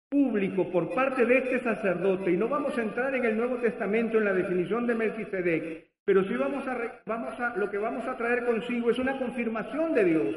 público 0.08 0.72
por 0.72 0.92
parte 0.92 1.24
de 1.24 1.38
este 1.38 1.60
sacerdote, 1.60 2.32
y 2.32 2.36
no 2.36 2.48
vamos 2.48 2.76
a 2.78 2.82
entrar 2.82 3.14
en 3.14 3.24
el 3.24 3.36
Nuevo 3.36 3.56
Testamento 3.58 4.18
en 4.18 4.24
la 4.24 4.32
definición 4.32 4.86
de 4.88 4.94
Melquisedec, 4.94 5.86
pero 6.04 6.24
sí 6.24 6.34
vamos 6.34 6.66
a, 6.66 7.00
vamos 7.06 7.38
a, 7.38 7.56
lo 7.56 7.70
que 7.70 7.78
vamos 7.78 8.06
a 8.06 8.16
traer 8.16 8.44
consigo 8.44 8.90
es 8.90 8.98
una 8.98 9.18
confirmación 9.18 9.94
de 9.94 10.04
Dios, 10.04 10.36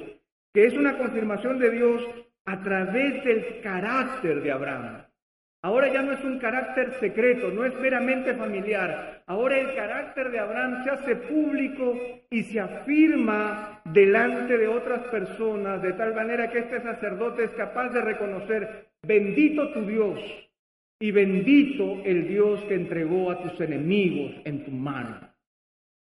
que 0.53 0.65
es 0.65 0.73
una 0.73 0.97
confirmación 0.97 1.59
de 1.59 1.71
Dios 1.71 2.03
a 2.45 2.61
través 2.61 3.23
del 3.23 3.61
carácter 3.61 4.41
de 4.41 4.51
Abraham. 4.51 5.03
Ahora 5.61 5.91
ya 5.91 6.01
no 6.01 6.13
es 6.13 6.23
un 6.23 6.39
carácter 6.39 6.93
secreto, 7.01 7.51
no 7.51 7.65
es 7.65 7.77
meramente 7.79 8.33
familiar. 8.33 9.23
Ahora 9.27 9.59
el 9.59 9.75
carácter 9.75 10.31
de 10.31 10.39
Abraham 10.39 10.83
se 10.85 10.89
hace 10.89 11.15
público 11.17 11.97
y 12.29 12.43
se 12.43 12.61
afirma 12.61 13.81
delante 13.83 14.57
de 14.57 14.69
otras 14.69 15.01
personas, 15.07 15.81
de 15.81 15.93
tal 15.93 16.15
manera 16.15 16.49
que 16.49 16.59
este 16.59 16.81
sacerdote 16.81 17.43
es 17.43 17.51
capaz 17.51 17.89
de 17.89 18.01
reconocer, 18.01 18.87
bendito 19.05 19.73
tu 19.73 19.81
Dios 19.81 20.19
y 20.97 21.11
bendito 21.11 22.01
el 22.05 22.27
Dios 22.29 22.63
que 22.63 22.75
entregó 22.75 23.29
a 23.29 23.41
tus 23.41 23.59
enemigos 23.59 24.31
en 24.45 24.63
tu 24.63 24.71
mano. 24.71 25.28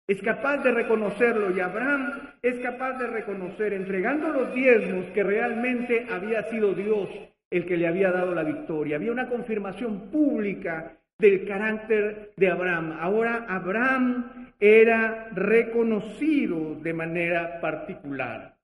Es 0.08 0.22
capaz 0.22 0.64
de 0.64 0.72
reconocerlo 0.72 1.56
y 1.56 1.60
Abraham 1.60 2.32
es 2.42 2.60
capaz 2.60 2.98
de 2.98 3.08
reconocer, 3.08 3.74
entregando 3.74 4.30
los 4.30 4.54
diezmos, 4.54 5.06
que 5.08 5.22
realmente 5.22 6.08
había 6.10 6.44
sido 6.44 6.74
Dios 6.74 7.10
el 7.50 7.66
que 7.66 7.76
le 7.76 7.88
había 7.88 8.12
dado 8.12 8.34
la 8.34 8.44
victoria. 8.44 8.96
Había 8.96 9.12
una 9.12 9.28
confirmación 9.28 10.10
pública 10.10 10.98
del 11.20 11.46
carácter 11.46 12.34
de 12.38 12.50
Abraham. 12.50 12.98
Ahora 13.00 13.46
Abraham 13.50 14.54
era 14.60 15.30
reconocido 15.34 16.76
de 16.76 16.94
manera 16.94 17.60
particular. 17.60 18.58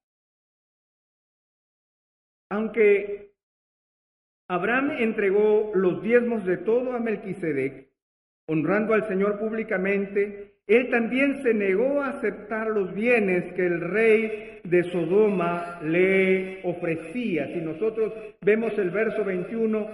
Aunque 2.49 3.33
Abraham 4.47 4.91
entregó 4.99 5.71
los 5.73 6.01
diezmos 6.01 6.45
de 6.45 6.57
todo 6.57 6.93
a 6.93 6.99
Melquisedec, 6.99 7.89
honrando 8.47 8.93
al 8.93 9.07
Señor 9.07 9.39
públicamente, 9.39 10.52
él 10.67 10.89
también 10.89 11.43
se 11.43 11.53
negó 11.53 12.01
a 12.01 12.09
aceptar 12.09 12.67
los 12.67 12.93
bienes 12.93 13.53
que 13.53 13.65
el 13.65 13.81
rey 13.81 14.59
de 14.63 14.83
Sodoma 14.83 15.79
le 15.83 16.61
ofrecía. 16.63 17.47
Si 17.47 17.59
nosotros 17.59 18.13
vemos 18.41 18.77
el 18.77 18.89
verso 18.89 19.25
21, 19.25 19.87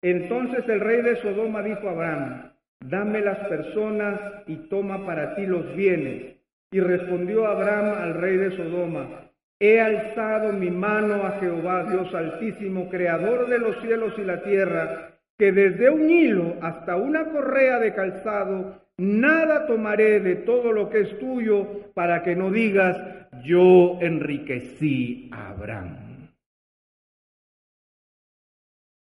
entonces 0.00 0.68
el 0.68 0.80
rey 0.80 1.02
de 1.02 1.16
Sodoma 1.16 1.62
dijo 1.62 1.88
a 1.88 1.92
Abraham, 1.92 2.52
dame 2.80 3.20
las 3.20 3.38
personas 3.48 4.20
y 4.46 4.56
toma 4.68 5.04
para 5.04 5.34
ti 5.34 5.44
los 5.46 5.74
bienes. 5.74 6.36
Y 6.70 6.80
respondió 6.80 7.46
Abraham 7.46 7.94
al 8.00 8.14
rey 8.14 8.36
de 8.36 8.56
Sodoma, 8.56 9.30
he 9.58 9.80
alzado 9.80 10.52
mi 10.52 10.70
mano 10.70 11.24
a 11.26 11.32
Jehová, 11.40 11.84
Dios 11.90 12.14
altísimo, 12.14 12.88
creador 12.88 13.48
de 13.48 13.58
los 13.58 13.80
cielos 13.80 14.14
y 14.18 14.22
la 14.22 14.42
tierra, 14.42 15.18
que 15.36 15.52
desde 15.52 15.90
un 15.90 16.08
hilo 16.08 16.56
hasta 16.62 16.96
una 16.96 17.24
correa 17.26 17.78
de 17.78 17.92
calzado 17.92 18.82
nada 19.02 19.66
tomaré 19.66 20.20
de 20.20 20.36
todo 20.36 20.72
lo 20.72 20.88
que 20.88 21.00
es 21.00 21.18
tuyo 21.18 21.92
para 21.92 22.22
que 22.22 22.36
no 22.36 22.50
digas, 22.50 22.96
yo 23.42 23.98
enriquecí 24.00 25.28
a 25.32 25.50
Abraham. 25.50 26.28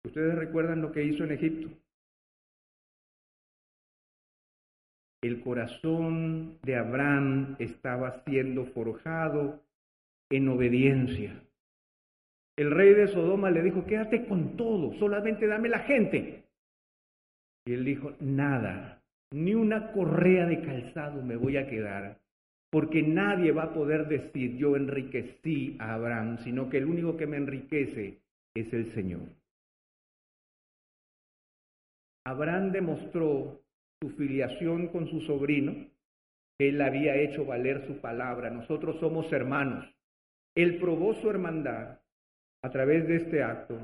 ¿Ustedes 0.04 0.36
recuerdan 0.36 0.82
lo 0.82 0.92
que 0.92 1.04
hizo 1.04 1.24
en 1.24 1.32
Egipto? 1.32 1.70
El 5.22 5.42
corazón 5.42 6.58
de 6.64 6.76
Abraham 6.78 7.56
estaba 7.60 8.24
siendo 8.26 8.66
forjado 8.66 9.62
en 10.32 10.50
obediencia. 10.50 11.40
El 12.58 12.72
rey 12.72 12.96
de 12.96 13.08
Sodoma 13.08 13.52
le 13.52 13.62
dijo, 13.62 13.86
quédate 13.86 14.26
con 14.26 14.58
todo, 14.58 14.94
solamente 14.94 15.46
dame 15.46 15.70
la 15.70 15.80
gente. 15.80 16.44
Y 17.66 17.74
él 17.74 17.86
dijo, 17.86 18.14
nada, 18.20 19.01
ni 19.32 19.54
una 19.54 19.92
correa 19.92 20.46
de 20.46 20.62
calzado 20.62 21.22
me 21.22 21.36
voy 21.36 21.58
a 21.58 21.68
quedar, 21.68 22.20
porque 22.70 23.02
nadie 23.02 23.52
va 23.52 23.64
a 23.64 23.74
poder 23.74 24.08
decir 24.08 24.58
yo 24.58 24.76
enriquecí 24.76 25.78
a 25.80 25.94
Abraham, 25.94 26.38
sino 26.44 26.70
que 26.70 26.78
el 26.78 26.86
único 26.86 27.18
que 27.18 27.28
me 27.28 27.38
enriquece 27.38 28.20
es 28.54 28.74
el 28.74 28.92
Señor. 28.94 29.28
Abraham 32.26 32.72
demostró 32.72 33.62
su 34.02 34.10
filiación 34.12 34.88
con 34.90 35.08
su 35.08 35.22
sobrino, 35.22 35.76
él 36.60 36.82
había 36.82 37.16
hecho 37.16 37.46
valer 37.46 37.86
su 37.88 37.98
palabra, 38.00 38.52
nosotros 38.52 39.00
somos 39.00 39.32
hermanos. 39.34 39.86
Él 40.56 40.78
probó 40.80 41.14
su 41.16 41.30
hermandad 41.30 42.00
a 42.62 42.70
través 42.70 43.08
de 43.08 43.16
este 43.16 43.42
acto 43.42 43.80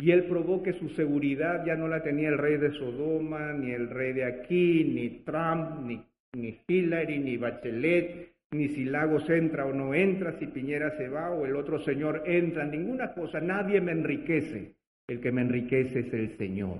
y 0.00 0.10
él 0.12 0.24
probó 0.24 0.62
que 0.62 0.72
su 0.72 0.88
seguridad 0.90 1.64
ya 1.64 1.76
no 1.76 1.86
la 1.86 2.02
tenía 2.02 2.30
el 2.30 2.38
rey 2.38 2.56
de 2.56 2.72
Sodoma, 2.72 3.52
ni 3.52 3.72
el 3.72 3.90
rey 3.90 4.14
de 4.14 4.24
aquí, 4.24 4.84
ni 4.84 5.10
Trump, 5.24 5.80
ni, 5.84 6.02
ni 6.32 6.58
Hillary, 6.66 7.18
ni 7.18 7.36
Bachelet, 7.36 8.32
ni 8.52 8.68
si 8.68 8.84
Lagos 8.86 9.28
entra 9.28 9.66
o 9.66 9.72
no 9.72 9.94
entra, 9.94 10.38
si 10.38 10.46
Piñera 10.46 10.96
se 10.96 11.08
va 11.08 11.30
o 11.30 11.44
el 11.44 11.54
otro 11.54 11.78
señor 11.78 12.22
entra, 12.26 12.64
ninguna 12.64 13.12
cosa, 13.12 13.40
nadie 13.40 13.80
me 13.80 13.92
enriquece. 13.92 14.74
El 15.06 15.20
que 15.20 15.32
me 15.32 15.42
enriquece 15.42 16.00
es 16.00 16.12
el 16.12 16.36
Señor. 16.36 16.78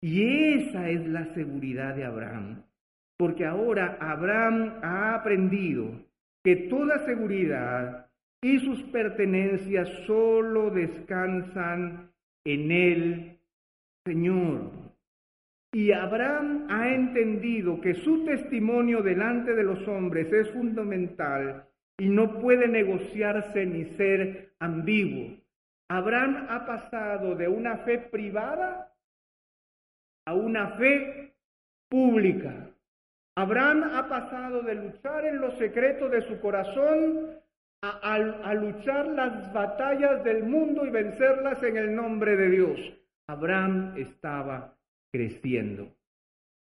Y 0.00 0.54
esa 0.54 0.88
es 0.88 1.04
la 1.08 1.34
seguridad 1.34 1.96
de 1.96 2.04
Abraham, 2.04 2.62
porque 3.16 3.44
ahora 3.44 3.98
Abraham 4.00 4.78
ha 4.82 5.14
aprendido 5.14 5.90
que 6.44 6.54
toda 6.54 7.04
seguridad 7.04 8.05
y 8.46 8.60
sus 8.60 8.80
pertenencias 8.92 9.88
solo 10.06 10.70
descansan 10.70 12.12
en 12.44 12.70
el 12.70 13.38
Señor. 14.06 14.70
Y 15.72 15.90
Abraham 15.90 16.68
ha 16.70 16.94
entendido 16.94 17.80
que 17.80 17.94
su 17.94 18.24
testimonio 18.24 19.02
delante 19.02 19.52
de 19.52 19.64
los 19.64 19.88
hombres 19.88 20.32
es 20.32 20.48
fundamental 20.52 21.66
y 21.98 22.08
no 22.08 22.38
puede 22.40 22.68
negociarse 22.68 23.66
ni 23.66 23.84
ser 23.96 24.52
ambiguo. 24.60 25.36
Abraham 25.90 26.46
ha 26.48 26.66
pasado 26.66 27.34
de 27.34 27.48
una 27.48 27.78
fe 27.78 27.98
privada 27.98 28.94
a 30.24 30.34
una 30.34 30.68
fe 30.76 31.34
pública. 31.88 32.70
Abraham 33.34 33.90
ha 33.92 34.08
pasado 34.08 34.62
de 34.62 34.76
luchar 34.76 35.26
en 35.26 35.40
los 35.40 35.58
secretos 35.58 36.12
de 36.12 36.22
su 36.22 36.40
corazón 36.40 37.44
a, 37.82 38.54
luchar 38.54 39.06
las 39.08 39.52
batallas 39.52 40.24
del 40.24 40.44
mundo 40.44 40.86
y 40.86 40.90
vencerlas 40.90 41.62
en 41.62 41.76
el 41.76 41.94
nombre 41.94 42.36
de 42.36 42.50
Dios. 42.50 42.80
Abraham 43.26 43.94
estaba 43.96 44.76
creciendo. 45.12 45.88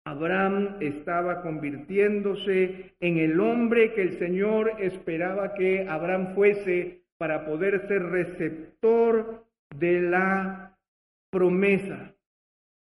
Abraham 0.04 0.76
estaba 0.80 1.42
convirtiéndose 1.42 2.94
en 3.00 3.18
el 3.18 3.40
hombre 3.40 3.92
que 3.92 4.02
el 4.02 4.18
Señor 4.18 4.72
esperaba 4.78 5.54
que 5.54 5.88
Abraham 5.88 6.34
fuese 6.34 7.02
para 7.18 7.44
poder 7.44 7.86
ser 7.88 8.04
receptor 8.04 9.44
de 9.74 10.02
la 10.02 10.78
promesa. 11.30 12.14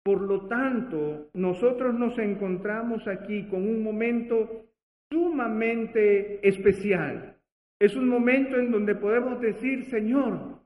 Por 0.04 0.22
lo 0.22 0.48
tanto, 0.48 1.30
nosotros 1.32 1.94
nos 1.94 2.18
encontramos 2.18 3.06
aquí 3.06 3.44
con 3.44 3.68
un 3.68 3.84
momento 3.84 4.66
sumamente 5.12 6.46
especial. 6.46 7.36
Es 7.82 7.96
un 7.96 8.08
momento 8.08 8.56
en 8.60 8.70
donde 8.70 8.94
podemos 8.94 9.40
decir, 9.40 9.86
Señor, 9.86 10.60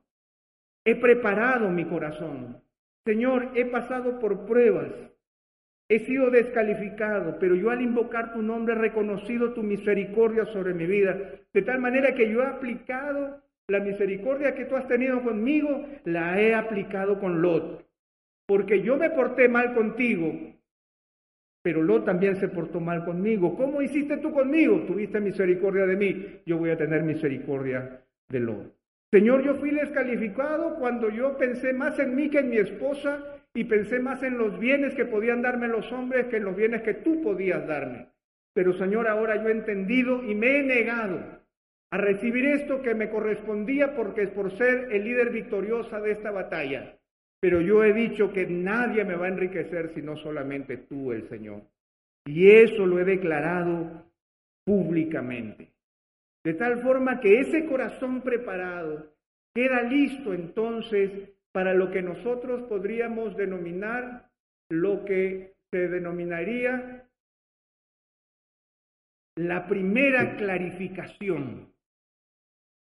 he 0.85 0.95
preparado 0.97 1.71
mi 1.71 1.87
corazón. 1.87 2.63
Señor, 3.07 3.53
he 3.55 3.65
pasado 3.65 4.19
por 4.19 4.45
pruebas, 4.45 4.93
he 5.89 6.01
sido 6.01 6.29
descalificado, 6.29 7.39
pero 7.39 7.55
yo 7.55 7.71
al 7.71 7.81
invocar 7.81 8.35
tu 8.35 8.43
nombre 8.43 8.75
he 8.75 8.79
reconocido 8.79 9.55
tu 9.55 9.63
misericordia 9.63 10.45
sobre 10.45 10.75
mi 10.75 10.85
vida, 10.85 11.17
de 11.55 11.63
tal 11.63 11.79
manera 11.81 12.15
que 12.15 12.31
yo 12.31 12.43
he 12.43 12.47
aplicado 12.47 13.43
la 13.67 13.81
misericordia 13.81 14.55
que 14.55 14.67
tú 14.67 14.77
has 14.77 14.87
tenido 14.87 15.23
conmigo, 15.23 15.87
la 16.05 16.39
he 16.39 16.55
aplicado 16.55 17.19
con 17.19 17.41
Lot, 17.41 17.83
porque 18.47 18.83
yo 18.83 18.99
me 18.99 19.09
porté 19.09 19.49
mal 19.49 19.73
contigo, 19.73 20.35
pero 21.67 21.83
Lot 21.83 22.05
también 22.05 22.37
se 22.37 22.47
portó 22.47 22.79
mal 22.79 23.05
conmigo. 23.05 23.57
¿Cómo 23.57 23.83
hiciste 23.83 24.19
tú 24.19 24.31
conmigo? 24.31 24.83
Tuviste 24.83 25.19
misericordia 25.19 25.85
de 25.85 25.97
mí, 25.97 26.41
yo 26.47 26.59
voy 26.59 26.71
a 26.71 26.77
tener 26.77 27.03
misericordia 27.03 28.03
de 28.29 28.39
Lot. 28.39 28.73
Señor, 29.13 29.43
yo 29.43 29.57
fui 29.57 29.73
descalificado 29.73 30.77
cuando 30.77 31.11
yo 31.11 31.37
pensé 31.37 31.73
más 31.73 31.99
en 31.99 32.15
mí 32.15 32.31
que 32.31 32.39
en 32.39 32.51
mi 32.51 32.59
esposa 32.59 33.19
y 33.53 33.65
pensé 33.65 33.99
más 33.99 34.23
en 34.23 34.39
los 34.39 34.61
bienes 34.61 34.95
que 34.95 35.07
podían 35.07 35.43
darme 35.43 35.67
los 35.67 35.91
hombres 35.91 36.27
que 36.27 36.37
en 36.37 36.45
los 36.45 36.55
bienes 36.55 36.83
que 36.83 36.95
tú 36.95 37.21
podías 37.21 37.67
darme. 37.67 38.11
Pero 38.55 38.73
Señor, 38.75 39.09
ahora 39.09 39.43
yo 39.43 39.49
he 39.49 39.53
entendido 39.53 40.23
y 40.23 40.37
me 40.37 40.61
he 40.61 40.63
negado 40.63 41.19
a 41.91 41.99
recibir 41.99 42.47
esto 42.47 42.81
que 42.81 42.95
me 42.95 43.11
correspondía 43.11 43.97
porque 43.97 44.23
es 44.23 44.31
por 44.31 44.57
ser 44.57 44.93
el 44.93 45.03
líder 45.03 45.31
victoriosa 45.31 46.01
de 46.01 46.13
esta 46.13 46.31
batalla. 46.31 46.97
Pero 47.41 47.61
yo 47.61 47.85
he 47.85 47.93
dicho 47.93 48.33
que 48.33 48.47
nadie 48.47 49.05
me 49.05 49.15
va 49.15 49.27
a 49.27 49.31
enriquecer 49.31 49.93
sino 49.95 50.17
solamente 50.17 50.77
tú, 50.77 51.13
el 51.13 51.29
Señor. 51.29 51.63
Y 52.27 52.51
eso 52.51 52.87
lo 52.87 52.99
he 52.99 53.05
declarado 53.05 54.05
públicamente. 54.65 55.73
De 56.45 56.55
tal 56.55 56.83
forma 56.83 57.21
que 57.21 57.41
ese 57.41 57.67
corazón 57.67 58.23
preparado 58.23 59.13
queda 59.55 59.83
listo 59.83 60.33
entonces 60.33 61.11
para 61.53 61.75
lo 61.75 61.91
que 61.91 62.03
nosotros 62.03 62.63
podríamos 62.69 63.37
denominar 63.37 64.31
lo 64.69 65.05
que 65.05 65.55
se 65.71 65.89
denominaría 65.89 67.09
la 69.37 69.67
primera 69.67 70.37
clarificación. 70.37 71.73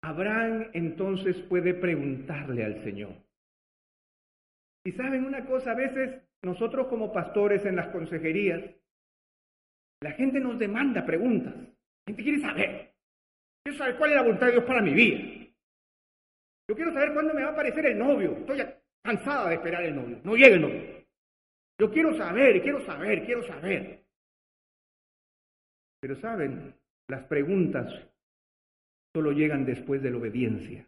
Abraham 0.03 0.71
entonces 0.73 1.37
puede 1.43 1.75
preguntarle 1.75 2.65
al 2.65 2.83
Señor. 2.85 3.26
Y 4.87 4.93
saben 4.93 5.25
una 5.25 5.45
cosa, 5.45 5.73
a 5.73 5.75
veces 5.75 6.23
nosotros 6.45 6.87
como 6.87 7.13
pastores 7.13 7.65
en 7.67 7.75
las 7.75 7.89
consejerías, 7.89 8.63
la 10.01 10.13
gente 10.13 10.39
nos 10.39 10.61
demanda 10.61 11.05
preguntas. 11.05 11.57
La 11.57 12.07
gente 12.07 12.23
quiere 12.23 12.41
saber. 12.41 12.95
Quiero 13.65 13.79
saber 13.79 13.97
cuál 13.97 14.11
es 14.11 14.17
la 14.17 14.23
voluntad 14.23 14.47
de 14.47 14.53
Dios 14.53 14.65
para 14.65 14.83
mi 14.83 14.95
vida. 14.95 15.19
Yo 16.71 16.77
quiero 16.77 16.93
saber 16.93 17.15
cuándo 17.15 17.35
me 17.35 17.43
va 17.43 17.49
a 17.49 17.53
aparecer 17.53 17.85
el 17.87 17.99
novio. 17.99 18.37
Estoy 18.37 18.63
cansada 19.03 19.49
de 19.49 19.57
esperar 19.57 19.83
el 19.83 19.97
novio. 19.97 20.21
No 20.23 20.37
llega 20.37 20.55
el 20.55 20.63
novio. 20.63 21.05
Yo 21.81 21.91
quiero 21.91 22.17
saber, 22.17 22.63
quiero 22.63 22.87
saber, 22.87 23.25
quiero 23.25 23.45
saber. 23.45 24.05
Pero 26.01 26.15
saben, 26.21 26.77
las 27.09 27.25
preguntas 27.25 27.93
solo 29.13 29.33
llegan 29.33 29.67
después 29.67 30.01
de 30.01 30.13
la 30.13 30.19
obediencia. 30.19 30.87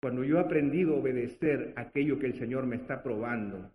Cuando 0.00 0.24
yo 0.24 0.38
he 0.38 0.40
aprendido 0.40 0.94
a 0.94 0.98
obedecer 0.98 1.72
aquello 1.76 2.18
que 2.18 2.26
el 2.26 2.38
Señor 2.38 2.66
me 2.66 2.76
está 2.76 3.02
probando, 3.02 3.70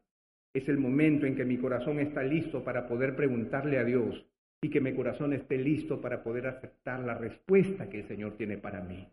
es 0.53 0.67
el 0.69 0.77
momento 0.77 1.25
en 1.25 1.35
que 1.35 1.45
mi 1.45 1.57
corazón 1.57 1.99
está 1.99 2.23
listo 2.23 2.63
para 2.63 2.87
poder 2.87 3.15
preguntarle 3.15 3.77
a 3.77 3.83
Dios 3.83 4.25
y 4.61 4.69
que 4.69 4.81
mi 4.81 4.93
corazón 4.93 5.33
esté 5.33 5.57
listo 5.57 6.01
para 6.01 6.23
poder 6.23 6.47
aceptar 6.47 7.01
la 7.01 7.15
respuesta 7.15 7.87
que 7.89 7.99
el 7.99 8.07
Señor 8.07 8.37
tiene 8.37 8.57
para 8.57 8.81
mí. 8.81 9.07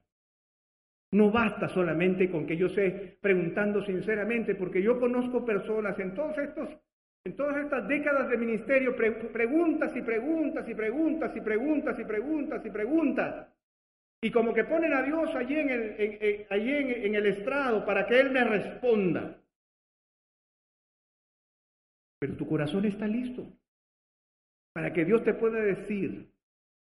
No 1.11 1.31
basta 1.31 1.69
solamente 1.69 2.31
con 2.31 2.47
que 2.47 2.57
yo 2.57 2.71
sé 2.71 3.19
preguntando 3.21 3.85
sinceramente, 3.85 4.55
porque 4.55 4.83
yo 4.83 4.99
conozco 4.99 5.45
personas 5.45 5.99
en 5.99 6.15
en 7.25 7.37
todas 7.37 7.57
estas 7.59 7.87
décadas 7.87 8.31
de 8.31 8.37
ministerio, 8.39 8.97
preguntas 8.97 9.95
y 9.95 10.01
preguntas 10.01 10.67
y 10.69 10.75
preguntas 10.75 11.37
y 11.37 11.41
preguntas 11.41 11.99
y 11.99 12.05
preguntas 12.05 12.67
y 12.67 12.71
preguntas. 12.71 13.47
Como 14.31 14.55
que 14.55 14.65
ponen 14.65 14.93
a 14.93 15.03
Dios 15.03 15.35
allí 15.35 15.59
en 15.59 15.71
el, 15.71 16.47
en 16.49 17.15
el 17.15 17.27
estrado 17.27 17.85
para 17.85 18.07
que 18.07 18.21
Él 18.21 18.31
me 18.31 18.45
responda. 18.45 19.37
Pero 22.21 22.37
tu 22.37 22.47
corazón 22.47 22.85
está 22.85 23.09
listo 23.09 23.47
para 24.73 24.93
que 24.93 25.05
Dios 25.05 25.25
te 25.25 25.35
pueda 25.35 25.61
decir 25.61 26.31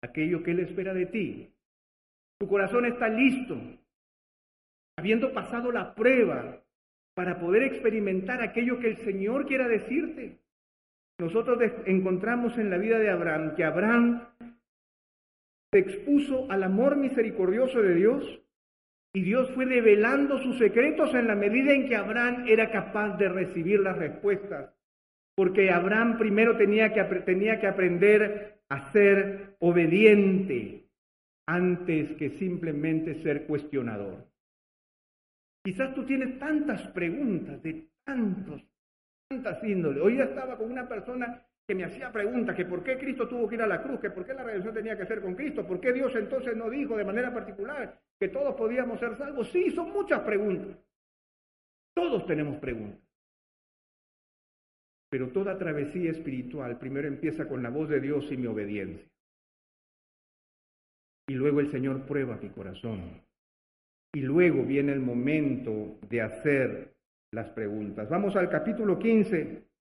aquello 0.03 0.43
que 0.43 0.53
Él 0.53 0.61
espera 0.61 0.95
de 0.95 1.07
ti. 1.07 1.53
Tu 2.39 2.49
corazón 2.49 2.87
está 2.87 3.09
listo, 3.09 3.61
habiendo 4.97 5.33
pasado 5.33 5.71
la 5.71 5.95
prueba, 5.95 6.63
para 7.15 7.39
poder 7.39 7.65
experimentar 7.65 8.43
aquello 8.43 8.81
que 8.81 8.89
el 8.89 8.97
Señor 8.99 9.47
quiera 9.47 9.69
decirte. 9.69 10.39
Nosotros 11.19 11.59
encontramos 11.87 12.57
en 12.57 12.71
la 12.71 12.79
vida 12.79 12.99
de 12.99 13.11
Abraham 13.11 13.55
que 13.55 13.65
Abraham 13.65 14.27
se 15.73 15.79
expuso 15.79 16.51
al 16.51 16.63
amor 16.63 16.97
misericordioso 16.97 17.81
de 17.81 17.95
Dios 17.95 18.41
y 19.15 19.23
Dios 19.23 19.51
fue 19.53 19.65
revelando 19.65 20.39
sus 20.39 20.59
secretos 20.59 21.15
en 21.15 21.27
la 21.27 21.35
medida 21.35 21.73
en 21.73 21.89
que 21.89 21.97
Abraham 21.97 22.45
era 22.47 22.71
capaz 22.71 23.17
de 23.17 23.29
recibir 23.29 23.81
las 23.81 23.97
respuestas 23.97 24.75
porque 25.35 25.71
Abraham 25.71 26.19
primero 26.19 26.57
tenía 26.57 26.93
que, 26.93 27.03
tenía 27.21 27.59
que 27.59 27.67
aprender 27.67 28.61
a 28.69 28.93
ser 28.93 29.57
obediente 29.61 30.85
antes 31.47 32.17
que 32.17 32.31
simplemente 32.39 33.23
ser 33.23 33.47
cuestionador. 33.47 34.27
Quizás 35.65 35.95
tú 35.95 36.05
tienes 36.05 36.39
tantas 36.39 36.87
preguntas 36.89 37.63
de 37.63 37.89
tantos, 38.05 38.63
tantas 39.29 39.63
índoles. 39.65 40.03
Hoy 40.03 40.21
estaba 40.21 40.57
con 40.57 40.71
una 40.71 40.89
persona 40.89 41.47
que 41.67 41.75
me 41.75 41.85
hacía 41.85 42.11
preguntas, 42.11 42.57
que 42.57 42.65
por 42.65 42.83
qué 42.83 42.99
Cristo 42.99 43.29
tuvo 43.29 43.49
que 43.49 43.55
ir 43.55 43.63
a 43.63 43.67
la 43.67 43.83
cruz, 43.83 44.01
que 44.01 44.11
por 44.11 44.27
qué 44.27 44.35
la 44.35 44.43
redención 44.43 44.75
tenía 44.75 44.97
que 44.97 45.07
ser 45.07 45.21
con 45.21 45.35
Cristo, 45.35 45.67
por 45.67 45.81
qué 45.81 45.93
Dios 45.93 46.15
entonces 46.17 46.57
no 46.57 46.69
dijo 46.69 46.97
de 46.97 47.05
manera 47.05 47.33
particular 47.33 48.01
que 48.19 48.29
todos 48.29 48.55
podíamos 48.55 48.99
ser 48.99 49.17
salvos. 49.17 49.51
Sí, 49.51 49.71
son 49.71 49.93
muchas 49.93 50.21
preguntas. 50.21 50.77
Todos 51.95 52.27
tenemos 52.27 52.59
preguntas. 52.59 53.01
Pero 55.11 55.29
toda 55.29 55.59
travesía 55.59 56.11
espiritual 56.11 56.79
primero 56.79 57.07
empieza 57.07 57.47
con 57.47 57.63
la 57.63 57.71
voz 57.71 57.89
de 57.89 58.01
Dios 58.01 58.31
y 58.33 58.37
mi 58.37 58.47
obediencia. 58.47 59.07
Y 61.29 61.35
luego 61.35 61.61
el 61.61 61.71
Señor 61.71 62.07
prueba 62.07 62.37
mi 62.37 62.49
corazón. 62.51 63.23
Y 64.15 64.21
luego 64.21 64.65
viene 64.65 64.93
el 64.93 65.01
momento 65.01 65.99
de 66.09 66.21
hacer 66.21 66.95
las 67.33 67.49
preguntas. 67.51 68.09
Vamos 68.09 68.37
al 68.37 68.49
capítulo 68.51 68.99
15. 68.99 69.72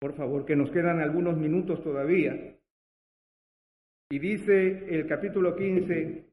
Por 0.00 0.14
favor, 0.14 0.44
que 0.44 0.56
nos 0.56 0.70
quedan 0.70 1.00
algunos 1.00 1.36
minutos 1.36 1.82
todavía. 1.82 2.56
Y 4.10 4.18
dice 4.18 4.94
el 4.94 5.06
capítulo 5.06 5.56
15, 5.56 6.24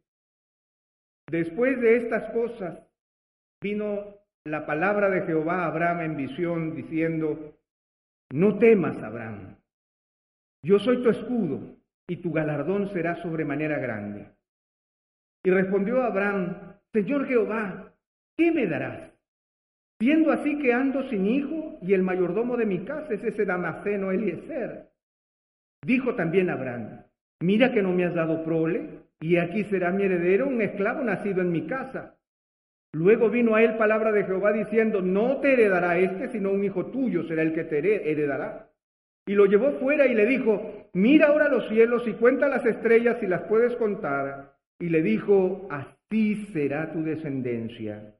después 1.29 1.79
de 1.79 1.97
estas 1.97 2.31
cosas 2.31 2.79
vino 3.61 4.17
la 4.45 4.65
palabra 4.65 5.09
de 5.09 5.21
Jehová 5.21 5.63
a 5.63 5.67
Abraham 5.67 6.01
en 6.01 6.17
visión 6.17 6.75
diciendo, 6.75 7.57
no 8.31 8.57
temas, 8.57 8.97
Abraham, 8.97 9.55
yo 10.63 10.79
soy 10.79 11.01
tu 11.01 11.09
escudo 11.09 11.77
y 12.07 12.17
tu 12.17 12.31
galardón 12.31 12.89
será 12.89 13.21
sobremanera 13.21 13.79
grande. 13.79 14.27
Y 15.43 15.49
respondió 15.49 16.01
Abraham, 16.03 16.77
Señor 16.93 17.27
Jehová, 17.27 17.93
¿qué 18.37 18.51
me 18.51 18.67
darás? 18.67 19.10
Viendo 20.01 20.31
así 20.31 20.57
que 20.57 20.73
ando 20.73 21.07
sin 21.09 21.27
hijo 21.27 21.77
y 21.83 21.93
el 21.93 22.01
mayordomo 22.01 22.57
de 22.57 22.65
mi 22.65 22.79
casa 22.79 23.13
es 23.13 23.23
ese 23.23 23.45
Damasceno 23.45 24.11
Eliezer. 24.11 24.87
Dijo 25.85 26.15
también 26.15 26.49
Abraham, 26.49 27.03
mira 27.39 27.71
que 27.71 27.83
no 27.83 27.91
me 27.93 28.05
has 28.05 28.15
dado 28.15 28.43
prole, 28.43 28.89
y 29.19 29.37
aquí 29.37 29.63
será 29.65 29.91
mi 29.91 30.01
heredero 30.01 30.47
un 30.47 30.59
esclavo 30.59 31.03
nacido 31.03 31.43
en 31.43 31.51
mi 31.51 31.67
casa. 31.67 32.17
Luego 32.93 33.29
vino 33.29 33.53
a 33.53 33.61
él 33.61 33.77
palabra 33.77 34.11
de 34.11 34.23
Jehová 34.23 34.51
diciendo, 34.51 35.03
no 35.03 35.37
te 35.37 35.53
heredará 35.53 35.99
este, 35.99 36.29
sino 36.29 36.49
un 36.49 36.63
hijo 36.63 36.87
tuyo 36.87 37.21
será 37.27 37.43
el 37.43 37.53
que 37.53 37.65
te 37.65 38.09
heredará. 38.09 38.71
Y 39.27 39.35
lo 39.35 39.45
llevó 39.45 39.73
fuera 39.73 40.07
y 40.07 40.15
le 40.15 40.25
dijo, 40.25 40.89
mira 40.93 41.27
ahora 41.27 41.47
los 41.47 41.67
cielos 41.67 42.07
y 42.07 42.13
cuenta 42.13 42.47
las 42.47 42.65
estrellas 42.65 43.17
si 43.19 43.27
las 43.27 43.43
puedes 43.43 43.75
contar. 43.75 44.55
Y 44.79 44.89
le 44.89 45.03
dijo, 45.03 45.67
así 45.69 46.47
será 46.53 46.91
tu 46.91 47.03
descendencia. 47.03 48.15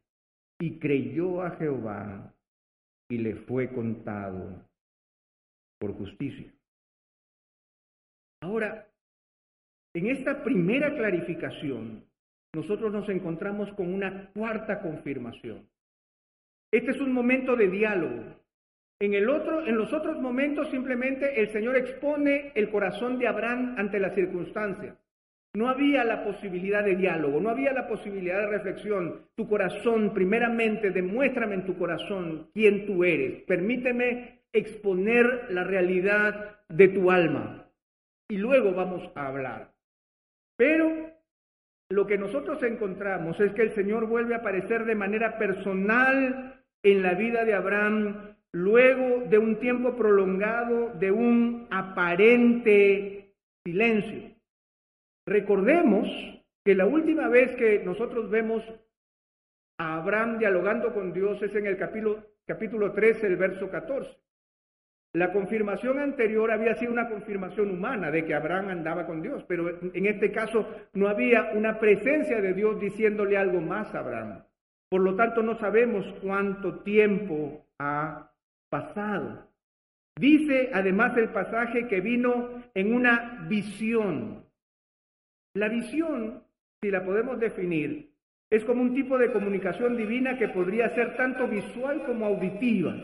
Y 0.62 0.78
creyó 0.80 1.42
a 1.42 1.52
Jehová 1.58 2.34
y 3.10 3.18
le 3.18 3.36
fue 3.36 3.74
contado 3.74 4.64
por 5.80 5.94
justicia. 5.94 6.54
Ahora, 8.42 8.88
en 9.94 10.08
esta 10.08 10.44
primera 10.44 10.96
clarificación, 10.96 12.06
nosotros 12.54 12.92
nos 12.92 13.10
encontramos 13.10 13.74
con 13.74 13.94
una 13.94 14.30
cuarta 14.34 14.82
confirmación. 14.82 15.68
Este 16.72 16.92
es 16.92 17.02
un 17.02 17.12
momento 17.12 17.56
de 17.56 17.68
diálogo. 17.68 18.24
En, 19.00 19.14
el 19.14 19.30
otro, 19.30 19.66
en 19.66 19.78
los 19.78 19.92
otros 19.92 20.20
momentos 20.22 20.70
simplemente 20.70 21.42
el 21.42 21.52
Señor 21.52 21.76
expone 21.76 22.52
el 22.56 22.70
corazón 22.70 23.18
de 23.18 23.28
Abraham 23.28 23.76
ante 23.78 24.00
las 24.00 24.14
circunstancias. 24.14 24.96
No 25.54 25.68
había 25.68 26.06
la 26.06 26.24
posibilidad 26.24 26.84
de 26.84 26.96
diálogo, 26.96 27.42
no 27.42 27.50
había 27.50 27.74
la 27.74 27.88
posibilidad 27.88 28.40
de 28.40 28.48
reflexión. 28.48 29.28
Tu 29.36 29.50
corazón, 29.50 30.14
primeramente, 30.14 30.92
demuéstrame 30.92 31.56
en 31.56 31.66
tu 31.66 31.78
corazón 31.78 32.50
quién 32.54 32.86
tú 32.86 33.04
eres. 33.04 33.44
Permíteme 33.44 34.44
exponer 34.54 35.48
la 35.50 35.66
realidad 35.66 36.60
de 36.70 36.88
tu 36.88 37.12
alma. 37.12 37.68
Y 38.30 38.38
luego 38.38 38.72
vamos 38.74 39.12
a 39.14 39.28
hablar. 39.28 39.74
Pero 40.58 41.12
lo 41.90 42.08
que 42.08 42.18
nosotros 42.18 42.64
encontramos 42.64 43.38
es 43.42 43.52
que 43.52 43.64
el 43.64 43.76
Señor 43.76 44.08
vuelve 44.08 44.36
a 44.36 44.38
aparecer 44.38 44.86
de 44.86 44.96
manera 44.96 45.38
personal 45.38 46.64
en 46.82 47.04
la 47.04 47.14
vida 47.14 47.44
de 47.44 47.54
Abraham 47.54 48.36
luego 48.54 49.26
de 49.30 49.38
un 49.38 49.58
tiempo 49.58 49.96
prolongado 49.96 50.94
de 50.94 51.12
un 51.12 51.68
aparente 51.70 53.34
silencio. 53.66 54.31
Recordemos 55.26 56.08
que 56.64 56.76
la 56.76 56.86
última 56.86 57.28
vez 57.28 57.56
que 57.56 57.84
nosotros 57.84 58.30
vemos 58.30 58.64
a 59.78 59.98
Abraham 59.98 60.38
dialogando 60.38 60.94
con 60.94 61.14
Dios 61.14 61.42
es 61.42 61.56
en 61.56 61.68
el 61.68 61.78
capítulo, 61.78 62.24
capítulo 62.46 62.92
13, 62.92 63.28
el 63.28 63.38
verso 63.38 63.70
14. 63.70 64.18
La 65.14 65.34
confirmación 65.34 66.00
anterior 66.00 66.52
había 66.52 66.76
sido 66.76 66.94
una 66.94 67.10
confirmación 67.10 67.70
humana 67.70 68.12
de 68.12 68.24
que 68.24 68.34
Abraham 68.34 68.70
andaba 68.70 69.06
con 69.06 69.22
Dios, 69.22 69.44
pero 69.46 69.70
en 69.70 70.06
este 70.06 70.32
caso 70.32 70.66
no 70.94 71.10
había 71.10 71.52
una 71.54 71.80
presencia 71.80 72.40
de 72.40 72.54
Dios 72.54 72.80
diciéndole 72.80 73.38
algo 73.38 73.60
más 73.60 73.94
a 73.94 74.00
Abraham. 74.00 74.44
Por 74.90 75.02
lo 75.02 75.16
tanto, 75.16 75.44
no 75.44 75.58
sabemos 75.58 76.06
cuánto 76.22 76.80
tiempo 76.80 77.66
ha 77.78 78.32
pasado. 78.70 79.48
Dice 80.18 80.70
además 80.74 81.16
el 81.18 81.30
pasaje 81.30 81.88
que 81.88 82.00
vino 82.00 82.62
en 82.74 82.94
una 82.94 83.46
visión. 83.48 84.41
La 85.54 85.68
visión, 85.68 86.44
si 86.82 86.90
la 86.90 87.04
podemos 87.04 87.40
definir, 87.40 88.10
es 88.50 88.64
como 88.64 88.82
un 88.82 88.94
tipo 88.94 89.18
de 89.18 89.32
comunicación 89.32 89.98
divina 89.98 90.38
que 90.38 90.48
podría 90.48 90.90
ser 90.96 91.16
tanto 91.18 91.48
visual 91.48 92.04
como 92.06 92.26
auditiva. 92.26 92.96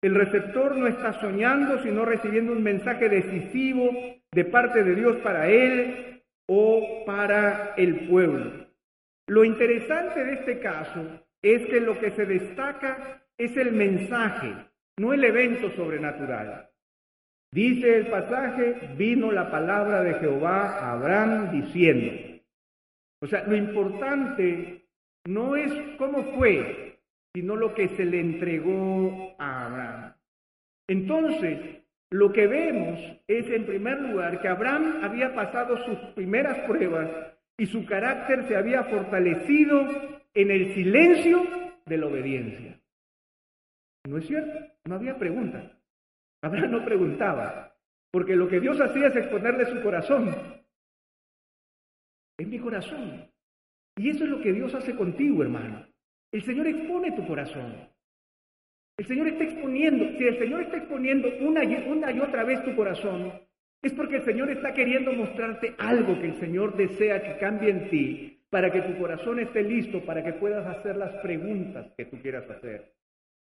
El 0.00 0.14
receptor 0.14 0.76
no 0.76 0.86
está 0.86 1.20
soñando, 1.20 1.82
sino 1.82 2.04
recibiendo 2.04 2.52
un 2.52 2.62
mensaje 2.62 3.08
decisivo 3.08 3.90
de 4.32 4.44
parte 4.44 4.84
de 4.84 4.94
Dios 4.94 5.16
para 5.18 5.48
él 5.48 6.22
o 6.48 7.04
para 7.04 7.74
el 7.76 8.08
pueblo. 8.08 8.68
Lo 9.26 9.44
interesante 9.44 10.24
de 10.24 10.34
este 10.34 10.60
caso 10.60 11.04
es 11.42 11.66
que 11.66 11.80
lo 11.80 11.98
que 11.98 12.12
se 12.12 12.26
destaca 12.26 13.22
es 13.36 13.56
el 13.56 13.72
mensaje, 13.72 14.54
no 14.98 15.12
el 15.12 15.24
evento 15.24 15.70
sobrenatural. 15.70 16.67
Dice 17.50 17.96
el 17.96 18.06
pasaje, 18.08 18.94
vino 18.96 19.32
la 19.32 19.50
palabra 19.50 20.02
de 20.02 20.14
Jehová 20.14 20.78
a 20.78 20.92
Abraham 20.92 21.50
diciendo. 21.50 22.12
O 23.22 23.26
sea, 23.26 23.44
lo 23.44 23.56
importante 23.56 24.86
no 25.26 25.56
es 25.56 25.72
cómo 25.96 26.22
fue, 26.34 26.98
sino 27.34 27.56
lo 27.56 27.74
que 27.74 27.88
se 27.88 28.04
le 28.04 28.20
entregó 28.20 29.34
a 29.38 29.66
Abraham. 29.66 30.14
Entonces, 30.88 31.78
lo 32.10 32.32
que 32.32 32.46
vemos 32.46 32.98
es, 33.26 33.50
en 33.50 33.66
primer 33.66 34.00
lugar, 34.00 34.40
que 34.40 34.48
Abraham 34.48 35.00
había 35.02 35.34
pasado 35.34 35.76
sus 35.84 35.98
primeras 36.14 36.58
pruebas 36.66 37.10
y 37.58 37.66
su 37.66 37.84
carácter 37.84 38.46
se 38.46 38.56
había 38.56 38.84
fortalecido 38.84 39.86
en 40.34 40.50
el 40.50 40.74
silencio 40.74 41.42
de 41.84 41.96
la 41.96 42.06
obediencia. 42.06 42.80
¿No 44.06 44.18
es 44.18 44.26
cierto? 44.26 44.58
No 44.84 44.94
había 44.94 45.18
preguntas. 45.18 45.77
Abraham 46.42 46.70
no 46.70 46.84
preguntaba, 46.84 47.76
porque 48.10 48.36
lo 48.36 48.48
que 48.48 48.60
Dios 48.60 48.80
hacía 48.80 49.08
es 49.08 49.16
exponerle 49.16 49.66
su 49.66 49.82
corazón. 49.82 50.34
Es 52.38 52.46
mi 52.46 52.58
corazón. 52.58 53.28
Y 53.96 54.10
eso 54.10 54.24
es 54.24 54.30
lo 54.30 54.40
que 54.40 54.52
Dios 54.52 54.72
hace 54.74 54.94
contigo, 54.94 55.42
hermano. 55.42 55.86
El 56.32 56.42
Señor 56.44 56.68
expone 56.68 57.12
tu 57.12 57.26
corazón. 57.26 57.74
El 58.96 59.06
Señor 59.06 59.28
está 59.28 59.44
exponiendo, 59.44 60.06
si 60.18 60.24
el 60.24 60.38
Señor 60.38 60.62
está 60.62 60.76
exponiendo 60.76 61.28
una 61.40 61.64
y, 61.64 62.20
otra 62.20 62.44
vez 62.44 62.64
tu 62.64 62.74
corazón, 62.74 63.32
es 63.82 63.92
porque 63.92 64.16
el 64.16 64.24
Señor 64.24 64.50
está 64.50 64.74
queriendo 64.74 65.12
mostrarte 65.12 65.74
algo 65.78 66.20
que 66.20 66.26
el 66.26 66.40
Señor 66.40 66.76
desea 66.76 67.22
que 67.22 67.38
cambie 67.38 67.70
en 67.70 67.90
ti, 67.90 68.42
para 68.50 68.72
que 68.72 68.82
tu 68.82 68.98
corazón 68.98 69.38
esté 69.40 69.62
listo, 69.62 70.04
para 70.04 70.24
que 70.24 70.32
puedas 70.32 70.66
hacer 70.66 70.96
las 70.96 71.12
preguntas 71.22 71.92
que 71.96 72.06
tú 72.06 72.20
quieras 72.20 72.48
hacer. 72.50 72.92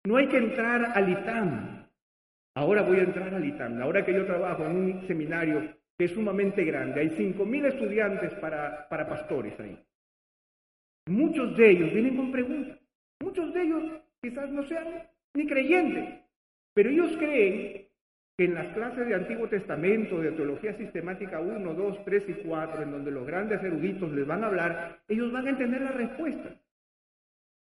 No 0.05 0.16
hay 0.16 0.29
que 0.29 0.39
entrar 0.39 0.93
al 0.95 1.09
ITAM. 1.09 1.88
Ahora 2.59 2.82
voy 2.82 2.98
a 2.98 3.04
entrar 3.04 3.32
al 3.32 3.44
ITAM. 3.44 3.80
Ahora 3.80 4.04
que 4.04 4.12
yo 4.12 4.26
trabajo 4.26 4.66
en 4.66 4.76
un 4.76 5.06
seminario 5.06 5.62
que 5.96 6.06
es 6.06 6.11
sumamente 6.11 6.64
grande, 6.64 7.00
hay 7.00 7.11
cinco 7.11 7.44
mil 7.44 7.64
estudiantes 7.64 8.34
para, 8.40 8.88
para 8.88 9.09
pastores 9.09 9.59
ahí. 9.61 9.78
Muchos 11.06 11.56
de 11.56 11.70
ellos 11.70 11.92
vienen 11.92 12.16
con 12.16 12.32
preguntas. 12.32 12.76
Muchos 13.20 13.54
de 13.54 13.62
ellos 13.62 13.84
quizás 14.20 14.50
no 14.50 14.64
sean 14.64 14.88
ni 15.34 15.46
creyentes, 15.46 16.20
pero 16.74 16.90
ellos 16.90 17.16
creen 17.16 17.86
que 18.36 18.44
en 18.44 18.54
las 18.54 18.74
clases 18.74 19.06
de 19.06 19.14
Antiguo 19.14 19.48
Testamento, 19.48 20.20
de 20.20 20.32
Teología 20.32 20.76
Sistemática 20.76 21.38
1, 21.38 21.74
2, 21.74 22.04
3 22.04 22.24
y 22.28 22.34
4, 22.42 22.82
en 22.82 22.90
donde 22.90 23.12
los 23.12 23.24
grandes 23.24 23.62
eruditos 23.62 24.11
les 24.11 24.26
van 24.26 24.42
a 24.42 24.48
hablar, 24.48 24.98
ellos 25.06 25.30
van 25.30 25.46
a 25.46 25.50
entender 25.50 25.80
la 25.80 25.92
respuesta. 25.92 26.56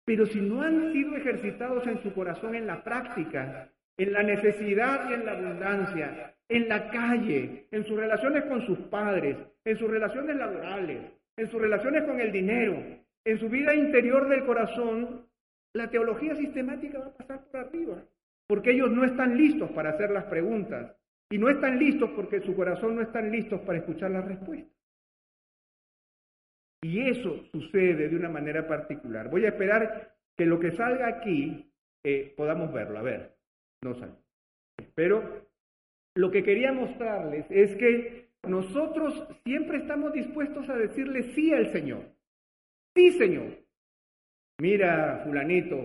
Pero 0.05 0.27
si 0.27 0.39
no 0.39 0.61
han 0.61 0.93
sido 0.93 1.15
ejercitados 1.15 1.87
en 1.87 1.99
su 2.03 2.13
corazón 2.13 2.53
en 2.53 2.67
la 2.67 2.83
práctica, 2.83 3.71
en 3.97 4.13
la 4.13 4.23
necesidad 4.23 5.09
y 5.09 5.13
en 5.13 5.25
la 5.25 5.33
abundancia, 5.33 6.35
en 6.49 6.67
la 6.67 6.89
calle, 6.89 7.67
en 7.71 7.83
sus 7.83 7.97
relaciones 7.97 8.43
con 8.45 8.65
sus 8.65 8.77
padres, 8.79 9.37
en 9.65 9.77
sus 9.77 9.89
relaciones 9.89 10.35
laborales, 10.35 11.01
en 11.37 11.49
sus 11.49 11.61
relaciones 11.61 12.03
con 12.03 12.19
el 12.19 12.31
dinero, 12.31 12.81
en 13.25 13.39
su 13.39 13.49
vida 13.49 13.73
interior 13.73 14.27
del 14.27 14.45
corazón, 14.45 15.27
la 15.73 15.89
teología 15.89 16.35
sistemática 16.35 16.99
va 16.99 17.07
a 17.07 17.13
pasar 17.13 17.45
por 17.45 17.59
arriba, 17.59 18.03
porque 18.47 18.71
ellos 18.71 18.91
no 18.91 19.03
están 19.05 19.37
listos 19.37 19.71
para 19.71 19.91
hacer 19.91 20.11
las 20.11 20.25
preguntas 20.25 20.95
y 21.31 21.37
no 21.37 21.49
están 21.49 21.79
listos 21.79 22.11
porque 22.15 22.41
su 22.41 22.55
corazón 22.55 22.95
no 22.95 23.01
están 23.01 23.31
listos 23.31 23.61
para 23.61 23.79
escuchar 23.79 24.11
las 24.11 24.25
respuestas. 24.25 24.71
Y 26.83 27.09
eso 27.09 27.45
sucede 27.51 28.09
de 28.09 28.15
una 28.15 28.29
manera 28.29 28.67
particular. 28.67 29.29
Voy 29.29 29.45
a 29.45 29.49
esperar 29.49 30.15
que 30.37 30.45
lo 30.45 30.59
que 30.59 30.71
salga 30.71 31.07
aquí 31.07 31.71
eh, 32.03 32.33
podamos 32.35 32.73
verlo. 32.73 32.99
A 32.99 33.01
ver, 33.01 33.32
no 33.83 33.95
sale. 33.95 34.13
Pero 34.95 35.47
lo 36.15 36.31
que 36.31 36.43
quería 36.43 36.71
mostrarles 36.71 37.45
es 37.49 37.75
que 37.75 38.29
nosotros 38.47 39.27
siempre 39.43 39.77
estamos 39.77 40.13
dispuestos 40.13 40.69
a 40.69 40.75
decirle 40.75 41.33
sí 41.33 41.53
al 41.53 41.71
Señor. 41.71 42.03
Sí, 42.95 43.11
Señor. 43.11 43.57
Mira, 44.59 45.21
fulanito, 45.23 45.79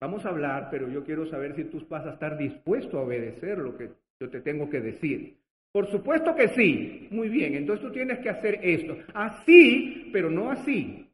vamos 0.00 0.24
a 0.24 0.30
hablar, 0.30 0.68
pero 0.70 0.88
yo 0.88 1.04
quiero 1.04 1.26
saber 1.26 1.54
si 1.54 1.64
tú 1.64 1.84
vas 1.88 2.06
a 2.06 2.14
estar 2.14 2.38
dispuesto 2.38 2.98
a 2.98 3.02
obedecer 3.02 3.58
lo 3.58 3.76
que 3.76 3.90
yo 4.20 4.30
te 4.30 4.40
tengo 4.40 4.70
que 4.70 4.80
decir. 4.80 5.36
Por 5.72 5.90
supuesto 5.90 6.34
que 6.34 6.48
sí. 6.48 7.08
Muy 7.10 7.28
bien, 7.28 7.54
entonces 7.54 7.86
tú 7.86 7.92
tienes 7.92 8.18
que 8.20 8.30
hacer 8.30 8.60
esto. 8.62 8.96
Así, 9.14 10.10
pero 10.12 10.30
no 10.30 10.50
así. 10.50 11.06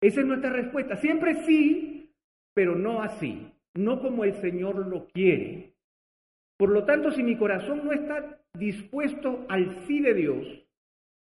Esa 0.00 0.20
es 0.20 0.26
nuestra 0.26 0.50
respuesta. 0.50 0.96
Siempre 0.96 1.34
sí, 1.44 2.10
pero 2.54 2.74
no 2.74 3.02
así. 3.02 3.48
No 3.74 4.00
como 4.00 4.24
el 4.24 4.34
Señor 4.34 4.86
lo 4.86 5.06
quiere. 5.06 5.72
Por 6.56 6.70
lo 6.70 6.84
tanto, 6.84 7.10
si 7.10 7.22
mi 7.22 7.36
corazón 7.36 7.84
no 7.84 7.92
está 7.92 8.38
dispuesto 8.54 9.46
al 9.48 9.84
sí 9.86 10.00
de 10.00 10.14
Dios, 10.14 10.46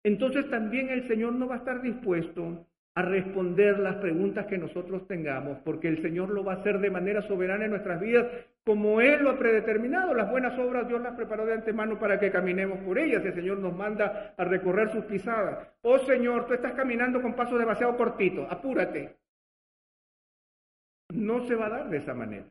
entonces 0.03 0.49
también 0.49 0.89
el 0.89 1.07
Señor 1.07 1.33
no 1.33 1.47
va 1.47 1.55
a 1.55 1.57
estar 1.59 1.81
dispuesto 1.81 2.65
a 2.95 3.01
responder 3.03 3.77
las 3.77 3.97
preguntas 3.97 4.47
que 4.47 4.57
nosotros 4.57 5.07
tengamos, 5.07 5.59
porque 5.63 5.87
el 5.87 6.01
Señor 6.01 6.29
lo 6.29 6.43
va 6.43 6.53
a 6.53 6.55
hacer 6.55 6.79
de 6.79 6.89
manera 6.89 7.21
soberana 7.21 7.65
en 7.65 7.71
nuestras 7.71 7.99
vidas, 7.99 8.25
como 8.65 9.01
Él 9.01 9.21
lo 9.21 9.29
ha 9.29 9.37
predeterminado. 9.37 10.15
Las 10.15 10.31
buenas 10.31 10.57
obras 10.57 10.87
Dios 10.87 11.01
las 11.01 11.15
preparó 11.15 11.45
de 11.45 11.53
antemano 11.53 11.99
para 11.99 12.19
que 12.19 12.31
caminemos 12.31 12.79
por 12.79 12.97
ellas. 12.97 13.23
El 13.23 13.35
Señor 13.35 13.59
nos 13.59 13.75
manda 13.75 14.33
a 14.35 14.43
recorrer 14.45 14.91
sus 14.91 15.05
pisadas. 15.05 15.67
Oh 15.83 15.99
Señor, 15.99 16.47
tú 16.47 16.55
estás 16.55 16.73
caminando 16.73 17.21
con 17.21 17.35
pasos 17.35 17.59
demasiado 17.59 17.95
cortitos, 17.97 18.47
apúrate. 18.49 19.15
No 21.13 21.47
se 21.47 21.55
va 21.55 21.67
a 21.67 21.69
dar 21.69 21.89
de 21.89 21.97
esa 21.97 22.13
manera. 22.13 22.45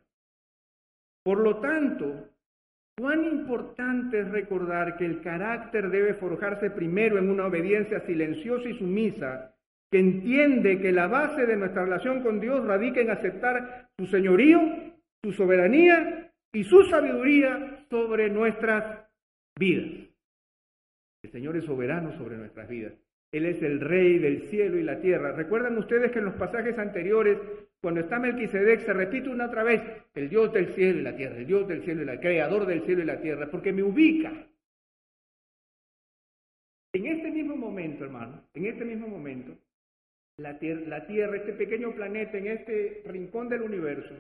Por 1.25 1.41
lo 1.41 1.59
tanto, 1.59 2.31
cuán 2.97 3.25
importante 3.25 4.21
es 4.21 4.31
recordar 4.31 4.97
que 4.97 5.05
el 5.05 5.21
carácter 5.21 5.91
debe 5.91 6.15
forjarse 6.15 6.71
primero 6.71 7.19
en 7.19 7.29
una 7.29 7.47
obediencia 7.47 8.01
silenciosa 8.07 8.69
y 8.69 8.79
sumisa 8.79 9.55
que 9.91 9.99
entiende 9.99 10.81
que 10.81 10.93
la 10.93 11.07
base 11.07 11.47
de 11.47 11.57
nuestra 11.57 11.85
relación 11.85 12.23
con 12.23 12.41
Dios 12.41 12.65
radica 12.65 13.01
en 13.01 13.11
aceptar 13.11 13.89
su 13.99 14.07
señorío, 14.07 14.61
su 15.23 15.33
soberanía 15.33 16.33
y 16.53 16.65
su 16.65 16.85
sabiduría 16.85 17.85
sobre 17.91 18.31
nuestras 18.31 19.07
vidas. 19.59 20.09
El 21.23 21.31
Señor 21.31 21.57
es 21.57 21.65
soberano 21.65 22.17
sobre 22.17 22.37
nuestras 22.37 22.69
vidas. 22.69 22.93
Él 23.33 23.47
es 23.47 23.61
el 23.63 23.81
rey 23.81 24.19
del 24.19 24.49
cielo 24.49 24.79
y 24.79 24.83
la 24.83 25.01
tierra. 25.01 25.33
Recuerdan 25.33 25.77
ustedes 25.77 26.13
que 26.13 26.21
en 26.21 26.27
los 26.27 26.35
pasajes 26.35 26.79
anteriores, 26.79 27.39
cuando 27.81 28.01
está 28.01 28.19
Melquisedec, 28.19 28.81
se 28.81 28.93
repite 28.93 29.29
una 29.29 29.47
otra 29.47 29.63
vez, 29.63 29.83
el 30.15 30.29
Dios 30.29 30.53
del 30.53 30.75
cielo 30.75 31.01
y 31.01 31.03
la 31.03 31.17
tierra, 31.17 31.37
el 31.37 31.47
Dios 31.47 31.69
del 31.69 31.85
cielo 31.85 32.03
y 32.03 32.07
la 32.07 32.21
creador 32.21 32.67
del 32.67 32.83
cielo 32.85 33.03
y 33.03 33.07
la 33.07 33.21
tierra, 33.21 33.49
porque 33.51 33.73
me 33.73 33.83
ubica. 33.83 34.33
En 36.93 37.07
este 37.07 37.31
mismo 37.31 37.57
momento, 37.57 38.05
hermano, 38.05 38.43
en 38.55 38.67
este 38.67 38.85
mismo 38.85 39.07
momento, 39.07 39.53
la 40.39 40.59
tierra, 40.59 41.37
este 41.37 41.53
pequeño 41.53 41.95
planeta 41.95 42.39
en 42.39 42.47
este 42.47 43.03
rincón 43.07 43.49
del 43.49 43.63
universo, 43.63 44.15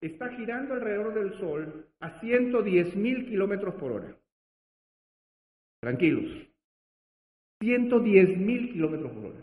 está 0.00 0.28
girando 0.30 0.74
alrededor 0.74 1.14
del 1.14 1.38
Sol 1.38 1.88
a 2.00 2.20
110 2.20 2.96
mil 2.96 3.26
kilómetros 3.26 3.74
por 3.76 3.92
hora. 3.92 4.16
Tranquilos. 5.80 6.46
110 7.60 8.36
mil 8.38 8.72
kilómetros 8.72 9.12
por 9.12 9.26
hora. 9.26 9.40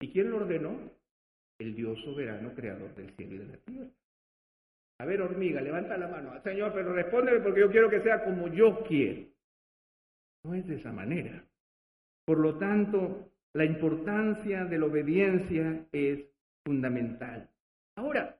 ¿Y 0.00 0.08
quién 0.08 0.30
lo 0.30 0.38
ordenó? 0.38 0.95
El 1.58 1.74
Dios 1.74 1.98
soberano, 2.04 2.54
creador 2.54 2.94
del 2.94 3.10
cielo 3.16 3.34
y 3.34 3.38
de 3.38 3.46
la 3.46 3.56
tierra. 3.58 3.90
A 4.98 5.04
ver, 5.04 5.20
hormiga, 5.20 5.60
levanta 5.60 5.96
la 5.96 6.08
mano. 6.08 6.40
Señor, 6.42 6.72
pero 6.72 6.92
respóndeme 6.92 7.40
porque 7.40 7.60
yo 7.60 7.70
quiero 7.70 7.90
que 7.90 8.02
sea 8.02 8.24
como 8.24 8.48
yo 8.48 8.82
quiero. 8.84 9.28
No 10.44 10.54
es 10.54 10.66
de 10.66 10.76
esa 10.76 10.92
manera. 10.92 11.44
Por 12.24 12.38
lo 12.38 12.58
tanto, 12.58 13.30
la 13.54 13.64
importancia 13.64 14.64
de 14.64 14.78
la 14.78 14.86
obediencia 14.86 15.86
es 15.92 16.24
fundamental. 16.64 17.48
Ahora, 17.96 18.36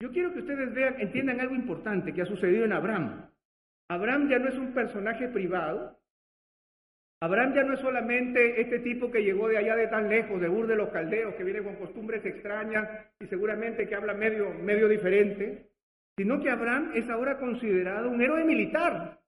yo 0.00 0.10
quiero 0.10 0.32
que 0.32 0.40
ustedes 0.40 0.72
vean, 0.74 1.00
entiendan 1.00 1.40
algo 1.40 1.54
importante 1.54 2.12
que 2.12 2.22
ha 2.22 2.26
sucedido 2.26 2.64
en 2.64 2.72
Abraham. 2.72 3.28
Abraham 3.88 4.28
ya 4.28 4.38
no 4.38 4.48
es 4.48 4.56
un 4.56 4.72
personaje 4.72 5.28
privado. 5.28 5.97
Abraham 7.20 7.54
ya 7.54 7.64
no 7.64 7.74
es 7.74 7.80
solamente 7.80 8.60
este 8.60 8.78
tipo 8.78 9.10
que 9.10 9.24
llegó 9.24 9.48
de 9.48 9.58
allá 9.58 9.74
de 9.74 9.88
tan 9.88 10.08
lejos, 10.08 10.40
de 10.40 10.48
Ur 10.48 10.66
de 10.66 10.76
los 10.76 10.90
Caldeos, 10.90 11.34
que 11.34 11.44
viene 11.44 11.62
con 11.62 11.74
costumbres 11.76 12.24
extrañas 12.24 12.88
y 13.18 13.26
seguramente 13.26 13.88
que 13.88 13.94
habla 13.94 14.14
medio, 14.14 14.54
medio 14.54 14.88
diferente, 14.88 15.68
sino 16.16 16.40
que 16.40 16.50
Abraham 16.50 16.92
es 16.94 17.08
ahora 17.10 17.38
considerado 17.38 18.08
un 18.08 18.22
héroe 18.22 18.44
militar. 18.44 19.20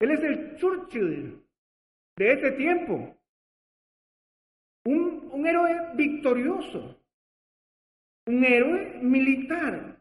Él 0.00 0.10
es 0.12 0.22
el 0.22 0.56
Churchill 0.56 1.42
de 2.16 2.32
ese 2.32 2.52
tiempo 2.52 3.16
un, 4.84 5.46
héroe 5.46 5.94
victorioso, 5.94 7.00
un 8.26 8.44
héroe 8.44 8.98
militar. 9.00 9.96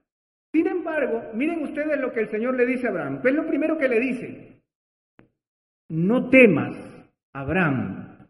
Sin 0.53 0.67
embargo, 0.67 1.31
miren 1.33 1.63
ustedes 1.63 1.99
lo 1.99 2.11
que 2.11 2.21
el 2.21 2.29
Señor 2.29 2.55
le 2.55 2.65
dice 2.65 2.87
a 2.87 2.89
Abraham. 2.89 3.21
¿Qué 3.21 3.29
es 3.29 3.35
lo 3.35 3.47
primero 3.47 3.77
que 3.77 3.87
le 3.87 3.99
dice? 3.99 4.50
No 5.91 6.29
temas, 6.29 6.73
Abraham, 7.33 8.25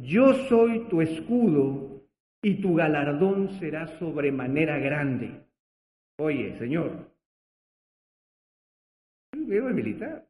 yo 0.00 0.32
soy 0.48 0.88
tu 0.88 1.02
escudo 1.02 2.02
y 2.42 2.62
tu 2.62 2.76
galardón 2.76 3.50
será 3.58 3.86
sobremanera 3.98 4.78
grande. 4.78 5.44
Oye, 6.18 6.56
Señor, 6.58 7.10
un 9.34 9.74
militar. 9.74 10.26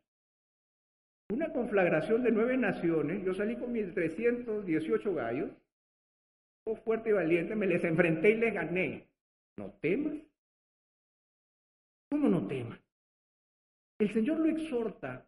Una 1.33 1.53
conflagración 1.53 2.25
de 2.25 2.33
nueve 2.33 2.57
naciones, 2.57 3.25
yo 3.25 3.35
salí 3.35 3.55
con 3.55 3.72
mis 3.72 3.95
318 3.95 5.14
gallos, 5.14 5.51
fuerte 6.85 7.11
y 7.11 7.12
valiente, 7.12 7.55
me 7.55 7.68
les 7.68 7.85
enfrenté 7.85 8.31
y 8.31 8.37
les 8.39 8.53
gané. 8.53 9.07
¿No 9.59 9.70
temas? 9.81 10.16
¿Cómo 12.11 12.29
no 12.29 12.49
temas? 12.49 12.81
El 14.01 14.12
Señor 14.12 14.41
lo 14.41 14.47
exhorta 14.47 15.25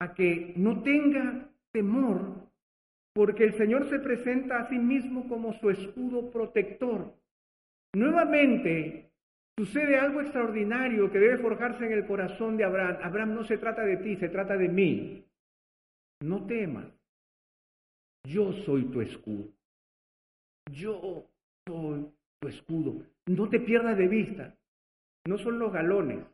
a 0.00 0.14
que 0.14 0.52
no 0.56 0.82
tenga 0.82 1.48
temor, 1.72 2.48
porque 3.14 3.44
el 3.44 3.54
Señor 3.54 3.88
se 3.88 3.98
presenta 3.98 4.58
a 4.58 4.68
sí 4.68 4.78
mismo 4.78 5.28
como 5.28 5.52
su 5.54 5.70
escudo 5.70 6.30
protector. 6.30 7.14
Nuevamente, 7.94 9.10
sucede 9.58 9.96
algo 9.96 10.20
extraordinario 10.20 11.10
que 11.10 11.18
debe 11.18 11.38
forjarse 11.38 11.86
en 11.86 11.92
el 11.92 12.06
corazón 12.06 12.56
de 12.56 12.64
Abraham. 12.64 12.98
Abraham 13.02 13.34
no 13.34 13.44
se 13.44 13.56
trata 13.56 13.82
de 13.82 13.96
ti, 13.98 14.16
se 14.16 14.28
trata 14.28 14.56
de 14.56 14.68
mí. 14.68 15.24
No 16.22 16.46
temas. 16.46 16.86
Yo 18.24 18.52
soy 18.52 18.84
tu 18.84 19.00
escudo. 19.00 19.48
Yo 20.72 21.26
soy 21.66 22.06
tu 22.40 22.48
escudo. 22.48 23.02
No 23.26 23.48
te 23.48 23.60
pierdas 23.60 23.96
de 23.96 24.08
vista. 24.08 24.54
No 25.26 25.38
son 25.38 25.58
los 25.58 25.72
galones, 25.72 26.24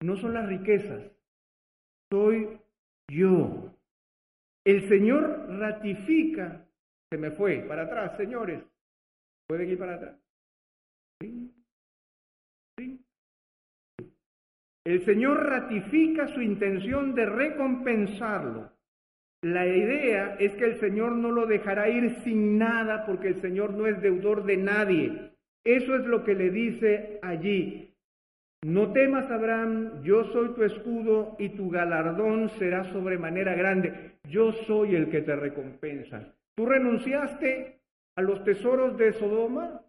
no 0.00 0.16
son 0.16 0.34
las 0.34 0.46
riquezas. 0.46 1.02
Soy 2.10 2.58
yo. 3.08 3.72
El 4.64 4.88
Señor 4.88 5.46
ratifica. 5.58 6.66
Se 7.10 7.18
me 7.18 7.30
fue 7.30 7.64
para 7.68 7.82
atrás, 7.82 8.16
señores. 8.16 8.62
¿Pueden 9.46 9.70
ir 9.70 9.78
para 9.78 9.94
atrás? 9.94 10.16
El 14.84 15.04
Señor 15.04 15.46
ratifica 15.46 16.28
su 16.28 16.42
intención 16.42 17.14
de 17.14 17.26
recompensarlo 17.26 18.74
la 19.44 19.66
idea 19.66 20.36
es 20.40 20.54
que 20.54 20.64
el 20.64 20.80
Señor 20.80 21.12
no 21.12 21.30
lo 21.30 21.44
dejará 21.44 21.90
ir 21.90 22.16
sin 22.24 22.56
nada 22.56 23.04
porque 23.04 23.28
el 23.28 23.42
Señor 23.42 23.74
no 23.74 23.86
es 23.86 24.00
deudor 24.00 24.44
de 24.44 24.56
nadie. 24.56 25.32
Eso 25.62 25.94
es 25.96 26.06
lo 26.06 26.24
que 26.24 26.34
le 26.34 26.48
dice 26.48 27.18
allí. 27.20 27.93
No 28.64 28.94
temas, 28.94 29.30
Abraham, 29.30 30.02
yo 30.04 30.24
soy 30.32 30.54
tu 30.54 30.64
escudo 30.64 31.36
y 31.38 31.50
tu 31.50 31.68
galardón 31.68 32.48
será 32.58 32.82
sobremanera 32.84 33.54
grande. 33.54 34.12
Yo 34.26 34.52
soy 34.52 34.94
el 34.94 35.10
que 35.10 35.20
te 35.20 35.36
recompensa. 35.36 36.34
Tú 36.56 36.64
renunciaste 36.64 37.80
a 38.16 38.22
los 38.22 38.42
tesoros 38.42 38.96
de 38.96 39.12
Sodoma 39.12 39.82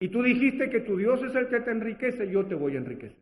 y 0.00 0.06
tú 0.06 0.22
dijiste 0.22 0.70
que 0.70 0.82
tu 0.82 0.96
Dios 0.96 1.20
es 1.24 1.34
el 1.34 1.48
que 1.48 1.62
te 1.62 1.72
enriquece, 1.72 2.30
yo 2.30 2.46
te 2.46 2.54
voy 2.54 2.76
a 2.76 2.78
enriquecer. 2.78 3.18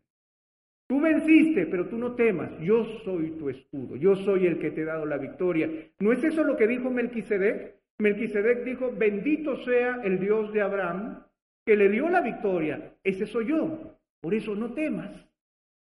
Tú 0.86 1.00
venciste, 1.00 1.64
pero 1.64 1.86
tú 1.86 1.96
no 1.96 2.14
temas, 2.14 2.50
yo 2.60 2.84
soy 3.02 3.30
tu 3.38 3.48
escudo, 3.48 3.96
yo 3.96 4.16
soy 4.16 4.48
el 4.48 4.58
que 4.58 4.70
te 4.70 4.82
he 4.82 4.84
dado 4.84 5.06
la 5.06 5.16
victoria. 5.16 5.70
¿No 5.98 6.12
es 6.12 6.22
eso 6.22 6.44
lo 6.44 6.58
que 6.58 6.66
dijo 6.66 6.90
Melquisedec? 6.90 7.74
Melquisedec 8.00 8.64
dijo, 8.64 8.92
bendito 8.94 9.56
sea 9.64 10.02
el 10.04 10.20
Dios 10.20 10.52
de 10.52 10.60
Abraham, 10.60 11.24
que 11.64 11.74
le 11.74 11.88
dio 11.88 12.10
la 12.10 12.20
victoria. 12.20 12.92
Ese 13.02 13.24
soy 13.24 13.46
yo. 13.46 13.96
Por 14.22 14.34
eso 14.34 14.54
no 14.54 14.72
temas, 14.74 15.10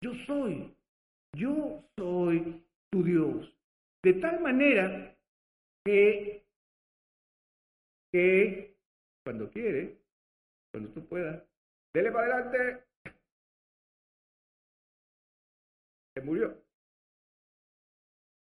yo 0.01 0.13
soy, 0.25 0.73
yo 1.33 1.83
soy 1.97 2.63
tu 2.89 3.03
Dios. 3.03 3.53
De 4.03 4.13
tal 4.13 4.39
manera 4.39 5.15
que, 5.83 6.45
que 8.11 8.75
cuando 9.25 9.49
quiere, 9.49 9.97
cuando 10.71 10.89
tú 10.91 11.05
puedas, 11.05 11.43
dele 11.93 12.11
para 12.11 12.35
adelante, 12.35 12.83
murió. 16.21 16.55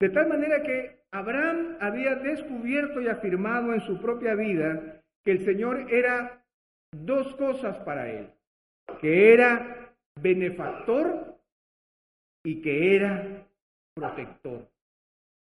De 0.01 0.09
tal 0.11 0.28
manera 0.28 0.62
que 0.62 1.01
Abraham 1.11 1.78
había 1.80 2.16
descubierto 2.16 3.01
y 3.01 3.09
afirmado 3.09 3.72
en 3.72 3.80
su 3.80 3.99
propia 4.01 4.34
vida 4.34 5.03
que 5.24 5.32
el 5.32 5.45
Señor 5.45 5.93
era 5.93 6.45
dos 6.93 7.34
cosas 7.37 7.76
para 7.78 8.11
él, 8.11 8.30
que 9.01 9.32
era 9.32 9.76
benefactor 10.20 11.38
y 12.44 12.60
que 12.62 12.96
era 12.96 13.46
protector. 13.94 14.68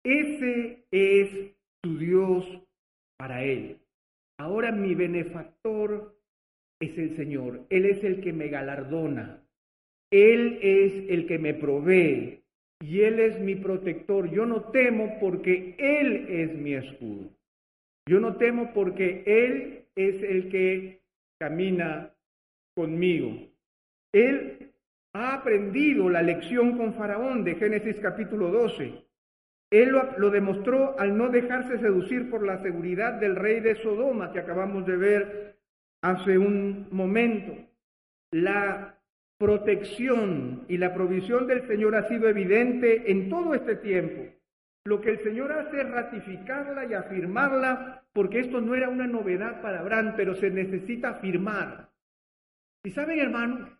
Ese 0.04 0.84
es 0.90 1.52
tu 1.82 1.98
Dios 1.98 2.44
para 3.18 3.42
él. 3.42 3.78
Ahora 4.38 4.72
mi 4.72 4.94
benefactor 4.94 6.16
es 6.80 6.96
el 6.98 7.16
Señor. 7.16 7.66
Él 7.70 7.86
es 7.86 8.04
el 8.04 8.20
que 8.20 8.32
me 8.32 8.48
galardona. 8.48 9.42
Él 10.10 10.58
es 10.62 11.10
el 11.10 11.26
que 11.26 11.38
me 11.38 11.54
provee. 11.54 12.42
Y 12.80 13.00
Él 13.00 13.20
es 13.20 13.40
mi 13.40 13.54
protector. 13.54 14.30
Yo 14.30 14.44
no 14.44 14.64
temo 14.70 15.18
porque 15.18 15.74
Él 15.78 16.26
es 16.28 16.54
mi 16.54 16.74
escudo. 16.74 17.30
Yo 18.06 18.20
no 18.20 18.36
temo 18.36 18.72
porque 18.74 19.22
Él 19.26 19.86
es 19.96 20.22
el 20.22 20.50
que 20.50 21.00
camina 21.40 22.12
conmigo. 22.74 23.48
Él 24.12 24.65
ha 25.16 25.34
aprendido 25.34 26.10
la 26.10 26.20
lección 26.20 26.76
con 26.76 26.94
Faraón 26.94 27.42
de 27.42 27.54
Génesis 27.54 27.96
capítulo 28.00 28.50
12. 28.50 29.02
Él 29.70 29.88
lo, 30.18 30.30
demostró 30.30 30.98
al 30.98 31.16
no 31.16 31.28
dejarse 31.28 31.78
seducir 31.78 32.30
por 32.30 32.44
la 32.44 32.62
seguridad 32.62 33.14
del 33.14 33.34
rey 33.34 33.60
de 33.60 33.76
Sodoma 33.76 34.32
que 34.32 34.40
acabamos 34.40 34.86
de 34.86 34.96
ver 34.96 35.56
hace 36.02 36.38
un 36.38 36.88
momento. 36.90 37.52
La 38.30 38.98
protección 39.38 40.64
y 40.68 40.76
la 40.76 40.94
provisión 40.94 41.46
del 41.46 41.66
Señor 41.66 41.96
ha 41.96 42.08
sido 42.08 42.28
evidente 42.28 43.10
en 43.10 43.28
todo 43.30 43.54
este 43.54 43.76
tiempo. 43.76 44.22
Lo 44.84 45.00
que 45.00 45.10
el 45.10 45.22
Señor 45.22 45.50
hace 45.50 45.80
es 45.80 45.90
ratificarla 45.90 46.84
y 46.84 46.94
afirmarla, 46.94 48.04
porque 48.12 48.40
esto 48.40 48.60
no 48.60 48.74
era 48.74 48.88
una 48.88 49.06
novedad 49.06 49.60
para 49.62 49.80
Abraham, 49.80 50.14
pero 50.16 50.34
se 50.36 50.50
necesita 50.50 51.10
afirmar. 51.10 51.88
Y 52.84 52.90
saben, 52.92 53.18
hermanos, 53.18 53.75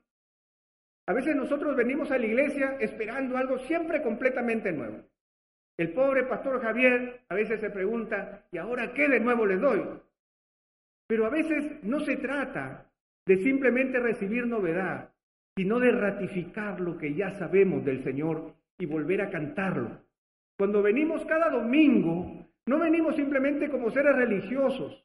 a 1.07 1.13
veces 1.13 1.37
nosotros 1.37 1.77
venimos 1.77 2.11
a 2.11 2.19
la 2.19 2.27
iglesia 2.27 2.77
esperando 2.81 3.37
algo 3.37 3.59
siempre 3.61 4.03
completamente 4.03 4.73
nuevo. 4.73 5.05
El 5.79 5.93
pobre 5.93 6.25
pastor 6.25 6.61
Javier 6.61 7.21
a 7.29 7.35
veces 7.35 7.61
se 7.61 7.71
pregunta, 7.71 8.45
¿y 8.51 8.59
ahora 8.59 8.93
qué 8.93 9.09
de 9.09 9.21
nuevo 9.21 9.47
les 9.47 9.61
doy? 9.61 9.83
Pero 11.07 11.27
a 11.27 11.31
veces 11.31 11.85
no 11.85 12.01
se 12.01 12.17
trata 12.17 12.91
de 13.27 13.37
simplemente 13.37 14.01
recibir 14.01 14.47
novedad, 14.47 15.11
sino 15.57 15.79
de 15.79 15.93
ratificar 15.93 16.81
lo 16.81 16.99
que 16.99 17.15
ya 17.15 17.31
sabemos 17.39 17.85
del 17.85 18.03
Señor 18.03 18.55
y 18.79 18.87
volver 18.87 19.23
a 19.23 19.31
cantarlo. 19.31 20.01
Cuando 20.59 20.83
venimos 20.83 21.25
cada 21.27 21.51
domingo, 21.51 22.47
no 22.67 22.79
venimos 22.79 23.15
simplemente 23.15 23.69
como 23.69 23.91
seres 23.91 24.17
religiosos 24.17 25.05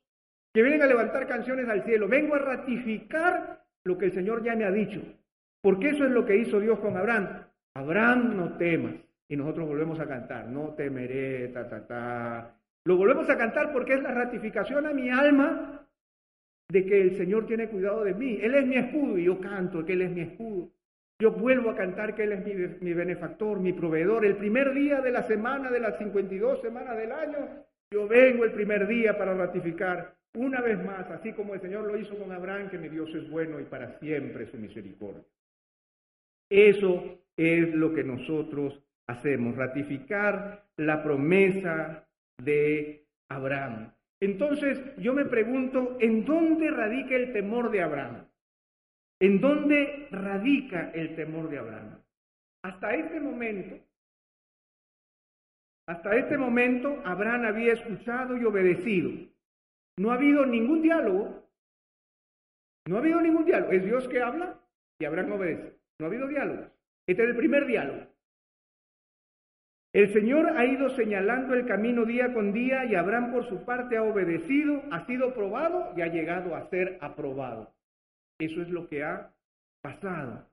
que 0.53 0.61
vienen 0.61 0.81
a 0.81 0.87
levantar 0.87 1.27
canciones 1.27 1.67
al 1.69 1.83
cielo, 1.83 2.07
vengo 2.07 2.35
a 2.35 2.39
ratificar 2.39 3.63
lo 3.83 3.97
que 3.97 4.05
el 4.05 4.13
Señor 4.13 4.43
ya 4.43 4.55
me 4.55 4.65
ha 4.65 4.71
dicho, 4.71 5.01
porque 5.61 5.89
eso 5.89 6.05
es 6.05 6.11
lo 6.11 6.25
que 6.25 6.37
hizo 6.37 6.59
Dios 6.59 6.79
con 6.79 6.97
Abraham. 6.97 7.45
Abraham, 7.75 8.35
no 8.35 8.57
temas. 8.57 8.95
Y 9.29 9.37
nosotros 9.37 9.67
volvemos 9.67 9.99
a 9.99 10.07
cantar, 10.07 10.47
no 10.47 10.73
temeré, 10.73 11.47
ta, 11.49 11.69
ta, 11.69 11.87
ta. 11.87 12.55
Lo 12.83 12.97
volvemos 12.97 13.29
a 13.29 13.37
cantar 13.37 13.71
porque 13.71 13.93
es 13.93 14.01
la 14.01 14.11
ratificación 14.11 14.85
a 14.85 14.93
mi 14.93 15.09
alma 15.09 15.87
de 16.71 16.85
que 16.85 17.01
el 17.01 17.17
Señor 17.17 17.45
tiene 17.45 17.69
cuidado 17.69 18.03
de 18.03 18.13
mí. 18.13 18.39
Él 18.41 18.55
es 18.55 18.65
mi 18.65 18.75
escudo 18.75 19.17
y 19.17 19.25
yo 19.25 19.39
canto 19.39 19.85
que 19.85 19.93
Él 19.93 20.01
es 20.01 20.11
mi 20.11 20.21
escudo. 20.21 20.69
Yo 21.19 21.31
vuelvo 21.31 21.69
a 21.69 21.75
cantar 21.75 22.15
que 22.15 22.23
Él 22.23 22.31
es 22.31 22.81
mi, 22.81 22.93
benefactor, 22.93 23.59
mi 23.59 23.73
proveedor. 23.73 24.25
El 24.25 24.37
primer 24.37 24.73
día 24.73 25.01
de 25.01 25.11
la 25.11 25.23
semana, 25.27 25.69
de 25.69 25.79
las 25.79 25.97
52 25.99 26.61
semanas 26.61 26.97
del 26.97 27.11
año, 27.11 27.65
yo 27.91 28.07
vengo 28.07 28.43
el 28.43 28.53
primer 28.53 28.87
día 28.87 29.17
para 29.17 29.35
ratificar 29.35 30.15
una 30.33 30.61
vez 30.61 30.83
más, 30.83 31.09
así 31.11 31.33
como 31.33 31.53
el 31.53 31.61
Señor 31.61 31.85
lo 31.85 31.97
hizo 31.97 32.17
con 32.17 32.31
Abraham, 32.31 32.69
que 32.69 32.77
mi 32.77 32.89
Dios 32.89 33.13
es 33.13 33.29
bueno 33.29 33.59
y 33.59 33.63
para 33.65 33.99
siempre 33.99 34.49
su 34.49 34.57
misericordia. 34.57 35.23
Eso 36.51 37.17
es 37.37 37.73
lo 37.73 37.93
que 37.93 38.03
nosotros 38.03 38.83
hacemos, 39.07 39.55
ratificar 39.55 40.67
la 40.75 41.01
promesa 41.01 42.05
de 42.37 43.07
Abraham. 43.29 43.93
Entonces 44.19 44.81
yo 44.97 45.13
me 45.13 45.23
pregunto, 45.23 45.97
¿en 46.01 46.25
dónde 46.25 46.69
radica 46.69 47.15
el 47.15 47.31
temor 47.31 47.71
de 47.71 47.81
Abraham? 47.81 48.27
¿En 49.21 49.39
dónde 49.39 50.09
radica 50.11 50.91
el 50.93 51.15
temor 51.15 51.49
de 51.49 51.59
Abraham? 51.59 52.03
Hasta 52.63 52.95
este 52.95 53.21
momento, 53.21 53.79
hasta 55.87 56.17
este 56.17 56.37
momento 56.37 57.01
Abraham 57.05 57.45
había 57.45 57.73
escuchado 57.73 58.35
y 58.35 58.43
obedecido. 58.43 59.09
No 59.97 60.11
ha 60.11 60.15
habido 60.15 60.45
ningún 60.45 60.81
diálogo. 60.81 61.49
No 62.87 62.97
ha 62.97 62.99
habido 62.99 63.21
ningún 63.21 63.45
diálogo. 63.45 63.71
Es 63.71 63.85
Dios 63.85 64.05
que 64.09 64.21
habla 64.21 64.59
y 64.99 65.05
Abraham 65.05 65.31
obedece. 65.31 65.80
No 65.99 66.05
ha 66.05 66.09
habido 66.09 66.27
diálogo. 66.27 66.67
Este 67.07 67.23
es 67.23 67.29
el 67.29 67.35
primer 67.35 67.65
diálogo. 67.65 68.07
El 69.93 70.13
Señor 70.13 70.57
ha 70.57 70.65
ido 70.65 70.89
señalando 70.91 71.53
el 71.53 71.65
camino 71.65 72.05
día 72.05 72.33
con 72.33 72.53
día 72.53 72.85
y 72.85 72.95
Abraham 72.95 73.33
por 73.33 73.49
su 73.49 73.65
parte 73.65 73.97
ha 73.97 74.03
obedecido, 74.03 74.81
ha 74.89 75.05
sido 75.05 75.33
probado 75.33 75.93
y 75.97 76.01
ha 76.01 76.07
llegado 76.07 76.55
a 76.55 76.69
ser 76.69 76.97
aprobado. 77.01 77.73
Eso 78.39 78.61
es 78.61 78.69
lo 78.69 78.87
que 78.87 79.03
ha 79.03 79.33
pasado. 79.81 80.47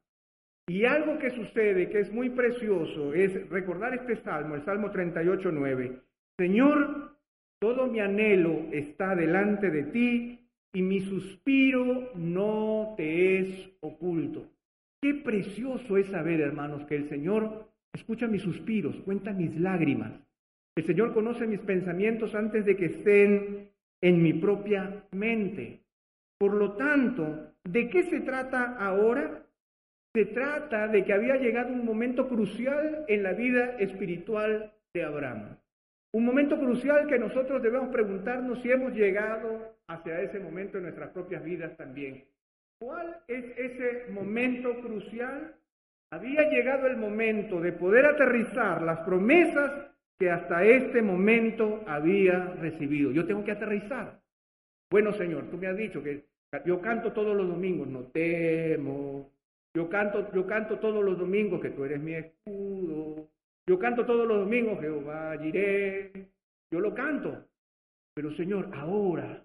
Y 0.66 0.84
algo 0.84 1.18
que 1.18 1.30
sucede 1.30 1.88
que 1.88 2.00
es 2.00 2.12
muy 2.12 2.30
precioso 2.30 3.14
es 3.14 3.48
recordar 3.48 3.94
este 3.94 4.16
salmo, 4.22 4.56
el 4.56 4.64
Salmo 4.64 4.90
38, 4.90 5.50
9. 5.52 6.00
Señor, 6.36 7.16
todo 7.60 7.86
mi 7.86 8.00
anhelo 8.00 8.66
está 8.72 9.14
delante 9.14 9.70
de 9.70 9.84
ti 9.84 10.48
y 10.72 10.82
mi 10.82 11.00
suspiro 11.00 12.10
no 12.16 12.94
te 12.96 13.38
es 13.38 13.70
oculto. 13.80 14.46
Qué 15.00 15.14
precioso 15.14 15.96
es 15.96 16.08
saber, 16.08 16.40
hermanos, 16.40 16.84
que 16.86 16.96
el 16.96 17.08
Señor 17.08 17.68
escucha 17.92 18.26
mis 18.26 18.42
suspiros, 18.42 18.96
cuenta 19.04 19.32
mis 19.32 19.58
lágrimas. 19.58 20.12
El 20.76 20.84
Señor 20.84 21.14
conoce 21.14 21.46
mis 21.46 21.60
pensamientos 21.60 22.34
antes 22.34 22.64
de 22.64 22.76
que 22.76 22.86
estén 22.86 23.70
en 24.00 24.22
mi 24.22 24.32
propia 24.32 25.04
mente. 25.12 25.80
Por 26.38 26.54
lo 26.54 26.72
tanto, 26.72 27.52
¿de 27.64 27.88
qué 27.88 28.04
se 28.04 28.20
trata 28.20 28.76
ahora? 28.76 29.44
Se 30.14 30.26
trata 30.26 30.88
de 30.88 31.04
que 31.04 31.12
había 31.12 31.36
llegado 31.36 31.72
un 31.72 31.84
momento 31.84 32.28
crucial 32.28 33.04
en 33.06 33.22
la 33.22 33.32
vida 33.32 33.76
espiritual 33.78 34.72
de 34.92 35.04
Abraham. 35.04 35.56
Un 36.12 36.24
momento 36.24 36.58
crucial 36.58 37.06
que 37.06 37.18
nosotros 37.18 37.62
debemos 37.62 37.90
preguntarnos 37.90 38.60
si 38.62 38.70
hemos 38.70 38.94
llegado 38.94 39.76
hacia 39.86 40.22
ese 40.22 40.40
momento 40.40 40.78
en 40.78 40.84
nuestras 40.84 41.10
propias 41.10 41.44
vidas 41.44 41.76
también. 41.76 42.24
¿Cuál 42.78 43.20
es 43.26 43.44
ese 43.58 44.10
momento 44.12 44.80
crucial? 44.80 45.54
Había 46.10 46.48
llegado 46.48 46.86
el 46.86 46.96
momento 46.96 47.60
de 47.60 47.72
poder 47.72 48.06
aterrizar 48.06 48.82
las 48.82 49.00
promesas 49.00 49.90
que 50.18 50.30
hasta 50.30 50.64
este 50.64 51.02
momento 51.02 51.84
había 51.86 52.54
recibido. 52.60 53.10
Yo 53.10 53.26
tengo 53.26 53.44
que 53.44 53.52
aterrizar. 53.52 54.20
Bueno, 54.90 55.12
Señor, 55.12 55.50
tú 55.50 55.58
me 55.58 55.66
has 55.66 55.76
dicho 55.76 56.02
que 56.02 56.24
yo 56.64 56.80
canto 56.80 57.12
todos 57.12 57.36
los 57.36 57.48
domingos, 57.48 57.88
no 57.88 58.04
temo. 58.04 59.30
Yo 59.74 59.88
canto, 59.90 60.32
yo 60.32 60.46
canto 60.46 60.78
todos 60.78 61.04
los 61.04 61.18
domingos 61.18 61.60
que 61.60 61.70
tú 61.70 61.84
eres 61.84 62.00
mi 62.00 62.14
escudo. 62.14 63.28
Yo 63.66 63.78
canto 63.78 64.06
todos 64.06 64.26
los 64.26 64.38
domingos, 64.38 64.80
Jehová, 64.80 65.36
iré. 65.44 66.30
Yo 66.70 66.80
lo 66.80 66.94
canto. 66.94 67.44
Pero 68.14 68.34
Señor, 68.34 68.70
ahora 68.72 69.44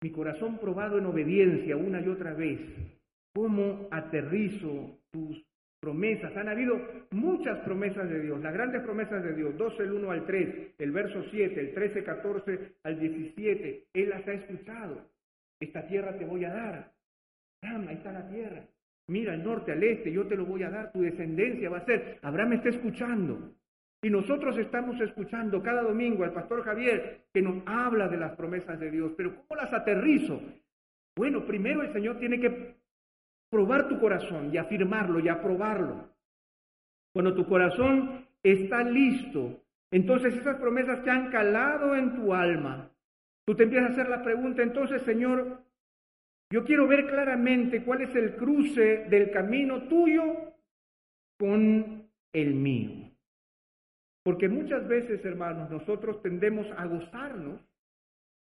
mi 0.00 0.10
corazón 0.10 0.58
probado 0.58 0.98
en 0.98 1.06
obediencia 1.06 1.76
una 1.76 2.00
y 2.00 2.08
otra 2.08 2.32
vez, 2.34 2.60
cómo 3.34 3.88
aterrizo 3.90 4.98
tus 5.10 5.44
promesas. 5.80 6.36
Han 6.36 6.48
habido 6.48 6.80
muchas 7.10 7.58
promesas 7.60 8.08
de 8.08 8.20
Dios, 8.20 8.40
las 8.40 8.52
grandes 8.52 8.82
promesas 8.82 9.22
de 9.22 9.34
Dios, 9.34 9.56
12, 9.56 9.82
el 9.82 9.92
1 9.92 10.10
al 10.10 10.26
3, 10.26 10.74
el 10.78 10.90
verso 10.92 11.24
7, 11.30 11.60
el 11.60 11.74
13, 11.74 12.04
14 12.04 12.72
al 12.84 13.00
17. 13.00 13.84
Él 13.92 14.08
las 14.08 14.26
ha 14.26 14.32
escuchado. 14.32 15.08
Esta 15.60 15.86
tierra 15.86 16.16
te 16.16 16.24
voy 16.24 16.44
a 16.44 16.50
dar. 16.50 16.92
Abraham, 17.62 17.88
ahí 17.88 17.96
está 17.96 18.12
la 18.12 18.28
tierra. 18.28 18.62
Mira 19.08 19.32
al 19.32 19.42
norte, 19.42 19.72
al 19.72 19.82
este, 19.82 20.12
yo 20.12 20.26
te 20.26 20.36
lo 20.36 20.44
voy 20.44 20.62
a 20.62 20.70
dar, 20.70 20.92
tu 20.92 21.00
descendencia 21.00 21.70
va 21.70 21.78
a 21.78 21.86
ser. 21.86 22.18
Abraham 22.22 22.54
está 22.54 22.68
escuchando. 22.68 23.54
Y 24.02 24.10
nosotros 24.10 24.56
estamos 24.58 25.00
escuchando 25.00 25.60
cada 25.60 25.82
domingo 25.82 26.22
al 26.22 26.32
pastor 26.32 26.62
Javier 26.62 27.22
que 27.32 27.42
nos 27.42 27.62
habla 27.66 28.08
de 28.08 28.16
las 28.16 28.36
promesas 28.36 28.78
de 28.78 28.90
Dios, 28.90 29.12
pero 29.16 29.34
¿cómo 29.34 29.60
las 29.60 29.72
aterrizo? 29.72 30.40
Bueno, 31.16 31.44
primero 31.44 31.82
el 31.82 31.92
Señor 31.92 32.18
tiene 32.18 32.38
que 32.38 32.76
probar 33.50 33.88
tu 33.88 33.98
corazón 33.98 34.50
y 34.52 34.56
afirmarlo 34.56 35.18
y 35.18 35.28
aprobarlo. 35.28 36.10
Cuando 37.12 37.34
tu 37.34 37.44
corazón 37.46 38.24
está 38.40 38.84
listo, 38.84 39.64
entonces 39.90 40.36
esas 40.36 40.58
promesas 40.58 41.00
que 41.00 41.10
han 41.10 41.30
calado 41.30 41.96
en 41.96 42.14
tu 42.14 42.32
alma. 42.32 42.90
Tú 43.44 43.56
te 43.56 43.64
empiezas 43.64 43.90
a 43.90 43.92
hacer 43.94 44.08
la 44.08 44.22
pregunta, 44.22 44.62
entonces 44.62 45.02
Señor, 45.02 45.60
yo 46.50 46.64
quiero 46.64 46.86
ver 46.86 47.06
claramente 47.06 47.82
cuál 47.82 48.02
es 48.02 48.14
el 48.14 48.36
cruce 48.36 49.06
del 49.08 49.32
camino 49.32 49.88
tuyo 49.88 50.54
con 51.36 52.08
el 52.32 52.54
mío. 52.54 53.08
Porque 54.24 54.48
muchas 54.48 54.86
veces, 54.86 55.24
hermanos, 55.24 55.70
nosotros 55.70 56.20
tendemos 56.22 56.66
a 56.76 56.86
gozarnos 56.86 57.60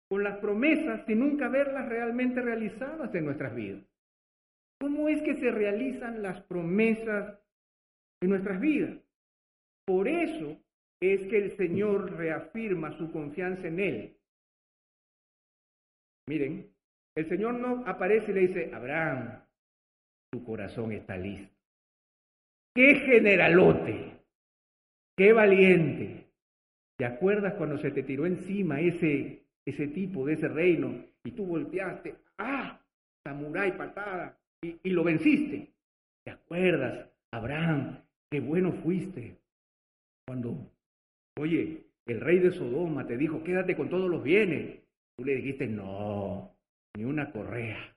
con 0.09 0.23
las 0.23 0.39
promesas 0.39 1.07
sin 1.07 1.21
nunca 1.21 1.49
verlas 1.49 1.89
realmente 1.89 2.43
realizadas 2.43 3.15
en 3.15 3.25
nuestras 3.25 3.55
vidas. 3.55 3.83
¿Cómo 4.81 5.09
es 5.09 5.23
que 5.23 5.37
se 5.37 5.51
realizan 5.51 6.23
las 6.23 6.43
promesas 6.43 7.39
en 8.21 8.31
nuestras 8.31 8.61
vidas? 8.61 8.99
Por 9.87 10.09
eso 10.09 10.61
es 11.01 11.27
que 11.27 11.39
el 11.39 11.57
Señor 11.57 12.13
reafirma 12.17 12.93
su 12.99 13.11
confianza 13.11 13.69
en 13.69 13.81
Él. 13.81 14.17
Miren, 16.29 16.71
el 17.17 17.29
Señor 17.29 17.55
no 17.55 17.85
aparece 17.87 18.31
y 18.31 18.35
le 18.35 18.41
dice, 18.49 18.71
Abraham, 18.75 19.43
tu 20.31 20.45
corazón 20.45 20.93
está 20.93 21.17
listo. 21.17 21.55
¡Qué 22.75 22.95
generalote! 22.95 24.22
¡Qué 25.23 25.33
valiente! 25.33 26.27
¿Te 26.99 27.05
acuerdas 27.05 27.55
cuando 27.55 27.79
se 27.79 27.93
te 27.93 28.03
tiró 28.03 28.27
encima 28.27 28.81
ese, 28.81 29.45
ese 29.65 29.87
tipo 29.87 30.27
de 30.27 30.33
ese 30.33 30.49
reino 30.49 30.97
y 31.23 31.31
tú 31.31 31.47
volteaste? 31.47 32.17
¡Ah! 32.39 32.81
Samurái 33.25 33.77
patada 33.77 34.37
y, 34.61 34.81
y 34.83 34.91
lo 34.91 35.05
venciste. 35.05 35.71
¿Te 36.25 36.33
acuerdas, 36.33 37.09
Abraham? 37.31 38.01
¡Qué 38.33 38.41
bueno 38.41 38.73
fuiste! 38.73 39.37
Cuando, 40.27 40.57
oye, 41.39 41.85
el 42.07 42.21
rey 42.21 42.41
de 42.41 42.51
Sodoma 42.51 43.07
te 43.07 43.17
dijo, 43.17 43.45
quédate 43.45 43.77
con 43.77 43.89
todos 43.89 44.11
los 44.11 44.25
bienes. 44.25 44.81
Tú 45.17 45.25
le 45.25 45.37
dijiste, 45.37 45.69
no, 45.69 46.53
ni 46.97 47.05
una 47.05 47.31
correa 47.31 47.95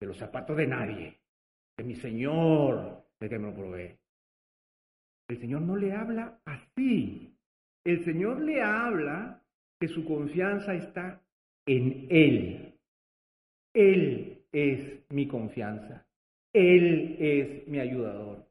de 0.00 0.06
los 0.06 0.16
zapatos 0.16 0.56
de 0.56 0.68
nadie, 0.68 1.18
de 1.76 1.82
mi 1.82 1.96
Señor, 1.96 3.02
de 3.18 3.28
que 3.28 3.38
me 3.40 3.48
lo 3.48 3.52
provee. 3.52 4.01
El 5.32 5.40
Señor 5.40 5.62
no 5.62 5.76
le 5.76 5.94
habla 5.94 6.38
así. 6.44 7.34
El 7.86 8.04
Señor 8.04 8.42
le 8.42 8.60
habla 8.60 9.42
que 9.80 9.88
su 9.88 10.04
confianza 10.04 10.74
está 10.74 11.22
en 11.64 12.06
Él. 12.10 12.74
Él 13.72 14.42
es 14.52 15.00
mi 15.08 15.26
confianza. 15.26 16.04
Él 16.52 17.16
es 17.18 17.66
mi 17.66 17.80
ayudador. 17.80 18.44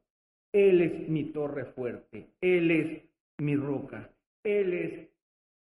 Él 0.52 0.80
es 0.80 1.08
mi 1.08 1.26
torre 1.26 1.66
fuerte. 1.66 2.30
Él 2.40 2.72
es 2.72 3.02
mi 3.38 3.54
roca. 3.54 4.10
Él 4.42 4.72
es 4.72 5.08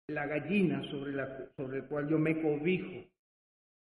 la 0.09 0.27
gallina 0.27 0.83
sobre 0.91 1.13
la, 1.13 1.49
sobre 1.57 1.79
la 1.79 1.87
cual 1.87 2.07
yo 2.11 2.19
me 2.19 2.43
cobijo. 2.43 3.03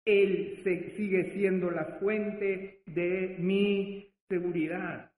Él 0.06 0.62
sigue 0.96 1.34
siendo 1.34 1.70
la 1.70 1.84
fuente 2.00 2.80
de 2.86 3.36
mi 3.38 4.08
seguridad. 4.30 5.12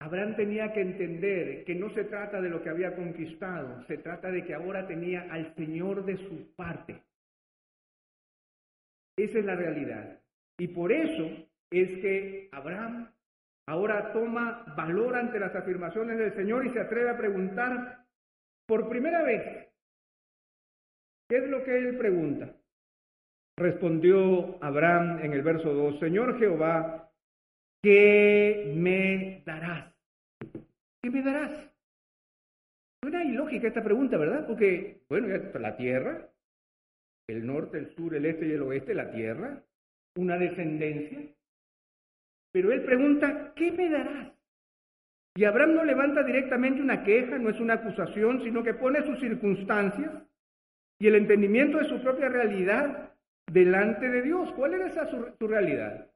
Abraham 0.00 0.36
tenía 0.36 0.72
que 0.72 0.82
entender 0.82 1.64
que 1.64 1.74
no 1.74 1.92
se 1.94 2.04
trata 2.04 2.40
de 2.40 2.50
lo 2.50 2.62
que 2.62 2.68
había 2.68 2.94
conquistado, 2.94 3.84
se 3.86 3.98
trata 3.98 4.30
de 4.30 4.44
que 4.44 4.54
ahora 4.54 4.86
tenía 4.86 5.26
al 5.30 5.54
Señor 5.54 6.04
de 6.04 6.16
su 6.16 6.54
parte. 6.54 7.02
Esa 9.16 9.38
es 9.38 9.44
la 9.44 9.56
realidad. 9.56 10.20
Y 10.58 10.68
por 10.68 10.92
eso 10.92 11.48
es 11.70 11.88
que 12.00 12.48
Abraham 12.52 13.10
ahora 13.66 14.12
toma 14.12 14.74
valor 14.76 15.16
ante 15.16 15.40
las 15.40 15.54
afirmaciones 15.54 16.18
del 16.18 16.34
Señor 16.34 16.66
y 16.66 16.70
se 16.70 16.80
atreve 16.80 17.10
a 17.10 17.18
preguntar 17.18 18.04
por 18.66 18.88
primera 18.88 19.22
vez, 19.22 19.68
¿qué 21.28 21.38
es 21.38 21.48
lo 21.48 21.64
que 21.64 21.76
él 21.76 21.96
pregunta? 21.96 22.52
Respondió 23.56 24.62
Abraham 24.62 25.20
en 25.22 25.32
el 25.32 25.42
verso 25.42 25.72
2, 25.72 25.98
Señor 26.00 26.38
Jehová, 26.38 27.05
¿qué 27.86 28.72
me 28.74 29.42
darás? 29.46 29.94
¿Qué 31.00 31.08
me 31.08 31.22
darás? 31.22 31.52
Suena 33.00 33.22
ilógica 33.22 33.68
esta 33.68 33.84
pregunta, 33.84 34.16
¿verdad? 34.16 34.44
Porque, 34.44 35.02
bueno, 35.08 35.28
la 35.28 35.76
tierra, 35.76 36.28
el 37.28 37.46
norte, 37.46 37.78
el 37.78 37.94
sur, 37.94 38.16
el 38.16 38.26
este 38.26 38.48
y 38.48 38.50
el 38.50 38.62
oeste, 38.62 38.92
la 38.92 39.12
tierra, 39.12 39.62
una 40.16 40.36
descendencia. 40.36 41.20
Pero 42.52 42.72
él 42.72 42.82
pregunta, 42.82 43.52
¿qué 43.54 43.70
me 43.70 43.88
darás? 43.88 44.32
Y 45.36 45.44
Abraham 45.44 45.74
no 45.74 45.84
levanta 45.84 46.24
directamente 46.24 46.82
una 46.82 47.04
queja, 47.04 47.38
no 47.38 47.50
es 47.50 47.60
una 47.60 47.74
acusación, 47.74 48.42
sino 48.42 48.64
que 48.64 48.74
pone 48.74 49.06
sus 49.06 49.20
circunstancias 49.20 50.10
y 50.98 51.06
el 51.06 51.14
entendimiento 51.14 51.78
de 51.78 51.84
su 51.84 52.02
propia 52.02 52.30
realidad 52.30 53.12
delante 53.46 54.08
de 54.08 54.22
Dios. 54.22 54.50
¿Cuál 54.54 54.74
era 54.74 54.88
esa 54.88 55.06
su, 55.06 55.24
su 55.38 55.46
realidad? 55.46 56.10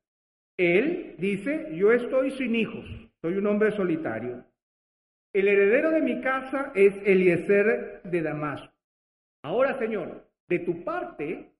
Él 0.61 1.14
dice, 1.16 1.68
yo 1.72 1.90
estoy 1.90 2.32
sin 2.32 2.54
hijos, 2.54 2.84
soy 3.22 3.38
un 3.38 3.46
hombre 3.46 3.72
solitario. 3.72 4.44
El 5.32 5.48
heredero 5.48 5.90
de 5.90 6.02
mi 6.02 6.20
casa 6.20 6.70
es 6.74 6.94
Eliezer 7.06 8.02
de 8.04 8.20
Damasco. 8.20 8.70
Ahora, 9.42 9.78
Señor, 9.78 10.22
de 10.50 10.58
tu 10.58 10.84
parte, 10.84 11.50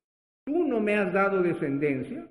tú 0.44 0.66
no 0.66 0.80
me 0.80 0.98
has 0.98 1.14
dado 1.14 1.40
descendencia, 1.40 2.26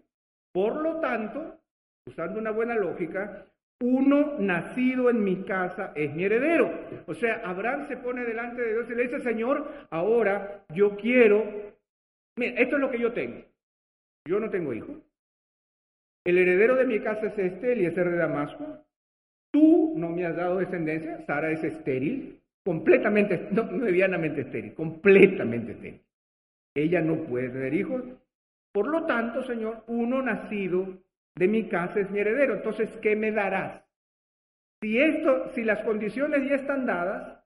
por 0.53 0.75
lo 0.83 0.99
tanto, 0.99 1.59
usando 2.05 2.39
una 2.39 2.51
buena 2.51 2.75
lógica, 2.75 3.47
uno 3.81 4.35
nacido 4.39 5.09
en 5.09 5.23
mi 5.23 5.37
casa 5.45 5.91
es 5.95 6.13
mi 6.13 6.25
heredero. 6.25 6.71
O 7.07 7.15
sea, 7.15 7.41
Abraham 7.45 7.87
se 7.87 7.97
pone 7.97 8.23
delante 8.23 8.61
de 8.61 8.73
Dios 8.73 8.91
y 8.91 8.93
le 8.93 9.07
dice, 9.07 9.21
Señor, 9.21 9.87
ahora 9.89 10.65
yo 10.75 10.95
quiero, 10.97 11.73
mira, 12.37 12.61
esto 12.61 12.75
es 12.75 12.81
lo 12.81 12.91
que 12.91 12.99
yo 12.99 13.11
tengo. 13.11 13.43
Yo 14.27 14.39
no 14.39 14.51
tengo 14.51 14.71
hijo. 14.71 15.08
El 16.25 16.37
heredero 16.37 16.75
de 16.75 16.85
mi 16.85 16.99
casa 16.99 17.27
es 17.27 17.37
este, 17.37 17.73
Eliezer 17.73 18.09
de 18.09 18.17
Damasco. 18.17 18.85
Tú 19.51 19.93
no 19.97 20.09
me 20.09 20.25
has 20.25 20.35
dado 20.35 20.57
descendencia, 20.57 21.25
Sara 21.25 21.51
es 21.51 21.63
estéril, 21.63 22.39
completamente, 22.63 23.47
no, 23.51 23.63
medianamente 23.63 24.41
estéril, 24.41 24.73
completamente 24.73 25.71
estéril. 25.71 26.01
Ella 26.75 27.01
no 27.01 27.23
puede 27.23 27.49
tener 27.49 27.73
hijos. 27.73 28.03
Por 28.71 28.87
lo 28.87 29.05
tanto, 29.05 29.43
Señor, 29.43 29.83
uno 29.87 30.21
nacido 30.21 31.01
de 31.35 31.47
mi 31.47 31.67
casa 31.67 31.99
es 31.99 32.11
mi 32.11 32.19
heredero. 32.19 32.53
Entonces, 32.53 32.89
¿qué 33.01 33.15
me 33.15 33.31
darás? 33.31 33.83
Si 34.81 34.99
esto, 34.99 35.49
si 35.55 35.63
las 35.63 35.81
condiciones 35.81 36.47
ya 36.47 36.55
están 36.55 36.85
dadas 36.85 37.43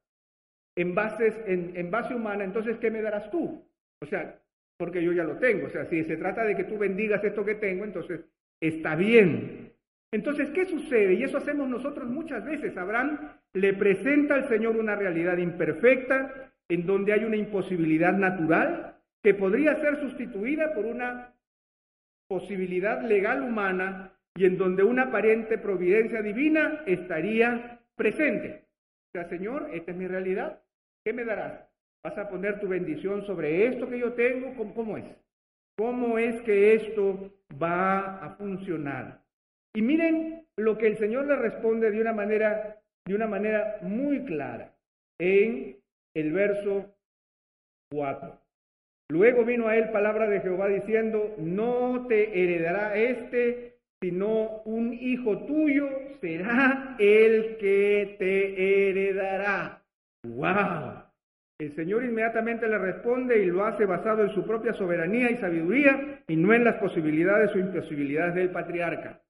en, 0.76 0.94
bases, 0.94 1.36
en, 1.48 1.72
en 1.76 1.90
base 1.90 2.14
humana, 2.14 2.44
entonces, 2.44 2.78
¿qué 2.78 2.92
me 2.92 3.02
darás 3.02 3.32
tú? 3.32 3.66
O 4.02 4.06
sea, 4.06 4.40
porque 4.78 5.02
yo 5.02 5.14
ya 5.14 5.24
lo 5.24 5.38
tengo. 5.38 5.68
O 5.68 5.70
sea, 5.70 5.86
si 5.86 6.04
se 6.04 6.18
trata 6.18 6.44
de 6.44 6.56
que 6.56 6.66
tú 6.66 6.78
bendigas 6.78 7.24
esto 7.24 7.46
que 7.46 7.56
tengo, 7.56 7.86
entonces 7.86 8.26
está 8.68 8.96
bien. 8.96 9.74
Entonces, 10.12 10.50
¿qué 10.52 10.66
sucede? 10.66 11.16
Y 11.16 11.24
eso 11.24 11.38
hacemos 11.38 11.68
nosotros 11.68 12.10
muchas 12.10 12.46
veces. 12.46 12.78
Abraham 12.78 13.32
le 13.54 13.74
presenta 13.74 14.36
al 14.36 14.48
Señor 14.48 14.78
una 14.78 14.96
realidad 14.96 15.38
imperfecta, 15.38 16.52
en 16.70 16.86
donde 16.86 17.14
hay 17.14 17.26
una 17.26 17.36
imposibilidad 17.36 18.14
natural 18.14 18.96
que 19.22 19.34
podría 19.34 19.76
ser 19.82 20.00
sustituida 20.00 20.74
por 20.74 20.86
una 20.86 21.34
posibilidad 22.28 23.02
legal 23.02 23.44
humana 23.44 24.14
y 24.36 24.46
en 24.46 24.58
donde 24.58 24.84
una 24.84 25.04
aparente 25.04 25.58
providencia 25.58 26.22
divina 26.22 26.84
estaría 26.86 27.80
presente. 27.96 28.66
O 29.10 29.12
sea, 29.14 29.30
Señor, 29.30 29.70
esta 29.74 29.92
es 29.92 29.98
mi 29.98 30.08
realidad. 30.08 30.62
¿Qué 31.04 31.14
me 31.14 31.26
darás? 31.26 31.68
¿Vas 32.04 32.18
a 32.18 32.30
poner 32.30 32.60
tu 32.60 32.68
bendición 32.68 33.26
sobre 33.26 33.68
esto 33.68 33.90
que 33.90 34.00
yo 34.00 34.14
tengo? 34.14 34.54
¿Cómo, 34.74 34.98
es? 34.98 35.06
¿Cómo 35.78 36.18
es 36.18 36.40
que 36.42 36.76
esto 36.76 37.32
va 37.62 38.24
a 38.24 38.36
funcionar? 38.36 39.22
Y 39.76 39.82
miren 39.82 40.46
lo 40.58 40.78
que 40.78 40.88
el 40.88 40.98
Señor 40.98 41.26
le 41.26 41.36
responde 41.36 41.90
de 41.90 42.00
una 42.00 42.14
manera, 42.14 42.80
de 43.06 43.16
una 43.16 43.28
manera 43.28 43.80
muy 43.82 44.24
clara 44.24 44.76
en 45.20 45.78
el 46.16 46.32
verso 46.32 46.96
4. 47.92 48.40
Luego 49.10 49.46
vino 49.46 49.68
a 49.68 49.76
él 49.76 49.90
palabra 49.90 50.28
de 50.28 50.42
Jehová 50.42 50.68
diciendo, 50.68 51.36
no 51.38 52.06
te 52.08 52.44
heredará 52.44 52.96
este, 52.96 53.78
sino 54.02 54.62
un 54.66 54.94
hijo 54.94 55.40
tuyo 55.46 55.90
será 56.22 56.96
el 57.00 57.58
que 57.58 58.16
te 58.20 58.90
heredará. 58.90 59.82
¡Wow! 60.24 61.03
El 61.60 61.76
Señor 61.76 62.04
inmediatamente 62.04 62.68
le 62.68 62.78
responde 62.78 63.44
y 63.44 63.46
lo 63.46 63.66
hace 63.66 63.86
basado 63.86 64.24
en 64.24 64.34
su 64.34 64.46
propia 64.46 64.74
soberanía 64.74 65.32
y 65.32 65.38
sabiduría 65.38 66.24
y 66.28 66.36
no 66.36 66.54
en 66.54 66.64
las 66.64 66.76
posibilidades 66.76 67.54
o 67.56 67.60
imposibilidades 67.60 68.36
del 68.36 68.52
patriarca. 68.52 69.22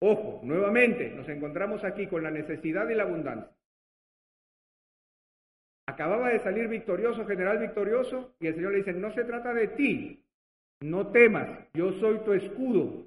Ojo, 0.00 0.40
nuevamente 0.44 1.10
nos 1.10 1.28
encontramos 1.28 1.82
aquí 1.84 2.06
con 2.06 2.22
la 2.22 2.30
necesidad 2.30 2.88
y 2.88 2.94
la 2.94 3.04
abundancia. 3.04 3.50
Acababa 5.86 6.30
de 6.30 6.40
salir 6.40 6.68
victorioso, 6.68 7.26
general 7.26 7.58
victorioso, 7.58 8.34
y 8.40 8.46
el 8.46 8.54
Señor 8.54 8.72
le 8.72 8.78
dice, 8.78 8.92
no 8.92 9.12
se 9.12 9.24
trata 9.24 9.52
de 9.52 9.68
ti, 9.68 10.24
no 10.80 11.08
temas, 11.08 11.48
yo 11.74 11.92
soy 11.92 12.18
tu 12.20 12.32
escudo, 12.32 13.06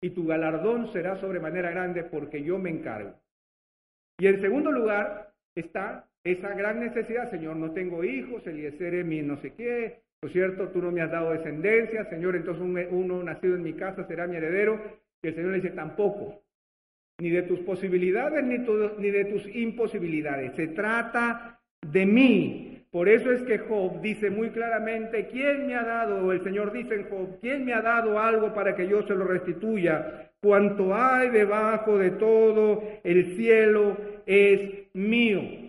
y 0.00 0.10
tu 0.10 0.26
galardón 0.26 0.92
será 0.92 1.16
sobremanera 1.16 1.70
grande 1.70 2.04
porque 2.04 2.42
yo 2.42 2.58
me 2.58 2.70
encargo. 2.70 3.14
Y 4.18 4.26
en 4.26 4.40
segundo 4.40 4.70
lugar 4.70 5.32
está 5.54 6.06
esa 6.24 6.54
gran 6.54 6.80
necesidad, 6.80 7.30
Señor, 7.30 7.56
no 7.56 7.72
tengo 7.72 8.02
hijos, 8.02 8.46
Eliezer 8.46 8.94
es 8.94 9.06
mi 9.06 9.22
no 9.22 9.36
sé 9.36 9.52
qué, 9.52 10.04
por 10.24 10.32
cierto, 10.32 10.68
tú 10.68 10.80
no 10.80 10.90
me 10.90 11.02
has 11.02 11.10
dado 11.10 11.32
descendencia, 11.32 12.06
Señor, 12.06 12.34
entonces 12.34 12.88
uno 12.90 13.22
nacido 13.22 13.56
en 13.56 13.62
mi 13.62 13.74
casa 13.74 14.06
será 14.06 14.26
mi 14.26 14.36
heredero. 14.36 14.80
Y 15.22 15.28
el 15.28 15.34
Señor 15.34 15.50
le 15.50 15.56
dice, 15.56 15.74
tampoco, 15.74 16.42
ni 17.20 17.28
de 17.28 17.42
tus 17.42 17.58
posibilidades 17.60 18.42
ni, 18.42 18.56
ni 18.56 19.10
de 19.10 19.26
tus 19.26 19.46
imposibilidades. 19.54 20.52
Se 20.56 20.68
trata 20.68 21.60
de 21.86 22.06
mí. 22.06 22.86
Por 22.90 23.10
eso 23.10 23.30
es 23.32 23.42
que 23.42 23.58
Job 23.58 24.00
dice 24.00 24.30
muy 24.30 24.48
claramente, 24.48 25.28
¿quién 25.30 25.66
me 25.66 25.74
ha 25.74 25.84
dado, 25.84 26.32
el 26.32 26.42
Señor 26.42 26.72
dice 26.72 26.94
en 26.94 27.10
Job, 27.10 27.38
¿quién 27.42 27.66
me 27.66 27.74
ha 27.74 27.82
dado 27.82 28.18
algo 28.18 28.54
para 28.54 28.74
que 28.74 28.88
yo 28.88 29.02
se 29.02 29.14
lo 29.14 29.26
restituya? 29.26 30.30
Cuanto 30.40 30.94
hay 30.94 31.28
debajo 31.28 31.98
de 31.98 32.12
todo 32.12 32.82
el 33.04 33.36
cielo 33.36 33.98
es 34.24 34.88
mío. 34.94 35.63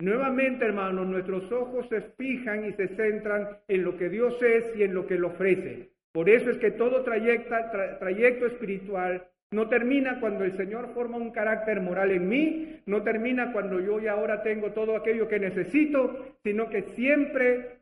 Nuevamente, 0.00 0.64
hermanos, 0.64 1.06
nuestros 1.06 1.52
ojos 1.52 1.86
se 1.90 2.00
fijan 2.00 2.64
y 2.64 2.72
se 2.72 2.88
centran 2.88 3.58
en 3.68 3.84
lo 3.84 3.98
que 3.98 4.08
Dios 4.08 4.42
es 4.42 4.74
y 4.74 4.82
en 4.82 4.94
lo 4.94 5.06
que 5.06 5.14
Él 5.14 5.24
ofrece. 5.24 5.90
Por 6.12 6.30
eso 6.30 6.50
es 6.50 6.56
que 6.56 6.70
todo 6.70 7.04
trayecto, 7.04 8.46
espiritual 8.46 9.28
no 9.52 9.68
termina 9.68 10.18
cuando 10.18 10.44
el 10.44 10.56
Señor 10.56 10.94
forma 10.94 11.18
un 11.18 11.32
carácter 11.32 11.80
moral 11.80 12.12
en 12.12 12.28
mí, 12.28 12.80
no 12.86 13.02
termina 13.02 13.52
cuando 13.52 13.78
yo 13.78 14.00
ya 14.00 14.12
ahora 14.12 14.42
tengo 14.42 14.72
todo 14.72 14.96
aquello 14.96 15.28
que 15.28 15.38
necesito, 15.38 16.36
sino 16.44 16.70
que 16.70 16.82
siempre 16.94 17.80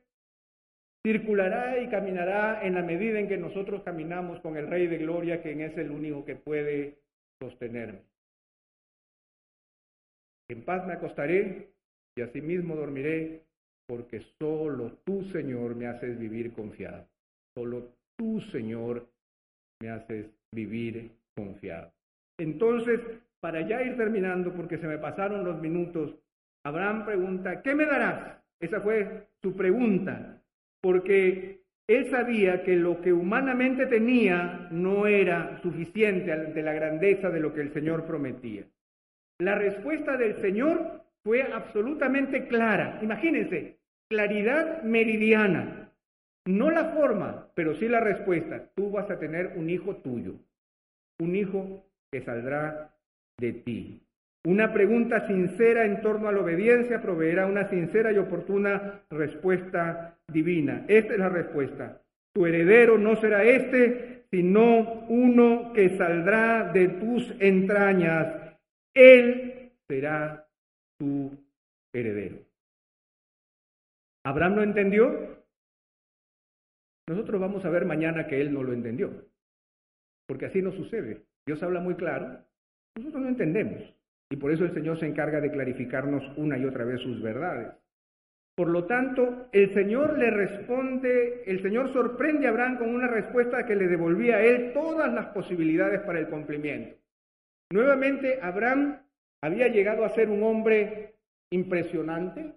circulará 1.07 1.79
y 1.79 1.89
caminará 1.89 2.67
en 2.67 2.75
la 2.75 2.83
medida 2.83 3.21
en 3.21 3.29
que 3.29 3.37
nosotros 3.37 3.83
caminamos 3.85 4.41
con 4.41 4.57
el 4.57 4.67
Rey 4.67 4.89
de 4.89 4.99
Gloria, 4.99 5.41
quien 5.41 5.61
es 5.61 5.77
el 5.79 5.91
único 5.91 6.25
que 6.25 6.35
puede 6.35 6.99
sostenerme. 7.41 8.01
En 10.49 10.63
paz 10.63 10.87
me 10.87 10.95
acostaré 10.95 11.78
y 12.19 12.21
asimismo 12.21 12.75
dormiré, 12.75 13.45
porque 13.87 14.21
solo 14.41 14.99
tú, 15.05 15.23
Señor, 15.31 15.77
me 15.77 15.87
haces 15.87 16.19
vivir 16.19 16.53
confiado. 16.53 17.07
Solo 17.57 17.93
tú, 18.17 18.41
Señor, 18.51 19.07
me 19.81 19.91
haces 19.91 20.27
vivir 20.53 21.13
confiado. 21.37 21.93
Entonces, 22.41 23.01
para 23.41 23.61
ya 23.61 23.83
ir 23.83 23.97
terminando, 23.97 24.53
porque 24.53 24.79
se 24.79 24.89
me 24.89 24.99
pasaron 24.99 25.45
los 25.45 25.61
minutos, 25.61 26.17
Abraham 26.67 27.07
pregunta, 27.07 27.63
¿qué 27.63 27.77
me 27.77 27.87
darás? 27.87 28.43
Esa 28.61 28.81
fue 28.81 29.29
su 29.41 29.55
pregunta, 29.55 30.43
porque 30.83 31.61
él 31.87 32.11
sabía 32.11 32.65
que 32.65 32.75
lo 32.75 33.01
que 33.01 33.13
humanamente 33.13 33.87
tenía 33.87 34.67
no 34.73 35.07
era 35.07 35.61
suficiente 35.63 36.33
ante 36.33 36.63
la 36.63 36.73
grandeza 36.73 37.31
de 37.31 37.39
lo 37.39 37.55
que 37.55 37.61
el 37.61 37.73
Señor 37.73 38.07
prometía. 38.07 38.65
La 39.39 39.55
respuesta 39.55 40.17
del 40.17 40.41
Señor 40.41 41.07
fue 41.29 41.43
absolutamente 41.43 42.49
clara. 42.49 43.01
Imagínense, 43.03 43.77
claridad 44.09 44.83
meridiana. 44.83 45.93
No 46.47 46.71
la 46.71 46.87
forma, 46.87 47.49
pero 47.55 47.75
sí 47.75 47.87
la 47.87 48.01
respuesta. 48.01 48.71
Tú 48.75 48.91
vas 48.91 49.11
a 49.11 49.19
tener 49.19 49.53
un 49.57 49.69
hijo 49.69 49.97
tuyo, 49.97 50.37
un 51.21 51.37
hijo 51.37 51.85
que 52.11 52.23
saldrá 52.23 52.95
de 53.39 53.53
ti. 53.53 54.01
Una 54.47 54.73
pregunta 54.73 55.27
sincera 55.27 55.85
en 55.85 56.01
torno 56.01 56.29
a 56.29 56.33
la 56.33 56.41
obediencia 56.41 57.03
proveerá 57.03 57.45
una 57.45 57.69
sincera 57.69 58.11
y 58.11 58.17
oportuna 58.17 59.03
respuesta 59.11 60.17
divina. 60.33 60.87
Esta 60.89 61.13
es 61.13 61.19
la 61.19 61.29
respuesta. 61.29 62.01
Tu 62.35 62.47
heredero 62.47 62.97
no 62.97 63.17
será 63.17 63.45
este, 63.45 64.25
sino 64.31 65.05
uno 65.11 65.75
que 65.75 65.91
saldrá 65.91 66.73
de 66.73 66.89
tus 66.89 67.35
entrañas. 67.39 68.57
Él 68.95 69.73
será 69.87 70.48
tu 70.99 71.31
heredero. 71.93 72.39
¿Abraham 74.25 74.57
lo 74.57 74.63
entendió? 74.63 75.39
Nosotros 77.09 77.41
vamos 77.41 77.65
a 77.65 77.71
ver 77.71 77.87
mañana 77.87 78.27
que 78.27 78.41
él 78.41 78.53
no 78.53 78.63
lo 78.63 78.73
entendió, 78.73 79.11
porque 80.27 80.47
así 80.47 80.61
no 80.61 80.73
sucede. 80.73 81.23
Dios 81.47 81.63
habla 81.63 81.81
muy 81.81 81.95
claro, 81.95 82.39
nosotros 82.97 83.23
no 83.23 83.29
entendemos, 83.29 83.83
y 84.31 84.37
por 84.37 84.53
eso 84.53 84.65
el 84.65 84.75
Señor 84.75 84.99
se 85.01 85.07
encarga 85.07 85.41
de 85.41 85.51
clarificarnos 85.51 86.23
una 86.37 86.59
y 86.59 86.67
otra 86.67 86.85
vez 86.85 87.01
sus 87.01 87.23
verdades. 87.23 87.73
Por 88.55 88.69
lo 88.69 88.85
tanto, 88.85 89.49
el 89.53 89.73
Señor 89.73 90.19
le 90.19 90.31
responde, 90.31 91.45
el 91.47 91.63
Señor 91.63 91.93
sorprende 91.93 92.47
a 92.47 92.51
Abraham 92.51 92.79
con 92.79 92.95
una 92.95 93.07
respuesta 93.07 93.65
que 93.65 93.77
le 93.77 93.87
devolvía 93.87 94.37
a 94.37 94.43
él 94.43 94.73
todas 94.75 95.15
las 95.15 95.27
posibilidades 95.27 96.01
para 96.01 96.19
el 96.19 96.29
cumplimiento. 96.29 96.97
Nuevamente, 97.71 98.41
Abraham 98.43 98.99
había 99.41 99.69
llegado 99.69 100.05
a 100.05 100.11
ser 100.11 100.31
un 100.31 100.43
hombre 100.43 101.15
impresionante, 101.51 102.53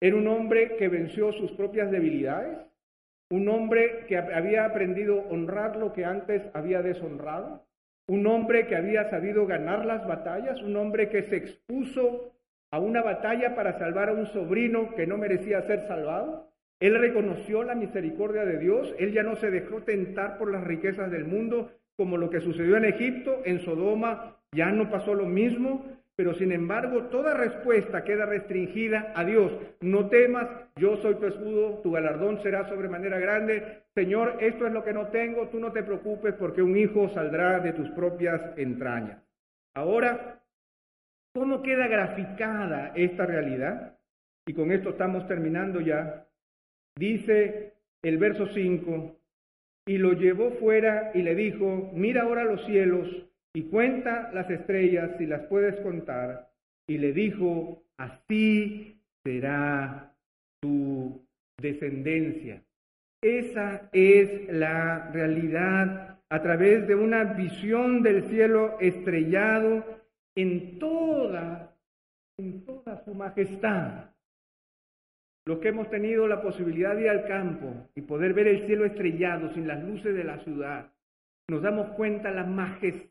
era 0.00 0.16
un 0.16 0.26
hombre 0.28 0.76
que 0.76 0.88
venció 0.88 1.32
sus 1.32 1.52
propias 1.52 1.90
debilidades, 1.90 2.58
un 3.30 3.48
hombre 3.48 4.06
que 4.08 4.16
había 4.16 4.64
aprendido 4.64 5.20
a 5.20 5.32
honrar 5.32 5.76
lo 5.76 5.92
que 5.92 6.04
antes 6.04 6.42
había 6.54 6.82
deshonrado, 6.82 7.66
un 8.08 8.26
hombre 8.26 8.66
que 8.66 8.76
había 8.76 9.08
sabido 9.10 9.46
ganar 9.46 9.84
las 9.84 10.06
batallas, 10.06 10.60
un 10.62 10.76
hombre 10.76 11.10
que 11.10 11.22
se 11.24 11.36
expuso 11.36 12.32
a 12.72 12.80
una 12.80 13.02
batalla 13.02 13.54
para 13.54 13.78
salvar 13.78 14.08
a 14.08 14.14
un 14.14 14.26
sobrino 14.26 14.94
que 14.94 15.06
no 15.06 15.16
merecía 15.16 15.62
ser 15.62 15.86
salvado. 15.86 16.50
Él 16.80 16.98
reconoció 16.98 17.62
la 17.62 17.74
misericordia 17.74 18.44
de 18.44 18.58
Dios, 18.58 18.94
él 18.98 19.12
ya 19.12 19.22
no 19.22 19.36
se 19.36 19.50
dejó 19.50 19.82
tentar 19.82 20.38
por 20.38 20.50
las 20.50 20.64
riquezas 20.64 21.10
del 21.10 21.24
mundo 21.24 21.70
como 21.96 22.16
lo 22.16 22.30
que 22.30 22.40
sucedió 22.40 22.78
en 22.78 22.86
Egipto, 22.86 23.42
en 23.44 23.60
Sodoma 23.60 24.39
ya 24.52 24.70
no 24.70 24.90
pasó 24.90 25.14
lo 25.14 25.26
mismo, 25.26 25.86
pero 26.16 26.34
sin 26.34 26.52
embargo 26.52 27.04
toda 27.04 27.34
respuesta 27.34 28.04
queda 28.04 28.26
restringida 28.26 29.12
a 29.14 29.24
Dios. 29.24 29.52
No 29.80 30.08
temas, 30.08 30.48
yo 30.76 30.96
soy 30.98 31.14
tu 31.14 31.26
escudo, 31.26 31.80
tu 31.82 31.92
galardón 31.92 32.42
será 32.42 32.68
sobremanera 32.68 33.18
grande. 33.18 33.84
Señor, 33.94 34.36
esto 34.40 34.66
es 34.66 34.72
lo 34.72 34.84
que 34.84 34.92
no 34.92 35.06
tengo, 35.08 35.48
tú 35.48 35.58
no 35.58 35.72
te 35.72 35.82
preocupes 35.82 36.34
porque 36.34 36.62
un 36.62 36.76
hijo 36.76 37.08
saldrá 37.10 37.60
de 37.60 37.72
tus 37.72 37.88
propias 37.90 38.42
entrañas. 38.58 39.22
Ahora, 39.74 40.42
¿cómo 41.32 41.62
queda 41.62 41.86
graficada 41.86 42.92
esta 42.94 43.24
realidad? 43.24 43.96
Y 44.46 44.52
con 44.52 44.72
esto 44.72 44.90
estamos 44.90 45.26
terminando 45.26 45.80
ya. 45.80 46.26
Dice 46.96 47.72
el 48.02 48.18
verso 48.18 48.46
5, 48.46 49.16
y 49.86 49.98
lo 49.98 50.12
llevó 50.12 50.50
fuera 50.52 51.12
y 51.14 51.22
le 51.22 51.34
dijo, 51.34 51.90
mira 51.94 52.22
ahora 52.22 52.44
los 52.44 52.64
cielos 52.66 53.08
y 53.54 53.62
cuenta 53.64 54.30
las 54.32 54.48
estrellas 54.50 55.10
si 55.18 55.26
las 55.26 55.42
puedes 55.42 55.76
contar. 55.80 56.50
Y 56.88 56.98
le 56.98 57.12
dijo, 57.12 57.84
así 57.96 59.00
será 59.24 60.14
tu 60.60 61.26
descendencia. 61.58 62.62
Esa 63.22 63.88
es 63.92 64.48
la 64.48 65.10
realidad 65.12 66.18
a 66.28 66.42
través 66.42 66.86
de 66.86 66.94
una 66.94 67.24
visión 67.24 68.02
del 68.02 68.24
cielo 68.28 68.78
estrellado 68.80 69.84
en 70.36 70.78
toda, 70.78 71.76
su 73.04 73.14
majestad. 73.14 74.10
Los 75.46 75.58
que 75.58 75.68
hemos 75.68 75.90
tenido 75.90 76.26
la 76.28 76.40
posibilidad 76.40 76.94
de 76.94 77.02
ir 77.02 77.08
al 77.10 77.26
campo 77.26 77.88
y 77.94 78.02
poder 78.02 78.32
ver 78.32 78.46
el 78.46 78.66
cielo 78.66 78.84
estrellado 78.84 79.52
sin 79.52 79.66
las 79.66 79.82
luces 79.82 80.14
de 80.14 80.24
la 80.24 80.38
ciudad, 80.38 80.92
nos 81.48 81.62
damos 81.62 81.90
cuenta 81.90 82.30
la 82.30 82.44
majestad 82.44 83.10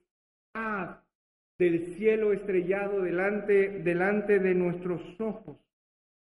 del 1.60 1.95
cielo 1.95 2.31
estrellado 2.31 3.02
delante, 3.02 3.80
delante 3.84 4.40
de 4.40 4.56
nuestros 4.56 5.02
ojos. 5.19 5.57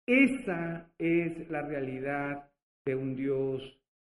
Esa 0.05 0.89
es 0.97 1.49
la 1.49 1.61
realidad 1.61 2.49
de 2.85 2.95
un 2.95 3.15
Dios 3.15 3.61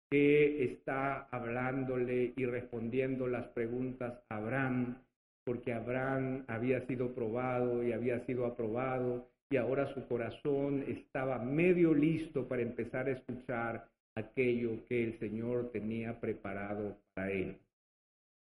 que 0.08 0.64
está 0.64 1.22
hablándole 1.30 2.32
y 2.36 2.44
respondiendo 2.46 3.26
las 3.26 3.46
preguntas 3.48 4.20
a 4.28 4.36
Abraham, 4.36 4.98
porque 5.44 5.72
Abraham 5.72 6.44
había 6.46 6.86
sido 6.86 7.12
probado 7.12 7.82
y 7.82 7.92
había 7.92 8.24
sido 8.26 8.46
aprobado 8.46 9.28
y 9.50 9.56
ahora 9.56 9.92
su 9.94 10.06
corazón 10.06 10.84
estaba 10.86 11.38
medio 11.38 11.92
listo 11.92 12.46
para 12.46 12.62
empezar 12.62 13.08
a 13.08 13.12
escuchar 13.12 13.88
aquello 14.14 14.84
que 14.88 15.02
el 15.02 15.18
Señor 15.18 15.70
tenía 15.72 16.20
preparado 16.20 16.96
para 17.14 17.32
él. 17.32 17.56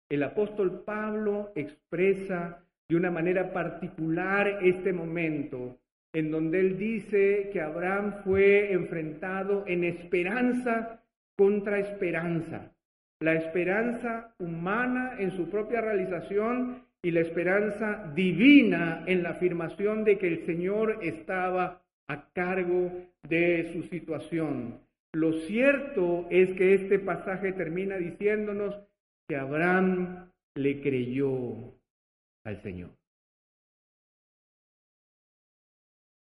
El 0.09 0.23
apóstol 0.23 0.83
Pablo 0.85 1.51
expresa 1.55 2.63
de 2.87 2.95
una 2.95 3.11
manera 3.11 3.51
particular 3.51 4.59
este 4.61 4.93
momento 4.93 5.77
en 6.13 6.31
donde 6.31 6.61
él 6.61 6.77
dice 6.77 7.49
que 7.51 7.61
Abraham 7.61 8.23
fue 8.23 8.71
enfrentado 8.71 9.65
en 9.67 9.83
esperanza 9.83 11.03
contra 11.37 11.79
esperanza. 11.79 12.71
La 13.19 13.33
esperanza 13.33 14.33
humana 14.39 15.15
en 15.19 15.31
su 15.31 15.49
propia 15.49 15.81
realización 15.81 16.83
y 17.03 17.11
la 17.11 17.21
esperanza 17.21 18.11
divina 18.15 19.03
en 19.05 19.23
la 19.23 19.31
afirmación 19.31 20.03
de 20.03 20.17
que 20.17 20.27
el 20.27 20.45
Señor 20.45 20.99
estaba 21.01 21.81
a 22.07 22.29
cargo 22.33 22.91
de 23.27 23.71
su 23.73 23.83
situación. 23.83 24.79
Lo 25.13 25.33
cierto 25.33 26.27
es 26.29 26.53
que 26.53 26.73
este 26.73 26.99
pasaje 26.99 27.51
termina 27.51 27.97
diciéndonos 27.97 28.79
que 29.27 29.35
Abraham 29.35 30.31
le 30.55 30.81
creyó 30.81 31.73
al 32.45 32.61
Señor. 32.63 32.91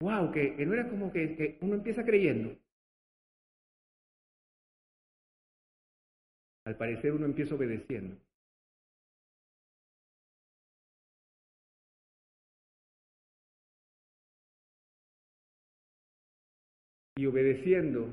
Wow, 0.02 0.32
que, 0.32 0.66
no 0.66 0.74
era 0.74 0.90
como 0.90 1.12
que, 1.12 1.36
que 1.36 1.58
uno 1.62 1.76
empieza 1.76 2.04
creyendo. 2.04 2.58
Al 6.66 6.78
parecer 6.78 7.14
uno 7.14 7.26
empieza 7.26 7.56
obedeciendo. 7.56 8.18
Y 17.18 17.26
obedeciendo 17.26 18.08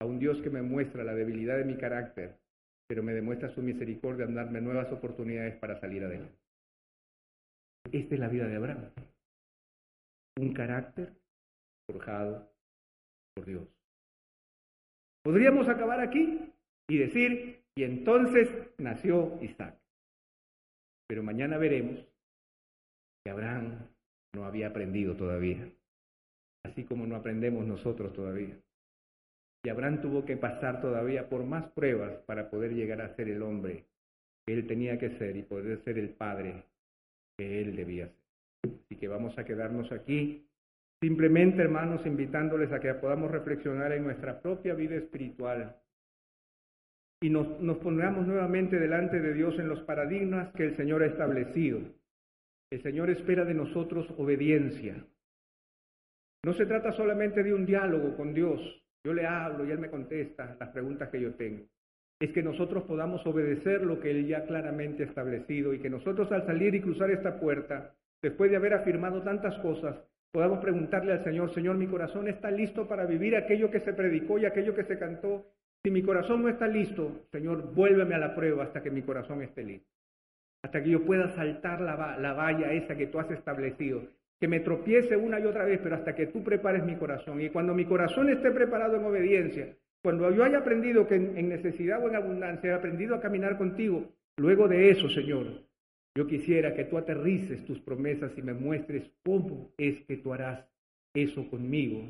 a 0.00 0.04
un 0.04 0.18
Dios 0.18 0.40
que 0.42 0.50
me 0.50 0.62
muestra 0.62 1.02
la 1.02 1.14
debilidad 1.14 1.56
de 1.58 1.64
mi 1.64 1.76
carácter, 1.76 2.38
pero 2.94 3.02
me 3.02 3.12
demuestra 3.12 3.48
su 3.48 3.60
misericordia 3.60 4.24
en 4.24 4.36
darme 4.36 4.60
nuevas 4.60 4.92
oportunidades 4.92 5.56
para 5.56 5.80
salir 5.80 6.04
adelante. 6.04 6.38
Esta 7.90 8.14
es 8.14 8.20
la 8.20 8.28
vida 8.28 8.46
de 8.46 8.54
Abraham. 8.54 8.88
Un 10.38 10.54
carácter 10.54 11.12
forjado 11.90 12.48
por 13.34 13.46
Dios. 13.46 13.66
Podríamos 15.24 15.68
acabar 15.68 15.98
aquí 15.98 16.52
y 16.88 16.98
decir, 16.98 17.64
y 17.74 17.82
entonces 17.82 18.48
nació 18.78 19.42
Isaac. 19.42 19.76
Pero 21.08 21.24
mañana 21.24 21.58
veremos 21.58 21.98
que 23.24 23.32
Abraham 23.32 23.88
no 24.36 24.44
había 24.44 24.68
aprendido 24.68 25.16
todavía, 25.16 25.68
así 26.64 26.84
como 26.84 27.08
no 27.08 27.16
aprendemos 27.16 27.66
nosotros 27.66 28.12
todavía. 28.12 28.56
Y 29.64 29.70
Abraham 29.70 30.02
tuvo 30.02 30.26
que 30.26 30.36
pasar 30.36 30.82
todavía 30.82 31.28
por 31.28 31.44
más 31.44 31.66
pruebas 31.72 32.12
para 32.26 32.50
poder 32.50 32.74
llegar 32.74 33.00
a 33.00 33.16
ser 33.16 33.30
el 33.30 33.42
hombre 33.42 33.86
que 34.46 34.52
él 34.52 34.66
tenía 34.66 34.98
que 34.98 35.16
ser 35.16 35.36
y 35.36 35.42
poder 35.42 35.82
ser 35.84 35.98
el 35.98 36.10
padre 36.10 36.64
que 37.38 37.62
él 37.62 37.74
debía 37.74 38.06
ser. 38.06 38.70
Así 38.84 38.96
que 38.96 39.08
vamos 39.08 39.38
a 39.38 39.44
quedarnos 39.44 39.90
aquí, 39.90 40.46
simplemente 41.00 41.62
hermanos, 41.62 42.04
invitándoles 42.04 42.72
a 42.72 42.80
que 42.80 42.92
podamos 42.94 43.30
reflexionar 43.30 43.92
en 43.92 44.04
nuestra 44.04 44.40
propia 44.40 44.74
vida 44.74 44.96
espiritual 44.96 45.76
y 47.22 47.30
nos, 47.30 47.58
nos 47.60 47.78
pongamos 47.78 48.26
nuevamente 48.26 48.78
delante 48.78 49.18
de 49.18 49.32
Dios 49.32 49.58
en 49.58 49.68
los 49.68 49.80
paradigmas 49.84 50.52
que 50.52 50.64
el 50.64 50.76
Señor 50.76 51.02
ha 51.02 51.06
establecido. 51.06 51.80
El 52.70 52.82
Señor 52.82 53.08
espera 53.08 53.46
de 53.46 53.54
nosotros 53.54 54.06
obediencia. 54.18 55.02
No 56.44 56.52
se 56.52 56.66
trata 56.66 56.92
solamente 56.92 57.42
de 57.42 57.54
un 57.54 57.64
diálogo 57.64 58.14
con 58.14 58.34
Dios. 58.34 58.83
Yo 59.04 59.12
le 59.12 59.26
hablo 59.26 59.64
y 59.64 59.70
Él 59.70 59.78
me 59.78 59.90
contesta 59.90 60.56
las 60.58 60.70
preguntas 60.70 61.10
que 61.10 61.20
yo 61.20 61.34
tengo. 61.34 61.64
Es 62.20 62.32
que 62.32 62.42
nosotros 62.42 62.84
podamos 62.84 63.26
obedecer 63.26 63.82
lo 63.82 64.00
que 64.00 64.10
Él 64.10 64.26
ya 64.26 64.46
claramente 64.46 65.02
ha 65.02 65.06
establecido 65.06 65.74
y 65.74 65.80
que 65.80 65.90
nosotros 65.90 66.32
al 66.32 66.46
salir 66.46 66.74
y 66.74 66.80
cruzar 66.80 67.10
esta 67.10 67.38
puerta, 67.38 67.94
después 68.22 68.50
de 68.50 68.56
haber 68.56 68.74
afirmado 68.74 69.22
tantas 69.22 69.58
cosas, 69.58 69.96
podamos 70.32 70.60
preguntarle 70.60 71.12
al 71.12 71.24
Señor, 71.24 71.52
Señor, 71.52 71.76
mi 71.76 71.86
corazón 71.86 72.28
está 72.28 72.50
listo 72.50 72.88
para 72.88 73.04
vivir 73.04 73.36
aquello 73.36 73.70
que 73.70 73.80
se 73.80 73.92
predicó 73.92 74.38
y 74.38 74.46
aquello 74.46 74.74
que 74.74 74.84
se 74.84 74.98
cantó 74.98 75.44
si 75.84 75.90
mi 75.90 76.02
corazón 76.02 76.40
no 76.40 76.48
está 76.48 76.66
listo, 76.66 77.26
Señor, 77.30 77.74
vuélveme 77.74 78.14
a 78.14 78.18
la 78.18 78.34
prueba 78.34 78.64
hasta 78.64 78.82
que 78.82 78.90
mi 78.90 79.02
corazón 79.02 79.42
esté 79.42 79.62
listo. 79.62 79.86
Hasta 80.62 80.82
que 80.82 80.88
yo 80.88 81.04
pueda 81.04 81.28
saltar 81.34 81.82
la, 81.82 82.16
la 82.18 82.32
valla 82.32 82.72
esa 82.72 82.96
que 82.96 83.08
tú 83.08 83.18
has 83.18 83.30
establecido. 83.30 84.00
Que 84.44 84.48
me 84.48 84.60
tropiece 84.60 85.16
una 85.16 85.40
y 85.40 85.46
otra 85.46 85.64
vez, 85.64 85.80
pero 85.82 85.94
hasta 85.94 86.14
que 86.14 86.26
tú 86.26 86.44
prepares 86.44 86.84
mi 86.84 86.96
corazón. 86.96 87.40
Y 87.40 87.48
cuando 87.48 87.72
mi 87.72 87.86
corazón 87.86 88.28
esté 88.28 88.50
preparado 88.50 88.94
en 88.98 89.04
obediencia, 89.06 89.74
cuando 90.02 90.30
yo 90.30 90.44
haya 90.44 90.58
aprendido 90.58 91.08
que 91.08 91.14
en, 91.14 91.48
necesidad 91.48 92.04
o 92.04 92.10
en 92.10 92.16
abundancia 92.16 92.68
he 92.68 92.74
aprendido 92.74 93.14
a 93.14 93.22
caminar 93.22 93.56
contigo, 93.56 94.12
luego 94.36 94.68
de 94.68 94.90
eso, 94.90 95.08
Señor, 95.08 95.46
yo 96.14 96.26
quisiera 96.26 96.74
que 96.74 96.84
tú 96.84 96.98
aterrices 96.98 97.64
tus 97.64 97.80
promesas 97.80 98.36
y 98.36 98.42
me 98.42 98.52
muestres 98.52 99.10
cómo 99.24 99.70
es 99.78 100.02
que 100.02 100.18
tú 100.18 100.34
harás 100.34 100.62
eso 101.14 101.48
conmigo, 101.48 102.02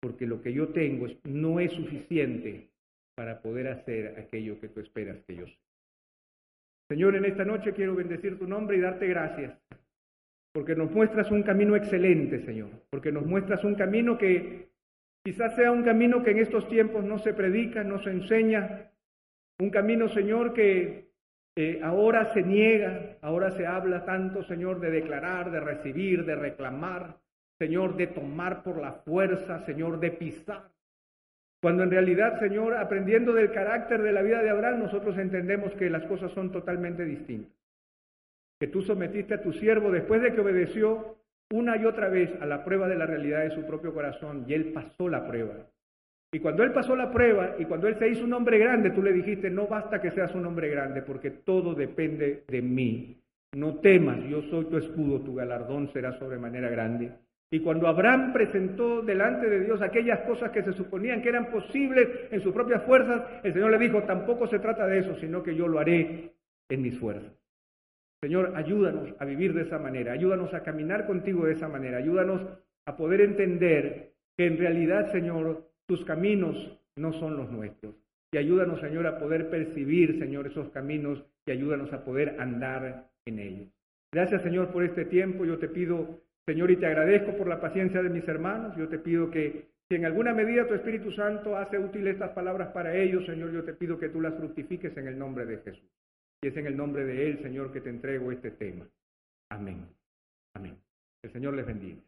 porque 0.00 0.26
lo 0.26 0.42
que 0.42 0.52
yo 0.52 0.70
tengo 0.70 1.06
no 1.22 1.60
es 1.60 1.70
suficiente 1.70 2.66
para 3.14 3.40
poder 3.40 3.68
hacer 3.68 4.18
aquello 4.18 4.58
que 4.58 4.70
tú 4.70 4.80
esperas 4.80 5.18
que 5.24 5.36
yo 5.36 5.46
sea. 5.46 5.56
Señor, 6.88 7.14
en 7.14 7.26
esta 7.26 7.44
noche 7.44 7.74
quiero 7.74 7.94
bendecir 7.94 8.40
tu 8.40 8.48
nombre 8.48 8.76
y 8.76 8.80
darte 8.80 9.06
gracias, 9.06 9.56
porque 10.56 10.74
nos 10.74 10.90
muestras 10.90 11.30
un 11.30 11.42
camino 11.42 11.76
excelente, 11.76 12.38
Señor, 12.38 12.70
porque 12.88 13.12
nos 13.12 13.26
muestras 13.26 13.62
un 13.62 13.74
camino 13.74 14.16
que 14.16 14.70
quizás 15.22 15.54
sea 15.54 15.70
un 15.70 15.82
camino 15.82 16.22
que 16.22 16.30
en 16.30 16.38
estos 16.38 16.66
tiempos 16.70 17.04
no 17.04 17.18
se 17.18 17.34
predica, 17.34 17.84
no 17.84 17.98
se 17.98 18.08
enseña, 18.08 18.90
un 19.60 19.68
camino, 19.68 20.08
Señor, 20.08 20.54
que 20.54 21.10
ahora 21.82 22.32
se 22.32 22.42
niega, 22.42 23.18
ahora 23.20 23.50
se 23.50 23.66
habla 23.66 24.06
tanto, 24.06 24.44
Señor, 24.44 24.80
de 24.80 24.90
declarar, 24.92 25.50
de 25.50 25.60
recibir, 25.60 26.24
de 26.24 26.36
reclamar, 26.36 27.18
Señor, 27.58 27.94
de 27.98 28.06
tomar 28.06 28.62
por 28.62 28.80
la 28.80 28.92
fuerza, 28.92 29.62
Señor, 29.66 30.00
de 30.00 30.12
pisar. 30.12 30.70
Cuando 31.60 31.82
en 31.82 31.90
realidad, 31.90 32.40
Señor, 32.40 32.78
aprendiendo 32.78 33.34
del 33.34 33.52
carácter 33.52 34.00
de 34.00 34.12
la 34.12 34.22
vida 34.22 34.42
de 34.42 34.48
Abraham, 34.48 34.78
nosotros 34.78 35.18
entendemos 35.18 35.74
que 35.74 35.90
las 35.90 36.06
cosas 36.06 36.32
son 36.32 36.50
totalmente 36.50 37.04
distintas. 37.04 37.65
Que 38.58 38.68
tú 38.68 38.82
sometiste 38.82 39.34
a 39.34 39.42
tu 39.42 39.52
siervo 39.52 39.90
después 39.90 40.22
de 40.22 40.32
que 40.32 40.40
obedeció 40.40 41.16
una 41.50 41.76
y 41.76 41.84
otra 41.84 42.08
vez 42.08 42.30
a 42.40 42.46
la 42.46 42.64
prueba 42.64 42.88
de 42.88 42.96
la 42.96 43.06
realidad 43.06 43.42
de 43.42 43.54
su 43.54 43.64
propio 43.64 43.94
corazón 43.94 44.44
y 44.48 44.54
él 44.54 44.72
pasó 44.72 45.08
la 45.08 45.26
prueba. 45.26 45.54
Y 46.32 46.40
cuando 46.40 46.64
él 46.64 46.72
pasó 46.72 46.96
la 46.96 47.10
prueba 47.10 47.54
y 47.58 47.64
cuando 47.64 47.86
él 47.86 47.96
se 47.98 48.08
hizo 48.08 48.24
un 48.24 48.32
hombre 48.32 48.58
grande, 48.58 48.90
tú 48.90 49.02
le 49.02 49.12
dijiste, 49.12 49.48
no 49.48 49.66
basta 49.66 50.00
que 50.00 50.10
seas 50.10 50.34
un 50.34 50.44
hombre 50.44 50.68
grande 50.68 51.02
porque 51.02 51.30
todo 51.30 51.74
depende 51.74 52.44
de 52.48 52.62
mí. 52.62 53.16
No 53.54 53.76
temas, 53.76 54.18
yo 54.28 54.42
soy 54.42 54.64
tu 54.66 54.76
escudo, 54.76 55.20
tu 55.20 55.34
galardón 55.34 55.90
será 55.92 56.18
sobremanera 56.18 56.68
grande. 56.68 57.12
Y 57.50 57.60
cuando 57.60 57.86
Abraham 57.86 58.32
presentó 58.32 59.02
delante 59.02 59.48
de 59.48 59.60
Dios 59.60 59.80
aquellas 59.80 60.20
cosas 60.22 60.50
que 60.50 60.64
se 60.64 60.72
suponían 60.72 61.22
que 61.22 61.28
eran 61.28 61.50
posibles 61.50 62.08
en 62.30 62.40
sus 62.40 62.52
propias 62.52 62.82
fuerzas, 62.82 63.22
el 63.44 63.52
Señor 63.52 63.70
le 63.70 63.78
dijo, 63.78 64.02
tampoco 64.02 64.48
se 64.48 64.58
trata 64.58 64.86
de 64.86 64.98
eso, 64.98 65.14
sino 65.20 65.42
que 65.44 65.54
yo 65.54 65.68
lo 65.68 65.78
haré 65.78 66.32
en 66.68 66.82
mis 66.82 66.98
fuerzas. 66.98 67.32
Señor, 68.26 68.54
ayúdanos 68.56 69.14
a 69.20 69.24
vivir 69.24 69.54
de 69.54 69.62
esa 69.62 69.78
manera, 69.78 70.12
ayúdanos 70.12 70.52
a 70.52 70.64
caminar 70.64 71.06
contigo 71.06 71.46
de 71.46 71.52
esa 71.52 71.68
manera, 71.68 71.98
ayúdanos 71.98 72.42
a 72.84 72.96
poder 72.96 73.20
entender 73.20 74.14
que 74.36 74.46
en 74.46 74.58
realidad, 74.58 75.12
Señor, 75.12 75.70
tus 75.86 76.04
caminos 76.04 76.56
no 76.96 77.12
son 77.12 77.36
los 77.36 77.52
nuestros. 77.52 77.94
Y 78.32 78.38
ayúdanos, 78.38 78.80
Señor, 78.80 79.06
a 79.06 79.20
poder 79.20 79.48
percibir, 79.48 80.18
Señor, 80.18 80.48
esos 80.48 80.70
caminos 80.70 81.24
y 81.46 81.52
ayúdanos 81.52 81.92
a 81.92 82.04
poder 82.04 82.34
andar 82.40 83.08
en 83.26 83.38
ellos. 83.38 83.68
Gracias, 84.12 84.42
Señor, 84.42 84.72
por 84.72 84.82
este 84.82 85.04
tiempo. 85.04 85.44
Yo 85.44 85.58
te 85.58 85.68
pido 85.68 86.18
Señor, 86.48 86.70
y 86.70 86.76
te 86.76 86.86
agradezco 86.86 87.36
por 87.36 87.48
la 87.48 87.60
paciencia 87.60 88.02
de 88.02 88.08
mis 88.08 88.26
hermanos. 88.28 88.76
Yo 88.76 88.88
te 88.88 89.00
pido 89.00 89.30
que 89.32 89.66
si 89.88 89.96
en 89.96 90.04
alguna 90.04 90.32
medida 90.32 90.66
tu 90.66 90.74
Espíritu 90.74 91.10
Santo 91.10 91.56
hace 91.56 91.76
útil 91.76 92.06
estas 92.06 92.30
palabras 92.30 92.68
para 92.72 92.94
ellos, 92.96 93.26
Señor, 93.26 93.52
yo 93.52 93.64
te 93.64 93.74
pido 93.74 93.98
que 93.98 94.08
tú 94.08 94.20
las 94.20 94.34
fructifiques 94.34 94.96
en 94.96 95.08
el 95.08 95.18
nombre 95.18 95.44
de 95.44 95.58
Jesús. 95.58 95.90
Y 96.42 96.48
es 96.48 96.56
en 96.56 96.66
el 96.66 96.76
nombre 96.76 97.04
de 97.04 97.30
Él, 97.30 97.42
Señor, 97.42 97.72
que 97.72 97.80
te 97.80 97.90
entrego 97.90 98.30
este 98.30 98.50
tema. 98.50 98.88
Amén. 99.50 99.86
Amén. 100.54 100.76
El 101.22 101.32
Señor 101.32 101.54
les 101.54 101.66
bendiga. 101.66 102.00